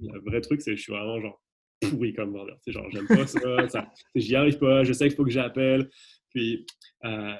le 0.00 0.20
vrai 0.20 0.40
truc, 0.40 0.60
c'est 0.60 0.72
que 0.72 0.76
je 0.76 0.82
suis 0.82 0.92
vraiment, 0.92 1.20
genre, 1.20 1.42
pourri 1.80 2.12
comme 2.12 2.32
vendeur. 2.32 2.58
Tu 2.62 2.72
sais, 2.72 2.78
genre, 2.78 2.90
j'aime 2.90 3.06
pas 3.06 3.26
ça, 3.26 3.68
ça 3.68 3.92
j'y 4.14 4.36
arrive 4.36 4.58
pas, 4.58 4.84
je 4.84 4.92
sais 4.92 5.08
qu'il 5.08 5.16
faut 5.16 5.24
que 5.24 5.30
j'appelle. 5.30 5.88
Puis, 6.30 6.66
euh, 7.04 7.34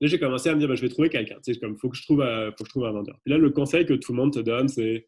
là, 0.00 0.08
j'ai 0.08 0.18
commencé 0.18 0.48
à 0.48 0.54
me 0.54 0.60
dire, 0.60 0.68
ben, 0.68 0.74
je 0.74 0.82
vais 0.82 0.88
trouver 0.88 1.08
quelqu'un. 1.08 1.36
Tu 1.44 1.54
sais, 1.54 1.60
comme, 1.60 1.76
faut 1.78 1.88
que 1.88 1.96
je 1.96 2.02
trouve, 2.02 2.24
faut 2.58 2.64
que 2.64 2.68
je 2.68 2.70
trouve 2.70 2.86
un 2.86 2.92
vendeur. 2.92 3.18
Puis 3.24 3.32
là, 3.32 3.38
le 3.38 3.50
conseil 3.50 3.86
que 3.86 3.94
tout 3.94 4.12
le 4.12 4.16
monde 4.16 4.32
te 4.32 4.40
donne, 4.40 4.68
c'est, 4.68 5.06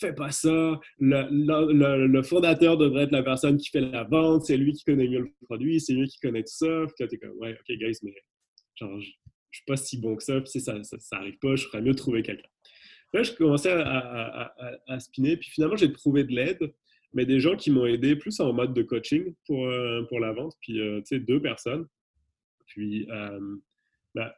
fais 0.00 0.12
pas 0.12 0.30
ça. 0.30 0.80
Le, 0.98 2.22
fondateur 2.22 2.76
devrait 2.76 3.04
être 3.04 3.12
la 3.12 3.22
personne 3.22 3.56
qui 3.56 3.70
fait 3.70 3.80
la 3.80 4.04
vente, 4.04 4.44
c'est 4.46 4.56
lui 4.56 4.72
qui 4.72 4.84
connaît 4.84 5.08
mieux 5.08 5.20
le 5.20 5.46
produit, 5.46 5.80
c'est 5.80 5.92
lui 5.92 6.08
qui 6.08 6.18
connaît 6.20 6.42
tout 6.42 6.54
ça. 6.54 6.84
Puis 6.86 7.04
là, 7.04 7.08
t'es 7.08 7.18
comme, 7.18 7.36
ouais, 7.38 7.52
ok, 7.52 7.76
guys, 7.76 7.98
mais 8.02 8.14
genre, 8.76 9.00
je, 9.00 9.10
suis 9.52 9.64
pas 9.66 9.76
si 9.76 10.00
bon 10.00 10.16
que 10.16 10.22
ça, 10.22 10.40
puis 10.40 10.60
ça, 10.60 10.82
ça, 10.82 10.98
ça 10.98 11.16
arrive 11.16 11.38
pas, 11.40 11.56
je 11.56 11.66
ferais 11.66 11.82
mieux 11.82 11.92
de 11.92 11.98
trouver 11.98 12.22
quelqu'un. 12.22 12.48
Là, 13.12 13.22
je 13.24 13.32
commençais 13.32 13.72
à, 13.72 15.00
spinner, 15.00 15.36
puis 15.36 15.50
finalement, 15.50 15.76
j'ai 15.76 15.92
trouvé 15.92 16.24
de 16.24 16.32
l'aide, 16.32 16.72
mais 17.12 17.26
des 17.26 17.40
gens 17.40 17.56
qui 17.56 17.72
m'ont 17.72 17.86
aidé 17.86 18.14
plus 18.14 18.38
en 18.38 18.52
mode 18.52 18.72
de 18.72 18.82
coaching 18.82 19.34
pour, 19.46 19.66
euh, 19.66 20.04
pour 20.08 20.20
la 20.20 20.32
vente, 20.32 20.54
puis, 20.60 20.80
euh, 20.80 21.00
tu 21.00 21.16
sais, 21.16 21.18
deux 21.18 21.42
personnes. 21.42 21.86
Puis, 22.66 23.08
euh, 23.10 23.56
ben, 24.14 24.30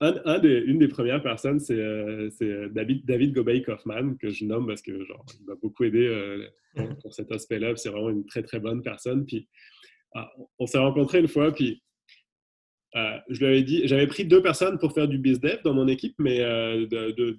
un, 0.00 0.42
une 0.42 0.78
des 0.78 0.88
premières 0.88 1.22
personnes, 1.22 1.60
c'est 1.60 1.74
euh, 1.74 2.30
euh, 2.42 2.68
David, 2.70 3.04
David 3.04 3.34
Gobey 3.34 3.62
Kaufman, 3.62 4.16
que 4.16 4.30
je 4.30 4.46
nomme 4.46 4.66
parce 4.66 4.80
que 4.80 5.04
genre, 5.04 5.26
il 5.38 5.46
m'a 5.46 5.54
beaucoup 5.56 5.84
aidé 5.84 6.06
euh, 6.06 6.48
pour, 7.02 7.12
cet 7.12 7.30
aspect-là. 7.30 7.76
C'est 7.76 7.90
vraiment 7.90 8.08
une 8.08 8.24
très, 8.24 8.42
très 8.42 8.60
bonne 8.60 8.82
personne. 8.82 9.26
Puis, 9.26 9.46
ah, 10.14 10.32
on 10.58 10.66
s'est 10.66 10.78
rencontrés 10.78 11.20
une 11.20 11.28
fois, 11.28 11.52
puis 11.52 11.82
je 12.94 13.38
lui 13.38 13.46
avais 13.46 13.62
dit, 13.62 13.86
j'avais 13.86 14.06
pris 14.06 14.24
deux 14.24 14.42
personnes 14.42 14.78
pour 14.78 14.92
faire 14.92 15.06
du 15.06 15.18
business 15.18 15.58
dans 15.62 15.74
mon 15.74 15.86
équipe, 15.86 16.14
mais 16.18 16.38
de, 16.38 17.30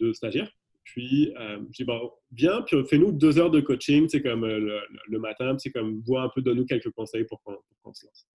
deux 0.00 0.12
stagiaires. 0.14 0.50
Puis, 0.82 1.32
je 1.36 1.72
dis, 1.72 1.84
bon, 1.84 2.10
viens, 2.32 2.62
puis 2.62 2.76
fais-nous 2.86 3.12
deux 3.12 3.38
heures 3.38 3.50
de 3.50 3.60
coaching, 3.60 4.08
c'est 4.08 4.22
comme 4.22 4.44
le, 4.44 5.18
matin, 5.18 5.56
c'est 5.58 5.70
comme, 5.70 6.00
vois 6.00 6.22
un 6.22 6.30
peu, 6.34 6.42
donne-nous 6.42 6.64
quelques 6.64 6.90
conseils 6.90 7.24
pour 7.24 7.40
qu'on 7.42 7.94
se 7.94 8.06
lance. 8.06 8.26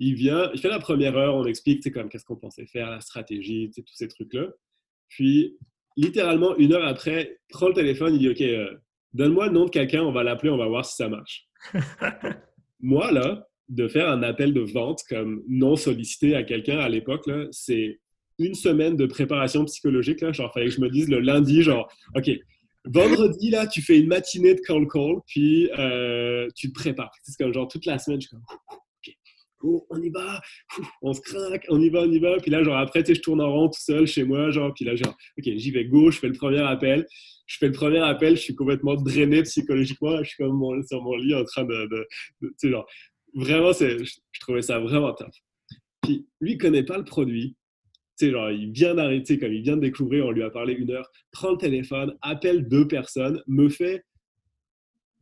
Il 0.00 0.14
vient, 0.14 0.50
il 0.54 0.60
fait 0.60 0.68
la 0.68 0.78
première 0.78 1.16
heure, 1.16 1.36
on 1.36 1.44
explique 1.44 1.92
comme 1.92 2.08
qu'est-ce 2.08 2.24
qu'on 2.24 2.36
pensait 2.36 2.66
faire, 2.66 2.90
la 2.90 3.00
stratégie, 3.00 3.70
tous 3.76 3.84
ces 3.94 4.08
trucs-là. 4.08 4.46
Puis, 5.08 5.58
littéralement, 5.96 6.56
une 6.56 6.72
heure 6.72 6.86
après, 6.86 7.38
prend 7.50 7.68
le 7.68 7.74
téléphone, 7.74 8.14
il 8.14 8.18
dit 8.20 8.30
OK, 8.30 8.40
euh, 8.40 8.74
donne-moi 9.12 9.48
le 9.48 9.52
nom 9.52 9.66
de 9.66 9.70
quelqu'un, 9.70 10.02
on 10.02 10.10
va 10.10 10.22
l'appeler, 10.22 10.50
on 10.50 10.56
va 10.56 10.66
voir 10.66 10.86
si 10.86 10.96
ça 10.96 11.08
marche. 11.08 11.46
Moi, 12.80 13.12
là, 13.12 13.46
de 13.68 13.88
faire 13.88 14.08
un 14.08 14.22
appel 14.22 14.54
de 14.54 14.62
vente 14.62 15.02
comme 15.08 15.44
non 15.46 15.76
sollicité 15.76 16.34
à 16.34 16.44
quelqu'un 16.44 16.78
à 16.78 16.88
l'époque, 16.88 17.30
c'est 17.50 18.00
une 18.38 18.54
semaine 18.54 18.96
de 18.96 19.04
préparation 19.04 19.66
psychologique. 19.66 20.22
Là, 20.22 20.32
genre, 20.32 20.50
fallait 20.52 20.66
que 20.66 20.74
je 20.74 20.80
me 20.80 20.88
dise 20.88 21.10
le 21.10 21.20
lundi, 21.20 21.62
genre, 21.62 21.92
OK, 22.16 22.30
vendredi, 22.86 23.50
là, 23.50 23.66
tu 23.66 23.82
fais 23.82 23.98
une 23.98 24.08
matinée 24.08 24.54
de 24.54 24.60
call 24.60 24.88
call, 24.88 25.16
puis 25.26 25.70
euh, 25.78 26.48
tu 26.56 26.72
te 26.72 26.74
prépares. 26.74 27.12
C'est 27.22 27.36
comme 27.36 27.52
genre 27.52 27.68
toute 27.68 27.84
la 27.84 27.98
semaine, 27.98 28.18
je 28.18 28.28
suis 28.28 28.36
comme, 28.36 28.44
on 29.62 30.02
y 30.02 30.10
va, 30.10 30.40
on 31.02 31.12
se 31.12 31.20
craque, 31.20 31.66
on 31.68 31.80
y 31.80 31.90
va, 31.90 32.00
on 32.00 32.10
y 32.10 32.18
va. 32.18 32.36
Puis 32.38 32.50
là, 32.50 32.62
genre, 32.62 32.76
après, 32.76 33.02
tu 33.02 33.14
je 33.14 33.20
tourne 33.20 33.40
en 33.40 33.52
rond 33.52 33.68
tout 33.68 33.80
seul 33.80 34.06
chez 34.06 34.24
moi, 34.24 34.50
genre, 34.50 34.72
puis 34.74 34.84
là, 34.84 34.96
genre, 34.96 35.16
ok, 35.38 35.44
j'y 35.56 35.70
vais 35.70 35.84
go, 35.84 36.10
je 36.10 36.18
fais 36.18 36.28
le 36.28 36.34
premier 36.34 36.60
appel. 36.60 37.06
Je 37.46 37.56
fais 37.58 37.66
le 37.66 37.72
premier 37.72 37.98
appel, 37.98 38.36
je 38.36 38.42
suis 38.42 38.54
complètement 38.54 38.94
drainé 38.94 39.42
psychologiquement, 39.42 40.18
je 40.22 40.28
suis 40.28 40.36
comme 40.36 40.84
sur 40.86 41.02
mon 41.02 41.16
lit 41.16 41.34
en 41.34 41.44
train 41.44 41.64
de. 41.64 42.06
tu 42.40 42.48
sais, 42.56 42.70
genre, 42.70 42.86
vraiment, 43.34 43.72
je, 43.72 44.04
trouvais 44.40 44.62
ça 44.62 44.78
vraiment 44.78 45.12
top. 45.12 45.30
Puis 46.02 46.26
lui, 46.40 46.52
il 46.52 46.58
connaît 46.58 46.84
pas 46.84 46.98
le 46.98 47.04
produit. 47.04 47.56
Genre, 48.20 48.50
il 48.50 48.70
vient 48.70 48.94
d'arrêter, 48.94 49.38
comme 49.38 49.52
il 49.52 49.62
vient 49.62 49.76
de 49.76 49.80
découvrir, 49.80 50.26
on 50.26 50.30
lui 50.30 50.42
a 50.42 50.50
parlé 50.50 50.74
une 50.74 50.90
heure, 50.90 51.10
prend 51.32 51.52
le 51.52 51.56
téléphone, 51.56 52.14
appelle 52.20 52.68
deux 52.68 52.86
personnes, 52.86 53.42
me 53.46 53.70
fait 53.70 54.04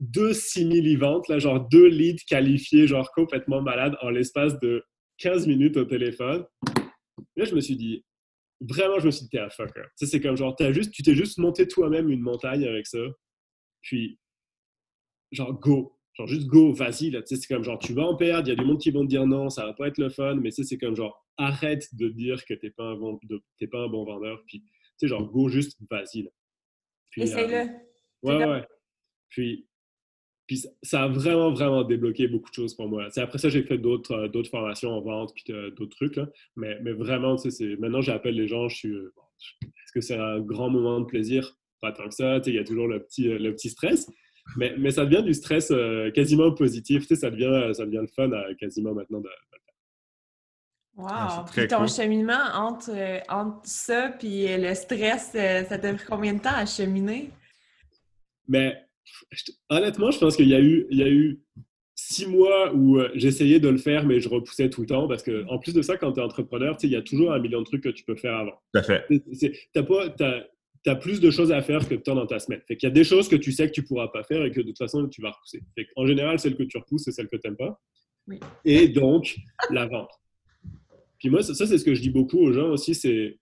deux 0.01 0.33
simili-ventes, 0.33 1.29
là, 1.29 1.39
genre 1.39 1.67
deux 1.69 1.89
leads 1.89 2.25
qualifiés, 2.27 2.87
genre 2.87 3.11
complètement 3.13 3.61
malades 3.61 3.97
en 4.01 4.11
l'espace 4.11 4.59
de 4.61 4.85
15 5.19 5.47
minutes 5.47 5.77
au 5.77 5.85
téléphone. 5.85 6.47
Là, 7.37 7.45
je 7.45 7.55
me 7.55 7.61
suis 7.61 7.77
dit, 7.77 8.05
vraiment, 8.61 8.99
je 8.99 9.07
me 9.07 9.11
suis 9.11 9.25
dit, 9.25 9.31
t'es 9.31 9.41
un 9.41 9.51
fucker. 9.51 9.83
Tu 9.99 10.05
sais, 10.05 10.07
c'est 10.07 10.21
comme 10.21 10.37
genre, 10.37 10.55
as 10.61 10.73
juste, 10.73 10.93
tu 10.93 11.03
t'es 11.03 11.15
juste 11.15 11.39
monté 11.39 11.67
toi-même 11.67 12.09
une 12.09 12.21
montagne 12.21 12.65
avec 12.65 12.87
ça. 12.87 12.99
Puis, 13.83 14.19
genre, 15.33 15.53
go. 15.53 15.99
Genre, 16.15 16.27
juste 16.27 16.47
go, 16.47 16.73
vas-y. 16.73 17.11
Là, 17.11 17.23
tu 17.23 17.35
sais, 17.35 17.41
c'est 17.41 17.53
comme 17.53 17.65
genre, 17.65 17.79
tu 17.79 17.93
vas 17.93 18.05
en 18.05 18.17
perdre, 18.17 18.49
il 18.49 18.51
y 18.51 18.53
a 18.53 18.57
du 18.57 18.65
monde 18.65 18.81
qui 18.81 18.91
vont 18.91 19.03
te 19.05 19.11
dire 19.11 19.27
non, 19.27 19.51
ça 19.51 19.67
va 19.67 19.73
pas 19.73 19.89
être 19.89 19.99
le 19.99 20.09
fun, 20.09 20.37
mais 20.37 20.51
tu 20.51 20.57
sais, 20.57 20.65
c'est 20.65 20.79
comme 20.79 20.97
genre, 20.97 21.25
arrête 21.37 21.87
de 21.95 22.09
dire 22.09 22.45
que 22.45 22.55
t'es 22.55 22.71
pas, 22.71 22.85
un 22.85 22.97
bon, 22.97 23.19
pas 23.19 23.79
un 23.79 23.89
bon 23.89 24.05
vendeur. 24.05 24.43
Puis, 24.47 24.61
tu 24.61 24.71
sais, 24.97 25.09
genre, 25.09 25.25
go, 25.31 25.49
juste, 25.49 25.79
vas-y. 25.91 26.29
Essaye-le. 27.17 27.55
Euh, 27.55 27.67
ouais, 28.23 28.45
ouais. 28.45 28.67
Puis, 29.29 29.69
puis 30.49 30.65
ça 30.83 31.03
a 31.03 31.09
vraiment, 31.09 31.53
vraiment 31.53 31.85
débloqué 31.85 32.27
beaucoup 32.27 32.49
de 32.49 32.55
choses 32.55 32.75
pour 32.75 32.89
moi. 32.89 33.09
C'est 33.11 33.21
après 33.21 33.37
ça, 33.37 33.51
j'ai 33.51 33.63
fait 33.63 33.77
d'autres, 33.77 34.13
euh, 34.13 34.29
d'autres 34.29 34.49
formations 34.49 34.91
en 34.91 35.03
vente, 35.03 35.35
puis 35.35 35.45
euh, 35.51 35.71
d'autres 35.73 35.95
trucs. 35.95 36.17
Là. 36.17 36.27
Mais, 36.57 36.79
mais 36.81 36.93
vraiment, 36.93 37.37
c'est, 37.37 37.77
maintenant, 37.77 38.01
j'appelle 38.01 38.35
les 38.35 38.49
gens, 38.49 38.67
je 38.67 38.77
suis. 38.77 38.93
Euh, 38.93 39.13
est-ce 39.63 39.93
que 39.93 40.01
c'est 40.01 40.17
un 40.17 40.41
grand 40.41 40.71
moment 40.71 41.01
de 41.01 41.05
plaisir? 41.05 41.55
Pas 41.83 41.93
tant 41.93 42.09
que 42.09 42.15
ça. 42.15 42.41
Il 42.47 42.55
y 42.55 42.59
a 42.59 42.65
toujours 42.65 42.89
le 42.89 43.03
petit, 43.03 43.25
le 43.25 43.53
petit 43.53 43.69
stress. 43.69 44.11
Mais, 44.57 44.75
mais 44.79 44.91
ça 44.91 45.05
devient 45.05 45.23
du 45.23 45.35
stress 45.35 45.71
quasiment 46.15 46.51
positif. 46.53 47.07
Ça 47.07 47.31
devient, 47.31 47.75
ça 47.75 47.85
devient 47.85 48.01
le 48.01 48.07
fun 48.07 48.31
quasiment 48.59 48.95
maintenant 48.95 49.21
de, 49.21 49.29
Wow! 50.97 51.07
Ah, 51.09 51.45
puis 51.53 51.69
ton 51.69 51.87
cheminement 51.87 52.43
entre, 52.55 52.91
entre 53.29 53.61
ça 53.63 54.09
puis 54.19 54.49
le 54.49 54.75
stress, 54.75 55.31
ça 55.69 55.79
t'a 55.79 55.95
pris 55.95 56.07
combien 56.09 56.35
de 56.35 56.41
temps 56.41 56.57
à 56.57 56.67
cheminer? 56.67 57.31
Mais 58.49 58.88
honnêtement, 59.71 60.11
je 60.11 60.19
pense 60.19 60.37
qu'il 60.37 60.49
y 60.49 60.55
a 60.55 60.61
eu, 60.61 60.87
il 60.91 60.99
y 60.99 61.03
a 61.03 61.09
eu 61.09 61.41
six 61.95 62.27
mois 62.27 62.73
où 62.75 62.99
euh, 62.99 63.11
j'essayais 63.15 63.61
de 63.61 63.69
le 63.69 63.77
faire, 63.77 64.07
mais 64.07 64.21
je 64.21 64.29
repoussais 64.29 64.71
tout 64.71 64.83
le 64.83 64.87
temps 64.87 65.09
parce 65.09 65.23
que, 65.23 65.45
en 65.49 65.59
plus 65.59 65.75
de 65.75 65.83
ça, 65.83 65.97
quand 65.97 66.13
tu 66.13 66.21
es 66.21 66.23
entrepreneur, 66.23 66.77
il 66.83 66.91
y 66.91 66.97
a 66.97 67.03
toujours 67.03 67.33
un 67.33 67.41
million 67.41 67.61
de 67.61 67.65
trucs 67.65 67.83
que 67.83 67.89
tu 67.89 68.05
peux 68.05 68.15
faire 68.15 68.35
avant. 68.35 68.55
Tout 68.73 68.81
à 68.81 68.83
fait. 68.83 69.05
Tu 70.85 70.91
as, 70.91 70.97
plus 70.97 71.21
de 71.21 71.31
choses 71.31 71.51
à 71.51 71.61
faire 71.61 71.87
que 71.87 71.97
de 71.97 72.01
temps 72.01 72.15
dans 72.15 72.27
ta 72.27 72.39
semaine. 72.39 72.63
Fait 72.69 72.77
qu'il 72.77 72.89
y 72.89 72.93
a 72.93 72.95
des 72.95 73.05
choses 73.05 73.29
que 73.29 73.37
tu 73.37 73.53
sais 73.53 73.67
que 73.67 73.73
tu 73.73 73.83
pourras 73.83 74.09
pas 74.09 74.23
faire 74.23 74.45
et 74.45 74.51
que 74.53 74.61
de 74.61 74.69
toute 74.69 74.79
façon, 74.79 75.07
tu 75.09 75.21
vas 75.21 75.33
repousser. 75.33 75.61
en 75.97 76.07
général, 76.07 76.39
celle 76.39 76.57
que 76.57 76.63
tu 76.63 76.79
repousses, 76.79 77.03
c'est 77.03 77.13
celle 77.13 77.29
que 77.29 77.37
tu 77.37 77.47
n'aimes 77.47 77.57
pas. 77.57 77.79
Oui. 78.29 78.39
Et 78.65 78.89
donc, 78.89 79.37
la 79.71 79.87
vente. 79.87 80.13
Puis 81.19 81.31
moi, 81.31 81.43
ça, 81.43 81.53
ça 81.53 81.67
c'est 81.67 81.79
ce 81.79 81.85
que 81.85 81.95
je 81.95 82.01
dis 82.01 82.11
beaucoup 82.11 82.39
aux 82.39 82.53
gens 82.53 82.71
aussi, 82.71 82.95
c'est 82.95 83.39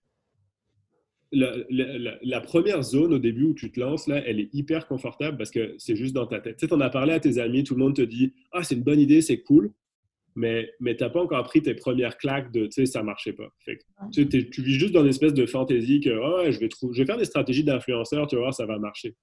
la, 1.31 2.41
première 2.41 2.83
zone 2.83 3.13
au 3.13 3.19
début 3.19 3.45
où 3.45 3.53
tu 3.53 3.71
te 3.71 3.79
lances, 3.79 4.07
là, 4.07 4.21
elle 4.25 4.39
est 4.39 4.53
hyper 4.53 4.87
confortable 4.87 5.37
parce 5.37 5.51
que 5.51 5.75
c'est 5.77 5.95
juste 5.95 6.13
dans 6.13 6.27
ta 6.27 6.39
tête. 6.39 6.57
Tu 6.57 6.67
sais, 6.67 6.73
en 6.73 6.81
as 6.81 6.89
parlé 6.89 7.13
à 7.13 7.19
tes 7.19 7.39
amis, 7.39 7.63
tout 7.63 7.75
le 7.75 7.83
monde 7.83 7.95
te 7.95 8.01
dit 8.01 8.33
Ah, 8.51 8.63
c'est 8.63 8.75
une 8.75 8.83
bonne 8.83 8.99
idée, 8.99 9.21
c'est 9.21 9.41
cool, 9.41 9.71
mais, 10.35 10.71
mais 10.79 10.95
tu 10.95 11.03
n'as 11.03 11.09
pas 11.09 11.21
encore 11.21 11.43
pris 11.43 11.61
tes 11.61 11.73
premières 11.73 12.17
claques 12.17 12.51
de 12.51 12.65
Tu 12.67 12.71
sais, 12.71 12.85
ça 12.85 13.03
marchait 13.03 13.33
pas. 13.33 13.47
tu, 14.13 14.23
vis 14.61 14.73
juste 14.73 14.93
dans 14.93 15.01
une 15.01 15.09
espèce 15.09 15.33
de 15.33 15.45
fantaisie 15.45 15.99
que 15.99 16.11
oh, 16.11 16.49
je, 16.51 16.59
vais 16.59 16.69
je 16.69 17.01
vais 17.01 17.05
faire 17.05 17.17
des 17.17 17.25
stratégies 17.25 17.63
d'influenceur, 17.63 18.27
tu 18.27 18.35
vas 18.35 18.41
voir, 18.43 18.53
ça 18.53 18.65
va 18.65 18.77
marcher. 18.77 19.15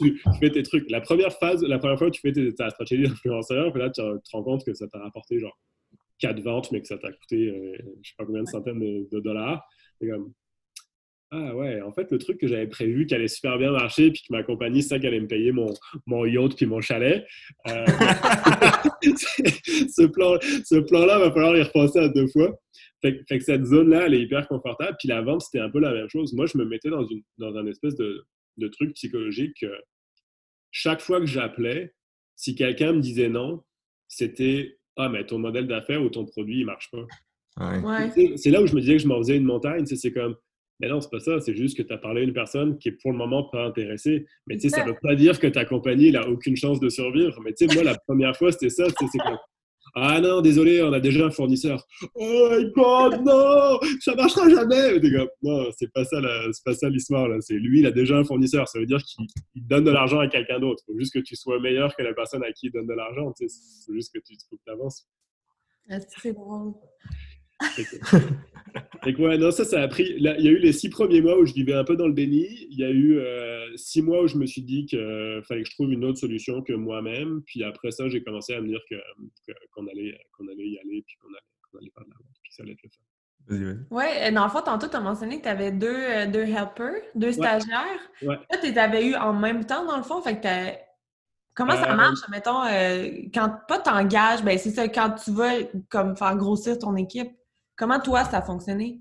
tu, 0.00 0.20
fais 0.40 0.50
tes 0.50 0.62
trucs. 0.62 0.90
La 0.90 1.00
première 1.00 1.32
phase, 1.32 1.62
la 1.62 1.78
première 1.78 1.98
fois 1.98 2.10
que 2.10 2.16
tu 2.16 2.22
fais 2.22 2.32
ta 2.52 2.70
stratégie 2.70 3.02
d'influenceur, 3.04 3.76
là, 3.76 3.90
tu 3.90 4.00
te 4.00 4.30
rends 4.32 4.42
compte 4.42 4.64
que 4.64 4.74
ça 4.74 4.88
t'a 4.88 4.98
rapporté 4.98 5.38
genre 5.38 5.58
4 6.18 6.40
ventes, 6.40 6.72
mais 6.72 6.80
que 6.80 6.88
ça 6.88 6.96
t'a 6.96 7.12
coûté 7.12 7.50
euh, 7.50 7.76
je 8.02 8.08
sais 8.08 8.14
pas 8.16 8.24
combien 8.24 8.42
de 8.42 8.48
centaines 8.48 8.80
de, 8.80 9.06
de 9.12 9.20
dollars. 9.20 9.62
C'est 10.00 10.08
comme 10.08 10.32
ah 11.30 11.54
ouais, 11.56 11.80
en 11.80 11.92
fait, 11.92 12.10
le 12.12 12.18
truc 12.18 12.38
que 12.38 12.46
j'avais 12.46 12.68
prévu 12.68 13.06
qui 13.06 13.14
allait 13.14 13.28
super 13.28 13.58
bien 13.58 13.72
marcher, 13.72 14.12
puis 14.12 14.22
que 14.22 14.32
ma 14.32 14.42
compagnie, 14.42 14.82
c'est 14.82 14.90
ça 14.90 14.98
qui 14.98 15.06
allait 15.06 15.20
me 15.20 15.26
payer 15.26 15.50
mon, 15.50 15.72
mon 16.06 16.24
yacht 16.24 16.54
puis 16.56 16.66
mon 16.66 16.80
chalet. 16.80 17.26
Euh, 17.68 17.84
ce 19.02 20.06
plan-là, 20.06 20.38
ce 20.64 20.76
plan 20.76 21.06
va 21.06 21.32
falloir 21.32 21.56
y 21.56 21.62
repenser 21.62 21.98
à 21.98 22.08
deux 22.08 22.28
fois. 22.28 22.56
Fait, 23.02 23.24
que 23.26 23.40
cette 23.40 23.64
zone-là, 23.64 24.06
elle 24.06 24.14
est 24.14 24.22
hyper 24.22 24.46
confortable. 24.48 24.96
Puis 24.98 25.08
la 25.08 25.22
vente, 25.22 25.42
c'était 25.42 25.58
un 25.58 25.70
peu 25.70 25.80
la 25.80 25.92
même 25.92 26.08
chose. 26.08 26.32
Moi, 26.34 26.46
je 26.46 26.56
me 26.56 26.64
mettais 26.64 26.88
dans 26.88 27.04
une 27.06 27.22
dans 27.38 27.54
un 27.56 27.66
espèce 27.66 27.96
de, 27.96 28.24
de 28.56 28.68
trucs 28.68 28.94
psychologiques 28.94 29.56
que 29.60 29.72
chaque 30.70 31.00
fois 31.00 31.20
que 31.20 31.26
j'appelais, 31.26 31.94
si 32.36 32.54
quelqu'un 32.54 32.92
me 32.92 33.00
disait 33.00 33.28
non, 33.28 33.62
c'était 34.08 34.78
Ah, 34.96 35.08
mais 35.08 35.26
ton 35.26 35.38
modèle 35.38 35.66
d'affaires 35.66 36.02
ou 36.02 36.08
ton 36.08 36.24
produit, 36.24 36.60
il 36.60 36.66
marche 36.66 36.90
pas. 36.90 37.06
C'est 38.36 38.50
là 38.50 38.62
où 38.62 38.66
je 38.66 38.74
me 38.74 38.80
disais 38.80 38.94
que 38.94 39.02
je 39.02 39.08
m'en 39.08 39.18
faisais 39.18 39.36
une 39.36 39.44
montagne. 39.44 39.86
C'est 39.86 40.12
comme 40.12 40.36
mais 40.84 40.90
non, 40.90 41.00
c'est 41.00 41.10
pas 41.10 41.20
ça. 41.20 41.40
C'est 41.40 41.56
juste 41.56 41.78
que 41.78 41.82
tu 41.82 41.92
as 41.94 41.96
parlé 41.96 42.20
à 42.20 42.24
une 42.24 42.34
personne 42.34 42.76
qui 42.76 42.90
est 42.90 42.98
pour 43.00 43.10
le 43.10 43.16
moment 43.16 43.44
pas 43.44 43.64
intéressée. 43.64 44.26
Mais 44.46 44.56
tu 44.56 44.68
sais, 44.68 44.68
ça 44.68 44.84
veut 44.84 44.96
pas 45.00 45.14
dire 45.14 45.40
que 45.40 45.46
ta 45.46 45.64
compagnie 45.64 46.12
n'a 46.12 46.28
aucune 46.28 46.56
chance 46.56 46.78
de 46.78 46.90
survivre. 46.90 47.40
Mais 47.42 47.54
tu 47.54 47.66
sais, 47.66 47.74
moi, 47.74 47.84
la 47.84 47.96
première 48.06 48.36
fois, 48.36 48.52
c'était 48.52 48.68
ça. 48.68 48.84
C'est 48.88 49.18
comme 49.18 49.38
ah 49.96 50.20
non, 50.20 50.40
désolé, 50.40 50.82
on 50.82 50.92
a 50.92 50.98
déjà 50.98 51.24
un 51.24 51.30
fournisseur. 51.30 51.86
Oh 52.16 52.48
my 52.50 52.70
god, 52.72 53.24
non, 53.24 53.78
ça 54.00 54.14
marchera 54.16 54.50
jamais. 54.50 54.98
non, 55.42 55.70
c'est 55.78 55.90
pas 55.92 56.04
ça, 56.04 56.20
c'est 56.52 56.64
pas 56.64 56.74
ça 56.74 56.88
l'histoire 56.88 57.28
là. 57.28 57.36
C'est 57.40 57.54
lui, 57.54 57.78
il 57.78 57.86
a 57.86 57.92
déjà 57.92 58.16
un 58.16 58.24
fournisseur. 58.24 58.66
Ça 58.66 58.80
veut 58.80 58.86
dire 58.86 59.00
qu'il 59.04 59.26
donne 59.54 59.84
de 59.84 59.92
l'argent 59.92 60.18
à 60.18 60.26
quelqu'un 60.26 60.58
d'autre. 60.58 60.82
Il 60.88 60.92
faut 60.92 60.98
juste 60.98 61.14
que 61.14 61.20
tu 61.20 61.36
sois 61.36 61.60
meilleur 61.60 61.94
que 61.94 62.02
la 62.02 62.12
personne 62.12 62.42
à 62.42 62.50
qui 62.52 62.66
il 62.66 62.72
donne 62.72 62.88
de 62.88 62.94
l'argent. 62.94 63.32
Tu 63.38 63.48
sais, 63.48 63.56
c'est 63.86 63.94
juste 63.94 64.12
que 64.12 64.18
tu 64.18 64.34
faut 64.50 64.56
que 64.56 64.72
avances. 64.72 65.06
Ah, 65.88 65.98
c'est 66.00 66.32
drôle. 66.32 66.74
Et 69.06 69.14
quoi, 69.14 69.36
non, 69.36 69.50
ça, 69.50 69.64
ça 69.64 69.82
a 69.82 69.88
pris. 69.88 70.14
il 70.16 70.22
y 70.22 70.28
a 70.28 70.50
eu 70.50 70.58
les 70.58 70.72
six 70.72 70.88
premiers 70.88 71.20
mois 71.20 71.38
où 71.38 71.46
je 71.46 71.52
vivais 71.52 71.74
un 71.74 71.84
peu 71.84 71.96
dans 71.96 72.06
le 72.06 72.14
déni. 72.14 72.46
Il 72.70 72.78
y 72.78 72.84
a 72.84 72.90
eu 72.90 73.18
euh, 73.18 73.76
six 73.76 74.02
mois 74.02 74.22
où 74.22 74.26
je 74.26 74.36
me 74.36 74.46
suis 74.46 74.62
dit 74.62 74.86
qu'il 74.86 75.42
fallait 75.46 75.62
que 75.62 75.68
je 75.68 75.74
trouve 75.74 75.92
une 75.92 76.04
autre 76.04 76.18
solution 76.18 76.62
que 76.62 76.72
moi-même. 76.72 77.42
Puis 77.46 77.62
après 77.64 77.90
ça, 77.90 78.08
j'ai 78.08 78.22
commencé 78.22 78.54
à 78.54 78.60
me 78.60 78.68
dire 78.68 78.80
qu'on 79.74 79.86
allait, 79.86 80.18
qu'on 80.32 80.48
allait 80.48 80.68
y 80.68 80.78
aller, 80.78 81.04
puis 81.06 81.16
qu'on 81.20 81.28
allait, 81.28 81.80
allait 81.80 81.90
faire 81.94 82.04
de 82.04 82.10
la 82.10 82.16
vente, 82.16 82.36
puis 82.42 82.52
ça 82.52 82.62
allait 82.62 82.72
être 82.72 82.82
le 82.82 82.90
fun. 82.90 83.84
Oui, 83.90 84.04
euh, 84.22 84.30
dans 84.30 84.44
le 84.44 84.50
fond, 84.50 84.62
tantôt, 84.62 84.88
tu 84.88 84.96
as 84.96 85.00
mentionné 85.00 85.38
que 85.38 85.42
tu 85.42 85.48
avais 85.48 85.70
deux, 85.70 85.86
euh, 85.86 86.26
deux 86.26 86.44
helpers, 86.44 87.02
deux 87.14 87.32
stagiaires. 87.32 88.00
Ouais. 88.22 88.38
Là, 88.50 88.58
tu 88.58 88.70
les 88.70 88.78
avais 88.78 89.06
eu 89.06 89.14
en 89.16 89.34
même 89.34 89.66
temps, 89.66 89.84
dans 89.84 89.98
le 89.98 90.02
fond. 90.02 90.22
Fait 90.22 90.40
que 90.40 90.84
Comment 91.56 91.76
ça 91.76 91.94
marche, 91.94 92.18
mettons, 92.30 92.62
quand 93.32 93.58
pas 93.68 93.78
t'engages, 93.78 94.42
ben 94.42 94.58
c'est 94.58 94.70
ça, 94.70 94.88
quand 94.88 95.10
tu 95.12 95.30
veux 95.30 95.68
comme 95.88 96.16
faire 96.16 96.34
grossir 96.34 96.76
ton 96.80 96.96
équipe, 96.96 97.30
Comment 97.76 98.00
toi, 98.00 98.24
ça 98.24 98.38
a 98.38 98.42
fonctionné? 98.42 99.00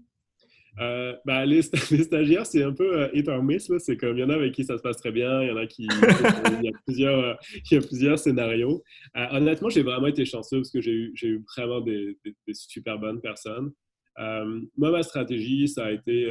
Euh, 0.80 1.16
ben, 1.26 1.46
les, 1.46 1.62
stagiaires, 1.62 2.46
c'est 2.46 2.64
un 2.64 2.74
peu 2.74 3.02
euh, 3.02 3.10
hit 3.14 3.28
or 3.28 3.44
miss. 3.44 3.72
C'est 3.80 3.98
comme 3.98 4.18
il 4.18 4.22
y 4.22 4.24
en 4.24 4.30
a 4.30 4.36
avec 4.36 4.54
qui 4.54 4.64
ça 4.64 4.78
se 4.78 4.82
passe 4.82 4.98
très 4.98 5.12
bien, 5.12 5.42
il 5.44 5.50
y 5.50 5.52
en 5.52 5.58
a 5.58 5.68
qui. 5.68 5.84
il, 6.60 6.66
y 6.66 6.70
a 6.70 6.72
plusieurs, 6.86 7.20
euh, 7.20 7.34
il 7.54 7.76
y 7.76 7.78
a 7.78 7.82
plusieurs 7.82 8.18
scénarios. 8.18 8.84
Euh, 9.16 9.28
honnêtement, 9.32 9.70
j'ai 9.70 9.84
vraiment 9.84 10.08
été 10.08 10.26
chanceux 10.26 10.58
parce 10.58 10.72
que 10.72 10.82
j'ai 10.82 10.92
eu, 10.92 11.14
eu 11.22 11.44
vraiment 11.56 11.82
des, 11.82 12.18
super 12.54 12.98
bonnes 12.98 13.22
personnes. 13.22 13.72
moi, 14.18 14.92
ma 14.92 15.04
stratégie, 15.04 15.68
ça 15.68 15.86
a 15.86 15.92
été. 15.92 16.28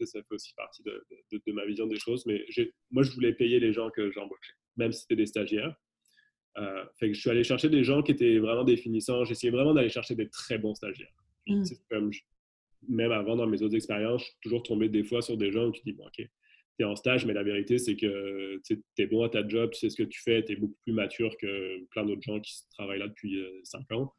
ça 0.00 0.20
fait 0.20 0.34
aussi 0.34 0.54
partie 0.54 0.82
de, 0.82 1.52
ma 1.52 1.66
vision 1.66 1.86
des 1.86 1.98
choses, 1.98 2.24
mais 2.26 2.44
moi, 2.90 3.02
je 3.02 3.10
voulais 3.12 3.34
payer 3.34 3.60
les 3.60 3.72
gens 3.72 3.90
que 3.90 4.10
j'embauchais, 4.10 4.54
même 4.76 4.92
si 4.92 5.02
c'était 5.02 5.16
des 5.16 5.26
stagiaires. 5.26 5.74
je 6.56 7.12
suis 7.12 7.30
allé 7.30 7.44
chercher 7.44 7.68
des 7.68 7.84
gens 7.84 8.02
qui 8.02 8.12
étaient 8.12 8.38
vraiment 8.38 8.64
définissants. 8.64 9.24
J'essayais 9.24 9.50
vraiment 9.50 9.74
d'aller 9.74 9.90
chercher 9.90 10.14
des 10.14 10.30
très 10.30 10.56
bons 10.56 10.74
stagiaires. 10.74 11.12
Mm. 11.46 11.62
Comme 11.90 12.10
même 12.88 13.12
avant, 13.12 13.36
dans 13.36 13.46
mes 13.46 13.62
autres 13.62 13.74
expériences, 13.74 14.22
je 14.22 14.26
suis 14.26 14.36
toujours 14.42 14.62
tombé 14.62 14.88
des 14.88 15.04
fois 15.04 15.22
sur 15.22 15.36
des 15.36 15.50
gens 15.50 15.66
où 15.66 15.72
tu 15.72 15.82
dis, 15.84 15.92
bon, 15.92 16.06
OK, 16.06 16.16
tu 16.16 16.28
es 16.78 16.84
en 16.84 16.96
stage, 16.96 17.24
mais 17.26 17.32
la 17.32 17.42
vérité, 17.42 17.78
c'est 17.78 17.96
que 17.96 18.60
tu 18.64 18.82
es 18.98 19.06
bon 19.06 19.22
à 19.22 19.28
ta 19.28 19.46
job, 19.46 19.70
tu 19.72 19.80
sais 19.80 19.90
ce 19.90 19.96
que 19.96 20.08
tu 20.08 20.20
fais, 20.22 20.44
tu 20.44 20.52
es 20.52 20.56
beaucoup 20.56 20.76
plus 20.84 20.92
mature 20.92 21.36
que 21.38 21.84
plein 21.90 22.04
d'autres 22.04 22.22
gens 22.22 22.40
qui 22.40 22.54
travaillent 22.70 22.98
là 22.98 23.08
depuis 23.08 23.38
euh, 23.38 23.60
cinq 23.64 23.90
ans. 23.92 24.12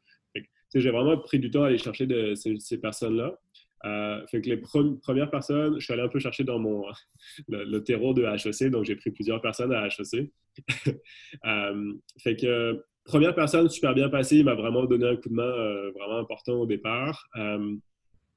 J'ai 0.75 0.91
vraiment 0.91 1.17
pris 1.17 1.39
du 1.39 1.49
temps 1.49 1.63
à 1.63 1.67
aller 1.67 1.77
chercher 1.77 2.07
ces, 2.35 2.77
personnes-là. 2.77 3.39
Euh, 3.85 4.25
fait 4.27 4.41
que 4.41 4.49
les 4.49 4.57
premières 4.57 5.29
personnes, 5.29 5.79
je 5.79 5.85
suis 5.85 5.93
allé 5.93 6.01
un 6.01 6.09
peu 6.09 6.19
chercher 6.19 6.43
dans 6.43 6.59
mon 6.59 6.83
le, 7.47 7.79
terreau 7.79 8.13
de 8.13 8.23
HEC, 8.23 8.69
donc 8.69 8.85
j'ai 8.85 8.95
pris 8.95 9.11
plusieurs 9.11 9.41
personnes 9.41 9.71
à 9.71 9.87
HEC. 9.87 10.29
euh, 11.45 11.93
fait 12.19 12.35
que 12.35 12.83
première 13.07 13.33
personne 13.33 13.69
super 13.69 13.95
bien 13.95 14.09
passée, 14.09 14.37
il 14.37 14.45
m'a 14.45 14.53
vraiment 14.53 14.85
donné 14.85 15.07
un 15.07 15.15
coup 15.15 15.29
de 15.29 15.33
main 15.33 15.43
euh, 15.43 15.91
vraiment 15.91 16.17
important 16.17 16.53
au 16.53 16.65
départ. 16.67 17.27
Euh, 17.37 17.75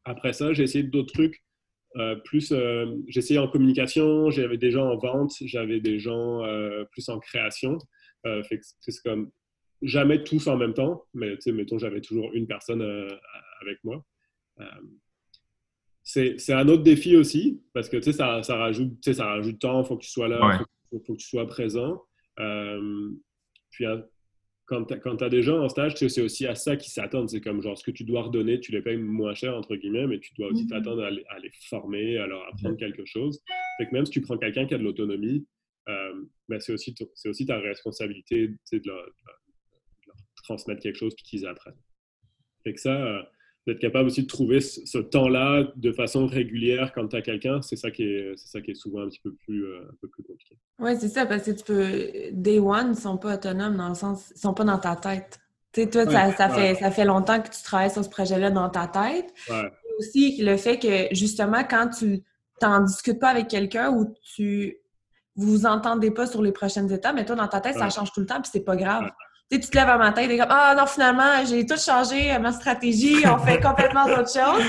après 0.05 0.33
ça, 0.33 0.55
j'ai 0.55 0.63
essayé 0.63 0.85
d'autres 0.85 1.13
trucs. 1.13 1.45
Euh, 1.97 2.15
plus, 2.15 2.55
j'ai 3.09 3.19
essayé 3.19 3.39
en 3.39 3.49
communication, 3.49 4.31
j'avais 4.31 4.57
des 4.57 4.71
gens 4.71 4.89
en 4.89 4.97
vente, 4.97 5.33
j'avais 5.41 5.81
des 5.81 5.99
gens 5.99 6.43
plus 6.93 7.09
en 7.09 7.19
création. 7.19 7.79
c'est 8.41 9.03
comme 9.05 9.31
jamais 9.83 10.23
tous 10.23 10.47
en 10.47 10.57
même 10.57 10.73
temps, 10.73 11.05
mais 11.15 11.37
mettons, 11.47 11.79
j'avais 11.79 12.01
toujours 12.01 12.31
une 12.33 12.47
personne 12.47 12.81
avec 13.61 13.83
moi. 13.83 14.05
c'est 16.05 16.53
un 16.53 16.69
autre 16.69 16.85
défi 16.85 17.17
aussi, 17.17 17.61
parce 17.75 17.89
que 17.89 18.01
ça, 18.01 18.43
ça, 18.45 18.57
rajoute, 18.57 18.93
ça 19.13 19.27
rajoute 19.27 19.55
du 19.55 19.59
temps, 19.59 19.83
il 19.83 19.87
faut 19.87 19.97
que 19.97 20.05
tu 20.05 20.11
sois 20.11 20.29
là, 20.29 20.39
il 20.53 20.59
faut, 20.91 21.05
faut, 21.05 21.15
que 21.15 21.21
tu 21.21 21.27
sois 21.27 21.49
présent. 21.49 22.05
puis 23.71 23.85
quand 24.71 25.17
tu 25.17 25.25
as 25.25 25.29
des 25.29 25.43
gens 25.43 25.63
en 25.65 25.69
stage, 25.69 25.97
c'est 25.97 26.23
aussi 26.23 26.47
à 26.47 26.55
ça 26.55 26.77
qu'ils 26.77 26.93
s'attendent. 26.93 27.29
C'est 27.29 27.41
comme 27.41 27.61
genre 27.61 27.77
ce 27.77 27.83
que 27.83 27.91
tu 27.91 28.05
dois 28.05 28.23
redonner, 28.23 28.61
tu 28.61 28.71
les 28.71 28.81
payes 28.81 28.97
moins 28.97 29.35
cher, 29.35 29.57
entre 29.57 29.75
guillemets, 29.75 30.07
mais 30.07 30.21
tu 30.21 30.33
dois 30.35 30.49
aussi 30.49 30.65
mhm. 30.65 30.71
t'attendre 30.71 31.03
à, 31.03 31.11
les 31.11 31.51
former, 31.69 32.19
à 32.19 32.27
leur 32.27 32.47
apprendre 32.49 32.77
quelque 32.77 33.05
chose. 33.05 33.43
Fait 33.79 33.87
que 33.87 33.93
même 33.93 34.07
si 34.07 34.13
tu 34.13 34.21
prends 34.21 34.39
quelqu'un 34.39 34.67
qui 34.67 34.75
a 34.75 34.79
de 34.79 34.85
l'autonomie, 34.85 35.45
euh, 35.89 36.23
ben 36.49 36.61
c'est 36.61 36.73
aussi, 36.73 36.95
aussi 37.25 37.47
ta 37.47 37.59
responsabilité 37.59 38.49
de 38.49 38.81
leur, 38.85 39.07
transmettre 40.45 40.81
quelque 40.83 40.99
chose 40.99 41.15
puis 41.15 41.25
qu'ils 41.25 41.47
apprennent. 41.47 41.81
Fait 42.65 42.73
que 42.73 42.81
ça, 42.81 42.95
euh, 42.95 43.23
d'être 43.67 43.79
capable 43.79 44.07
aussi 44.07 44.23
de 44.23 44.27
trouver 44.27 44.61
ce, 44.61 44.99
temps-là 44.99 45.65
de 45.77 45.93
façon 45.93 46.27
régulière 46.27 46.93
quand 46.95 47.09
tu 47.09 47.17
as 47.17 47.23
quelqu'un, 47.23 47.61
c'est 47.63 47.77
ça 47.77 47.91
qui 47.91 48.05
est 48.05 48.33
c'est 48.37 48.49
ça 48.49 48.61
qui 48.61 48.71
est 48.71 48.75
souvent 48.75 49.03
un 49.03 49.09
petit 49.09 49.21
peu 49.21 49.33
plus 49.33 49.65
euh, 49.65 49.83
un 49.83 49.95
peu 50.01 50.09
plus 50.09 50.23
compliqué. 50.23 50.57
Oui, 50.79 50.93
c'est 50.99 51.09
ça 51.09 51.27
parce 51.27 51.43
que 51.43 51.51
tu 51.51 51.65
peux 51.65 52.33
day 52.33 52.59
one, 52.59 52.93
ils 52.93 53.01
sont 53.01 53.19
pas 53.19 53.35
autonomes 53.35 53.77
dans 53.77 53.89
le 53.89 53.95
sens 53.95 54.33
ils 54.35 54.41
sont 54.41 54.55
pas 54.55 54.65
dans 54.65 54.79
ta 54.79 54.97
tête. 54.97 55.39
Tu 55.73 55.83
sais 55.83 55.91
toi 55.91 56.07
ça, 56.07 56.49
fait 56.49 56.75
ça 56.75 56.91
fait 56.91 57.05
longtemps 57.05 57.41
que 57.41 57.51
tu 57.51 57.63
travailles 57.63 57.91
sur 57.91 58.05
ce 58.05 58.09
projet-là 58.09 58.51
dans 58.51 58.71
ta 58.71 58.87
tête. 58.87 59.33
Ouais. 59.49 59.71
aussi 59.99 60.43
le 60.43 60.57
fait 60.57 60.79
que 60.79 61.15
justement 61.15 61.63
quand 61.65 61.91
tu 61.91 62.23
t'en 62.59 62.81
discutes 62.81 63.21
pas 63.21 63.29
avec 63.29 63.49
quelqu'un 63.49 63.91
ou 63.91 64.15
tu 64.35 64.79
vous 65.37 65.47
vous 65.47 65.67
entendez 65.67 66.11
pas 66.11 66.27
sur 66.27 66.43
les 66.43 66.53
prochaines 66.53 66.91
étapes, 66.93 67.15
mais 67.15 67.25
toi 67.25 67.37
dans 67.37 67.49
ta 67.49 67.61
tête 67.61 67.77
ça 67.77 67.91
change 67.91 68.13
tout 68.13 68.21
le 68.21 68.27
temps 68.27 68.41
puis 68.41 68.51
c'est 68.53 68.65
pas 68.65 68.77
grave 68.77 69.11
tu 69.59 69.69
te 69.69 69.77
lèves 69.77 69.89
un 69.89 69.99
matin 69.99 70.23
et 70.23 70.33
es 70.33 70.39
comme 70.39 70.47
Ah 70.49 70.75
non, 70.79 70.87
finalement, 70.87 71.45
j'ai 71.45 71.67
tout 71.67 71.79
changé, 71.79 72.39
ma 72.39 72.53
stratégie, 72.53 73.17
on 73.27 73.39
fait 73.39 73.61
complètement 73.63 74.05
autre 74.05 74.31
chose. 74.31 74.63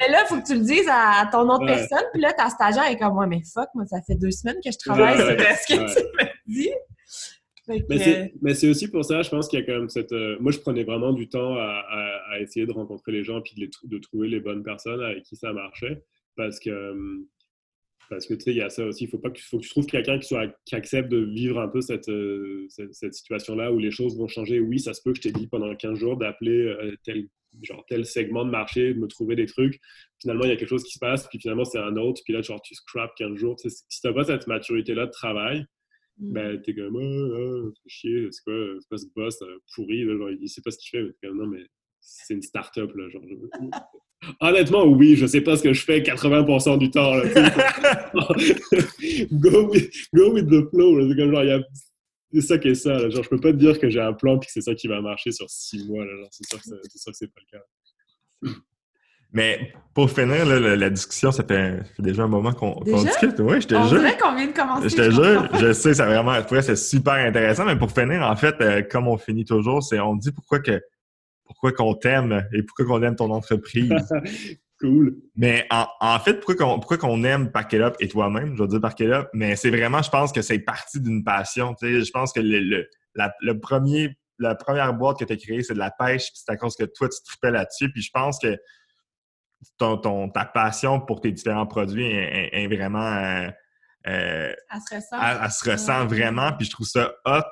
Mais 0.00 0.08
là, 0.10 0.22
il 0.24 0.26
faut 0.28 0.40
que 0.40 0.46
tu 0.46 0.54
le 0.54 0.64
dises 0.64 0.88
à, 0.88 1.28
ton 1.30 1.48
autre 1.48 1.66
personne. 1.66 2.04
Puis 2.12 2.22
là, 2.22 2.32
ta 2.32 2.48
stagiaire 2.48 2.88
est 2.90 2.96
comme 2.96 3.16
Ouais, 3.16 3.26
mais 3.26 3.40
fuck, 3.52 3.68
moi, 3.74 3.84
ça 3.86 4.00
fait 4.06 4.14
deux 4.14 4.30
semaines 4.30 4.58
que 4.64 4.70
je 4.70 4.78
travaille 4.78 5.16
sur 5.16 5.26
ce 5.26 5.74
que 5.74 5.94
tu 5.94 6.04
me 6.04 6.52
dis. 6.52 6.70
Mais 8.40 8.54
c'est 8.54 8.68
aussi 8.68 8.88
pour 8.88 9.04
ça, 9.04 9.22
je 9.22 9.28
pense 9.28 9.48
qu'il 9.48 9.58
y 9.58 9.62
a 9.62 9.66
quand 9.66 9.78
même 9.78 9.88
cette. 9.88 10.12
Euh, 10.12 10.36
moi, 10.40 10.52
je 10.52 10.58
prenais 10.58 10.84
vraiment 10.84 11.12
du 11.12 11.28
temps 11.28 11.56
à, 11.56 11.82
essayer 12.40 12.66
de 12.66 12.72
rencontrer 12.72 13.12
les 13.12 13.24
gens 13.24 13.40
puis 13.40 13.54
de, 13.56 13.68
de, 13.84 13.98
trouver 13.98 14.28
les 14.28 14.40
bonnes 14.40 14.62
personnes 14.62 15.02
avec 15.02 15.24
qui 15.24 15.36
ça 15.36 15.52
marchait. 15.52 16.02
Parce 16.36 16.60
que 16.60 16.92
hum, 16.92 17.26
parce 18.08 18.26
que 18.26 18.34
tu 18.34 18.40
sais, 18.40 18.50
il 18.52 18.56
y 18.56 18.62
a 18.62 18.70
ça 18.70 18.84
aussi. 18.86 19.04
Il 19.04 19.10
faut, 19.10 19.18
pas 19.18 19.30
que, 19.30 19.40
faut 19.40 19.58
que 19.58 19.64
tu 19.64 19.68
trouves 19.68 19.86
quelqu'un 19.86 20.18
qui, 20.18 20.26
soit, 20.26 20.48
qui 20.64 20.74
accepte 20.74 21.10
de 21.10 21.18
vivre 21.18 21.60
un 21.60 21.68
peu 21.68 21.80
cette, 21.80 22.08
euh, 22.08 22.66
cette, 22.68 23.14
situation-là 23.14 23.70
où 23.72 23.78
les 23.78 23.90
choses 23.90 24.16
vont 24.16 24.28
changer. 24.28 24.60
Oui, 24.60 24.78
ça 24.78 24.94
se 24.94 25.02
peut 25.02 25.12
que 25.12 25.18
je 25.18 25.22
t'ai 25.22 25.32
dit 25.32 25.46
pendant 25.46 25.74
15 25.74 25.98
jours 25.98 26.16
d'appeler 26.16 26.66
euh, 26.66 26.94
tel, 27.04 27.28
genre, 27.62 27.84
tel 27.86 28.06
segment 28.06 28.44
de 28.46 28.50
marché, 28.50 28.94
de 28.94 28.98
me 28.98 29.08
trouver 29.08 29.36
des 29.36 29.46
trucs. 29.46 29.78
Finalement, 30.20 30.44
il 30.44 30.50
y 30.50 30.52
a 30.52 30.56
quelque 30.56 30.68
chose 30.68 30.84
qui 30.84 30.92
se 30.92 30.98
passe, 30.98 31.26
puis 31.28 31.38
finalement, 31.38 31.64
c'est 31.64 31.78
un 31.78 31.96
autre. 31.96 32.22
Puis 32.24 32.32
là, 32.32 32.40
genre, 32.40 32.62
tu 32.62 32.74
scrap 32.74 33.14
15 33.16 33.36
jours. 33.36 33.58
si 33.60 33.68
tu 33.68 34.06
n'as 34.06 34.12
pas 34.14 34.24
cette 34.24 34.46
maturité-là 34.46 35.06
de 35.06 35.10
travail, 35.10 35.66
mm. 36.18 36.32
ben, 36.32 36.62
t'es 36.62 36.74
comme, 36.74 36.96
oh, 36.96 37.68
oh, 37.68 37.72
chier, 37.86 38.28
c'est 38.30 38.42
quoi, 38.42 38.54
quoi, 38.88 38.98
ce 38.98 39.06
boss 39.14 39.42
euh, 39.42 39.58
pourri, 39.74 40.04
là, 40.04 40.16
genre, 40.16 40.30
il 40.30 40.48
sait 40.48 40.62
pas 40.62 40.70
ce 40.70 40.78
qu'il 40.78 40.98
fait. 40.98 41.04
Mais 41.04 41.28
comme, 41.28 41.38
non, 41.38 41.46
mais 41.46 41.64
c'est 42.00 42.34
une 42.34 42.42
start-up, 42.42 42.90
là, 42.94 43.08
genre. 43.10 43.22
Honnêtement, 44.40 44.84
oui, 44.84 45.16
je 45.16 45.26
sais 45.26 45.40
pas 45.40 45.56
ce 45.56 45.62
que 45.62 45.72
je 45.72 45.84
fais 45.84 46.00
80% 46.00 46.78
du 46.78 46.90
temps. 46.90 47.12
go, 49.32 49.70
with, 49.70 49.90
go, 50.14 50.32
with, 50.32 50.48
the 50.48 50.68
flow. 50.70 51.08
C'est 51.08 51.16
comme 51.16 51.32
genre, 51.32 51.62
c'est 52.32 52.40
ça 52.40 52.58
qui 52.58 52.68
est 52.68 52.74
ça. 52.74 53.08
Genre, 53.08 53.22
je 53.22 53.28
peux 53.28 53.40
pas 53.40 53.52
te 53.52 53.56
dire 53.56 53.78
que 53.78 53.88
j'ai 53.88 54.00
un 54.00 54.12
plan 54.12 54.36
et 54.36 54.44
que 54.44 54.50
c'est 54.50 54.60
ça 54.60 54.74
qui 54.74 54.88
va 54.88 55.00
marcher 55.00 55.32
sur 55.32 55.48
six 55.48 55.86
mois. 55.88 56.04
C'est 56.30 56.46
sûr 56.46 56.58
que 56.58 57.12
c'est 57.12 57.32
pas 57.32 57.40
le 57.52 57.58
cas. 57.58 57.64
Mais 59.32 59.72
pour 59.92 60.10
finir 60.10 60.46
la, 60.46 60.90
discussion, 60.90 61.30
ça 61.30 61.44
fait, 61.44 61.80
déjà 61.98 62.22
un 62.22 62.28
moment 62.28 62.52
qu'on 62.52 62.80
discute. 62.82 63.38
Oui, 63.40 63.60
je 63.60 63.66
te 63.66 63.74
On 63.74 63.86
jure. 63.86 64.00
qu'on 64.16 64.34
vient 64.34 64.46
de 64.46 64.52
commencer. 64.52 64.88
Je 64.88 64.96
te 64.96 65.10
jure, 65.10 65.48
je 65.60 65.72
sais, 65.72 65.92
c'est 65.92 66.04
vraiment, 66.04 66.32
c'est 66.62 66.76
super 66.76 67.14
intéressant. 67.14 67.66
Mais 67.66 67.76
pour 67.76 67.90
finir, 67.90 68.22
en 68.22 68.36
fait, 68.36 68.54
euh, 68.60 68.82
comme 68.82 69.06
on 69.06 69.18
finit 69.18 69.44
toujours, 69.44 69.82
c'est 69.82 70.00
on 70.00 70.16
dit 70.16 70.32
pourquoi 70.32 70.60
que 70.60 70.80
pourquoi 71.48 71.72
qu'on 71.72 71.94
t'aime 71.94 72.46
et 72.52 72.62
pourquoi 72.62 72.84
qu'on 72.84 73.02
aime 73.02 73.16
ton 73.16 73.30
entreprise. 73.30 73.90
cool. 74.80 75.16
Mais 75.34 75.66
en, 75.70 76.18
fait, 76.20 76.34
pourquoi 76.34 76.54
qu'on 76.54 76.78
pourquoi 76.78 76.98
qu'on 76.98 77.24
aime 77.24 77.50
Parket 77.50 77.80
Up 77.80 77.96
et 78.00 78.08
toi-même, 78.08 78.54
je 78.56 78.62
veux 78.62 78.68
dire 78.68 78.80
Parket 78.80 79.10
Up, 79.10 79.28
mais 79.32 79.56
c'est 79.56 79.70
vraiment, 79.70 80.02
je 80.02 80.10
pense 80.10 80.30
que 80.30 80.42
c'est 80.42 80.58
parti 80.60 81.00
d'une 81.00 81.24
passion. 81.24 81.74
Tu 81.74 81.86
sais, 81.86 82.04
je 82.04 82.10
pense 82.12 82.32
que 82.32 82.40
le, 82.40 82.86
le, 83.40 83.60
premier, 83.60 84.16
la 84.38 84.54
première 84.54 84.94
boîte 84.94 85.18
que 85.18 85.24
tu 85.24 85.32
as 85.32 85.36
créée, 85.36 85.62
c'est 85.62 85.74
de 85.74 85.78
la 85.78 85.90
pêche, 85.90 86.30
puis 86.30 86.42
c'est 86.44 86.52
à 86.52 86.56
cause 86.56 86.76
que 86.76 86.84
toi, 86.84 87.08
tu 87.08 87.18
te 87.18 87.24
tripais 87.24 87.50
là-dessus. 87.50 87.90
Puis 87.92 88.02
je 88.02 88.10
pense 88.12 88.38
que 88.38 88.56
ton, 89.78 89.96
ton, 89.96 90.28
ta 90.28 90.44
passion 90.44 91.00
pour 91.00 91.20
tes 91.20 91.32
différents 91.32 91.66
produits 91.66 92.06
est, 92.06 92.66
vraiment... 92.68 93.12
Euh, 93.12 93.50
euh, 94.06 94.52
elle 94.72 94.80
se 94.80 94.94
ressent. 94.94 95.42
elle, 95.42 95.50
se 95.50 95.70
ressent 95.70 96.06
vraiment. 96.06 96.52
Puis 96.52 96.66
je 96.66 96.70
trouve 96.70 96.86
ça 96.86 97.14
hot 97.24 97.42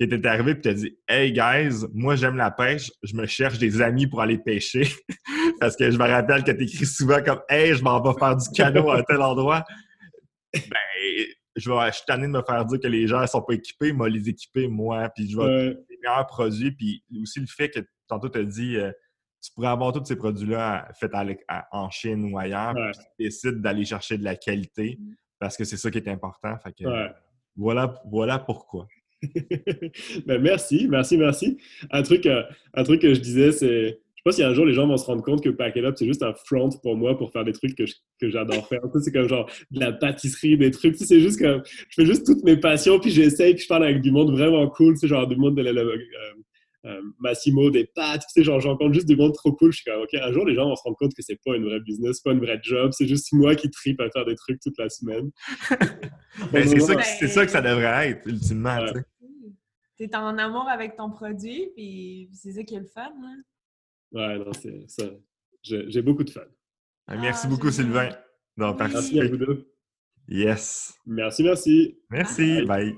que 0.00 0.04
tu 0.04 0.26
arrivé 0.26 0.52
et 0.52 0.60
tu 0.60 0.68
as 0.68 0.74
dit 0.74 0.98
Hey 1.08 1.32
guys, 1.32 1.86
moi 1.92 2.16
j'aime 2.16 2.36
la 2.36 2.50
pêche, 2.50 2.90
je 3.02 3.14
me 3.14 3.26
cherche 3.26 3.58
des 3.58 3.80
amis 3.80 4.06
pour 4.06 4.20
aller 4.20 4.38
pêcher. 4.38 4.88
Parce 5.60 5.76
que 5.76 5.90
je 5.90 5.98
me 5.98 6.04
rappelle 6.04 6.44
que 6.44 6.52
tu 6.52 6.64
écris 6.64 6.86
souvent 6.86 7.22
comme 7.22 7.40
Hey, 7.48 7.74
je 7.74 7.82
m'en 7.82 8.00
vais 8.02 8.18
faire 8.18 8.36
du 8.36 8.48
canot 8.50 8.90
à 8.90 9.02
tel 9.02 9.20
endroit. 9.20 9.64
Ben, 10.52 10.62
je, 11.56 11.70
vais, 11.70 11.86
je 11.86 11.92
suis 11.92 12.04
tanné 12.06 12.26
de 12.26 12.32
me 12.32 12.42
faire 12.42 12.64
dire 12.64 12.80
que 12.80 12.88
les 12.88 13.06
gens 13.06 13.20
ne 13.20 13.26
sont 13.26 13.42
pas 13.42 13.54
équipés, 13.54 13.92
moi 13.92 14.08
les 14.08 14.28
équiper 14.28 14.68
moi, 14.68 15.08
puis 15.14 15.30
je 15.30 15.36
vais 15.36 15.68
les 15.88 15.98
meilleurs 16.02 16.26
produits. 16.26 16.72
Puis 16.72 17.04
aussi 17.22 17.40
le 17.40 17.46
fait 17.46 17.70
que 17.70 17.80
tantôt 18.08 18.28
tu 18.28 18.38
as 18.38 18.44
dit 18.44 18.76
euh, 18.76 18.90
tu 19.42 19.52
pourrais 19.54 19.68
avoir 19.68 19.92
tous 19.92 20.04
ces 20.04 20.16
produits-là 20.16 20.88
faits 20.98 21.12
en 21.70 21.90
Chine 21.90 22.32
ou 22.32 22.38
ailleurs, 22.38 22.74
puis 22.74 22.92
tu 22.94 23.24
décides 23.26 23.60
d'aller 23.60 23.84
chercher 23.84 24.16
de 24.16 24.24
la 24.24 24.36
qualité 24.36 24.98
parce 25.38 25.56
que 25.56 25.64
c'est 25.64 25.76
ça 25.76 25.90
qui 25.90 25.98
est 25.98 26.08
important. 26.08 26.56
Fait 26.58 26.72
que, 26.72 26.84
voilà, 27.56 28.00
voilà 28.06 28.38
pourquoi. 28.38 28.86
ben 30.26 30.40
merci, 30.40 30.86
merci, 30.88 31.16
merci. 31.16 31.58
Un 31.90 32.02
truc, 32.02 32.26
euh, 32.26 32.42
un 32.74 32.82
truc 32.84 33.02
que 33.02 33.14
je 33.14 33.20
disais, 33.20 33.52
c'est. 33.52 34.00
Je 34.16 34.30
sais 34.30 34.30
pas 34.30 34.32
si 34.32 34.42
un 34.42 34.54
jour 34.54 34.64
les 34.64 34.72
gens 34.72 34.86
vont 34.86 34.96
se 34.96 35.04
rendre 35.04 35.22
compte 35.22 35.44
que 35.44 35.50
Pack 35.50 35.76
It 35.76 35.84
Up, 35.84 35.96
c'est 35.98 36.06
juste 36.06 36.22
un 36.22 36.32
front 36.32 36.70
pour 36.82 36.96
moi 36.96 37.18
pour 37.18 37.30
faire 37.30 37.44
des 37.44 37.52
trucs 37.52 37.76
que, 37.76 37.84
j'adore 38.22 38.66
faire. 38.68 38.80
C'est 39.02 39.12
comme 39.12 39.28
genre 39.28 39.50
de 39.70 39.80
la 39.80 39.92
pâtisserie, 39.92 40.56
des 40.56 40.70
trucs. 40.70 40.96
C'est 40.96 41.20
juste 41.20 41.38
que 41.38 41.60
je 41.66 41.94
fais 41.94 42.06
juste 42.06 42.24
toutes 42.24 42.42
mes 42.42 42.56
passions, 42.56 42.98
puis 42.98 43.10
j'essaye, 43.10 43.54
puis 43.54 43.64
je 43.64 43.68
parle 43.68 43.84
avec 43.84 44.00
du 44.00 44.10
monde 44.10 44.30
vraiment 44.30 44.66
cool, 44.70 44.96
c'est 44.96 45.08
genre 45.08 45.26
du 45.26 45.36
monde 45.36 45.56
de 45.56 45.62
la, 45.62 45.72
euh, 45.72 45.84
euh, 45.84 45.98
Massimo, 47.18 47.70
des 47.70 47.86
pâtes, 47.86 48.22
tu 48.22 48.32
sais, 48.32 48.44
genre, 48.44 48.60
j'entends 48.60 48.92
juste 48.92 49.08
du 49.08 49.16
monde 49.16 49.32
trop 49.34 49.52
cool. 49.52 49.72
Je 49.72 49.80
suis 49.80 49.90
comme, 49.90 50.02
OK, 50.02 50.14
un 50.14 50.32
jour, 50.32 50.44
les 50.44 50.54
gens 50.54 50.68
vont 50.68 50.76
se 50.76 50.82
rendre 50.82 50.96
compte 50.96 51.14
que 51.14 51.22
c'est 51.22 51.38
pas 51.44 51.56
une 51.56 51.64
vraie 51.64 51.80
business, 51.80 52.20
pas 52.20 52.32
une 52.32 52.40
vraie 52.40 52.60
job, 52.62 52.92
c'est 52.92 53.06
juste 53.06 53.32
moi 53.32 53.54
qui 53.54 53.70
tripe 53.70 54.00
à 54.00 54.10
faire 54.10 54.24
des 54.24 54.34
trucs 54.34 54.60
toute 54.60 54.78
la 54.78 54.88
semaine. 54.88 55.30
Ben, 56.52 56.66
c'est 56.66 56.80
ça, 56.80 57.00
ça, 57.00 57.46
que 57.46 57.52
ça 57.52 57.62
devrait 57.62 58.10
être, 58.10 58.26
ultimement, 58.26 58.84
tu 58.86 58.92
sais. 58.92 59.04
T'es 59.96 60.16
en 60.16 60.36
amour 60.36 60.68
avec 60.68 60.96
ton 60.96 61.08
produit, 61.08 61.70
puis 61.76 62.28
c'est 62.32 62.50
ça 62.50 62.64
qui 62.64 62.74
est 62.74 62.80
le 62.80 62.86
fun, 62.86 63.12
hein? 63.22 63.42
Ouais, 64.10 64.38
non, 64.38 64.52
c'est 64.52 64.88
ça. 64.88 65.04
J'ai 65.62 66.02
beaucoup 66.02 66.24
de 66.24 66.30
fun. 66.30 66.42
Ah, 67.06 67.16
merci 67.16 67.46
ah, 67.46 67.50
beaucoup, 67.50 67.70
Sylvain, 67.70 68.10
d'avoir 68.56 68.76
participé. 68.76 69.20
Merci 69.20 69.32
à 69.32 69.36
vous 69.36 69.44
deux. 69.44 69.68
Yes. 70.28 70.94
Merci, 71.06 71.42
merci. 71.42 71.98
Merci. 72.10 72.62
bye. 72.64 72.94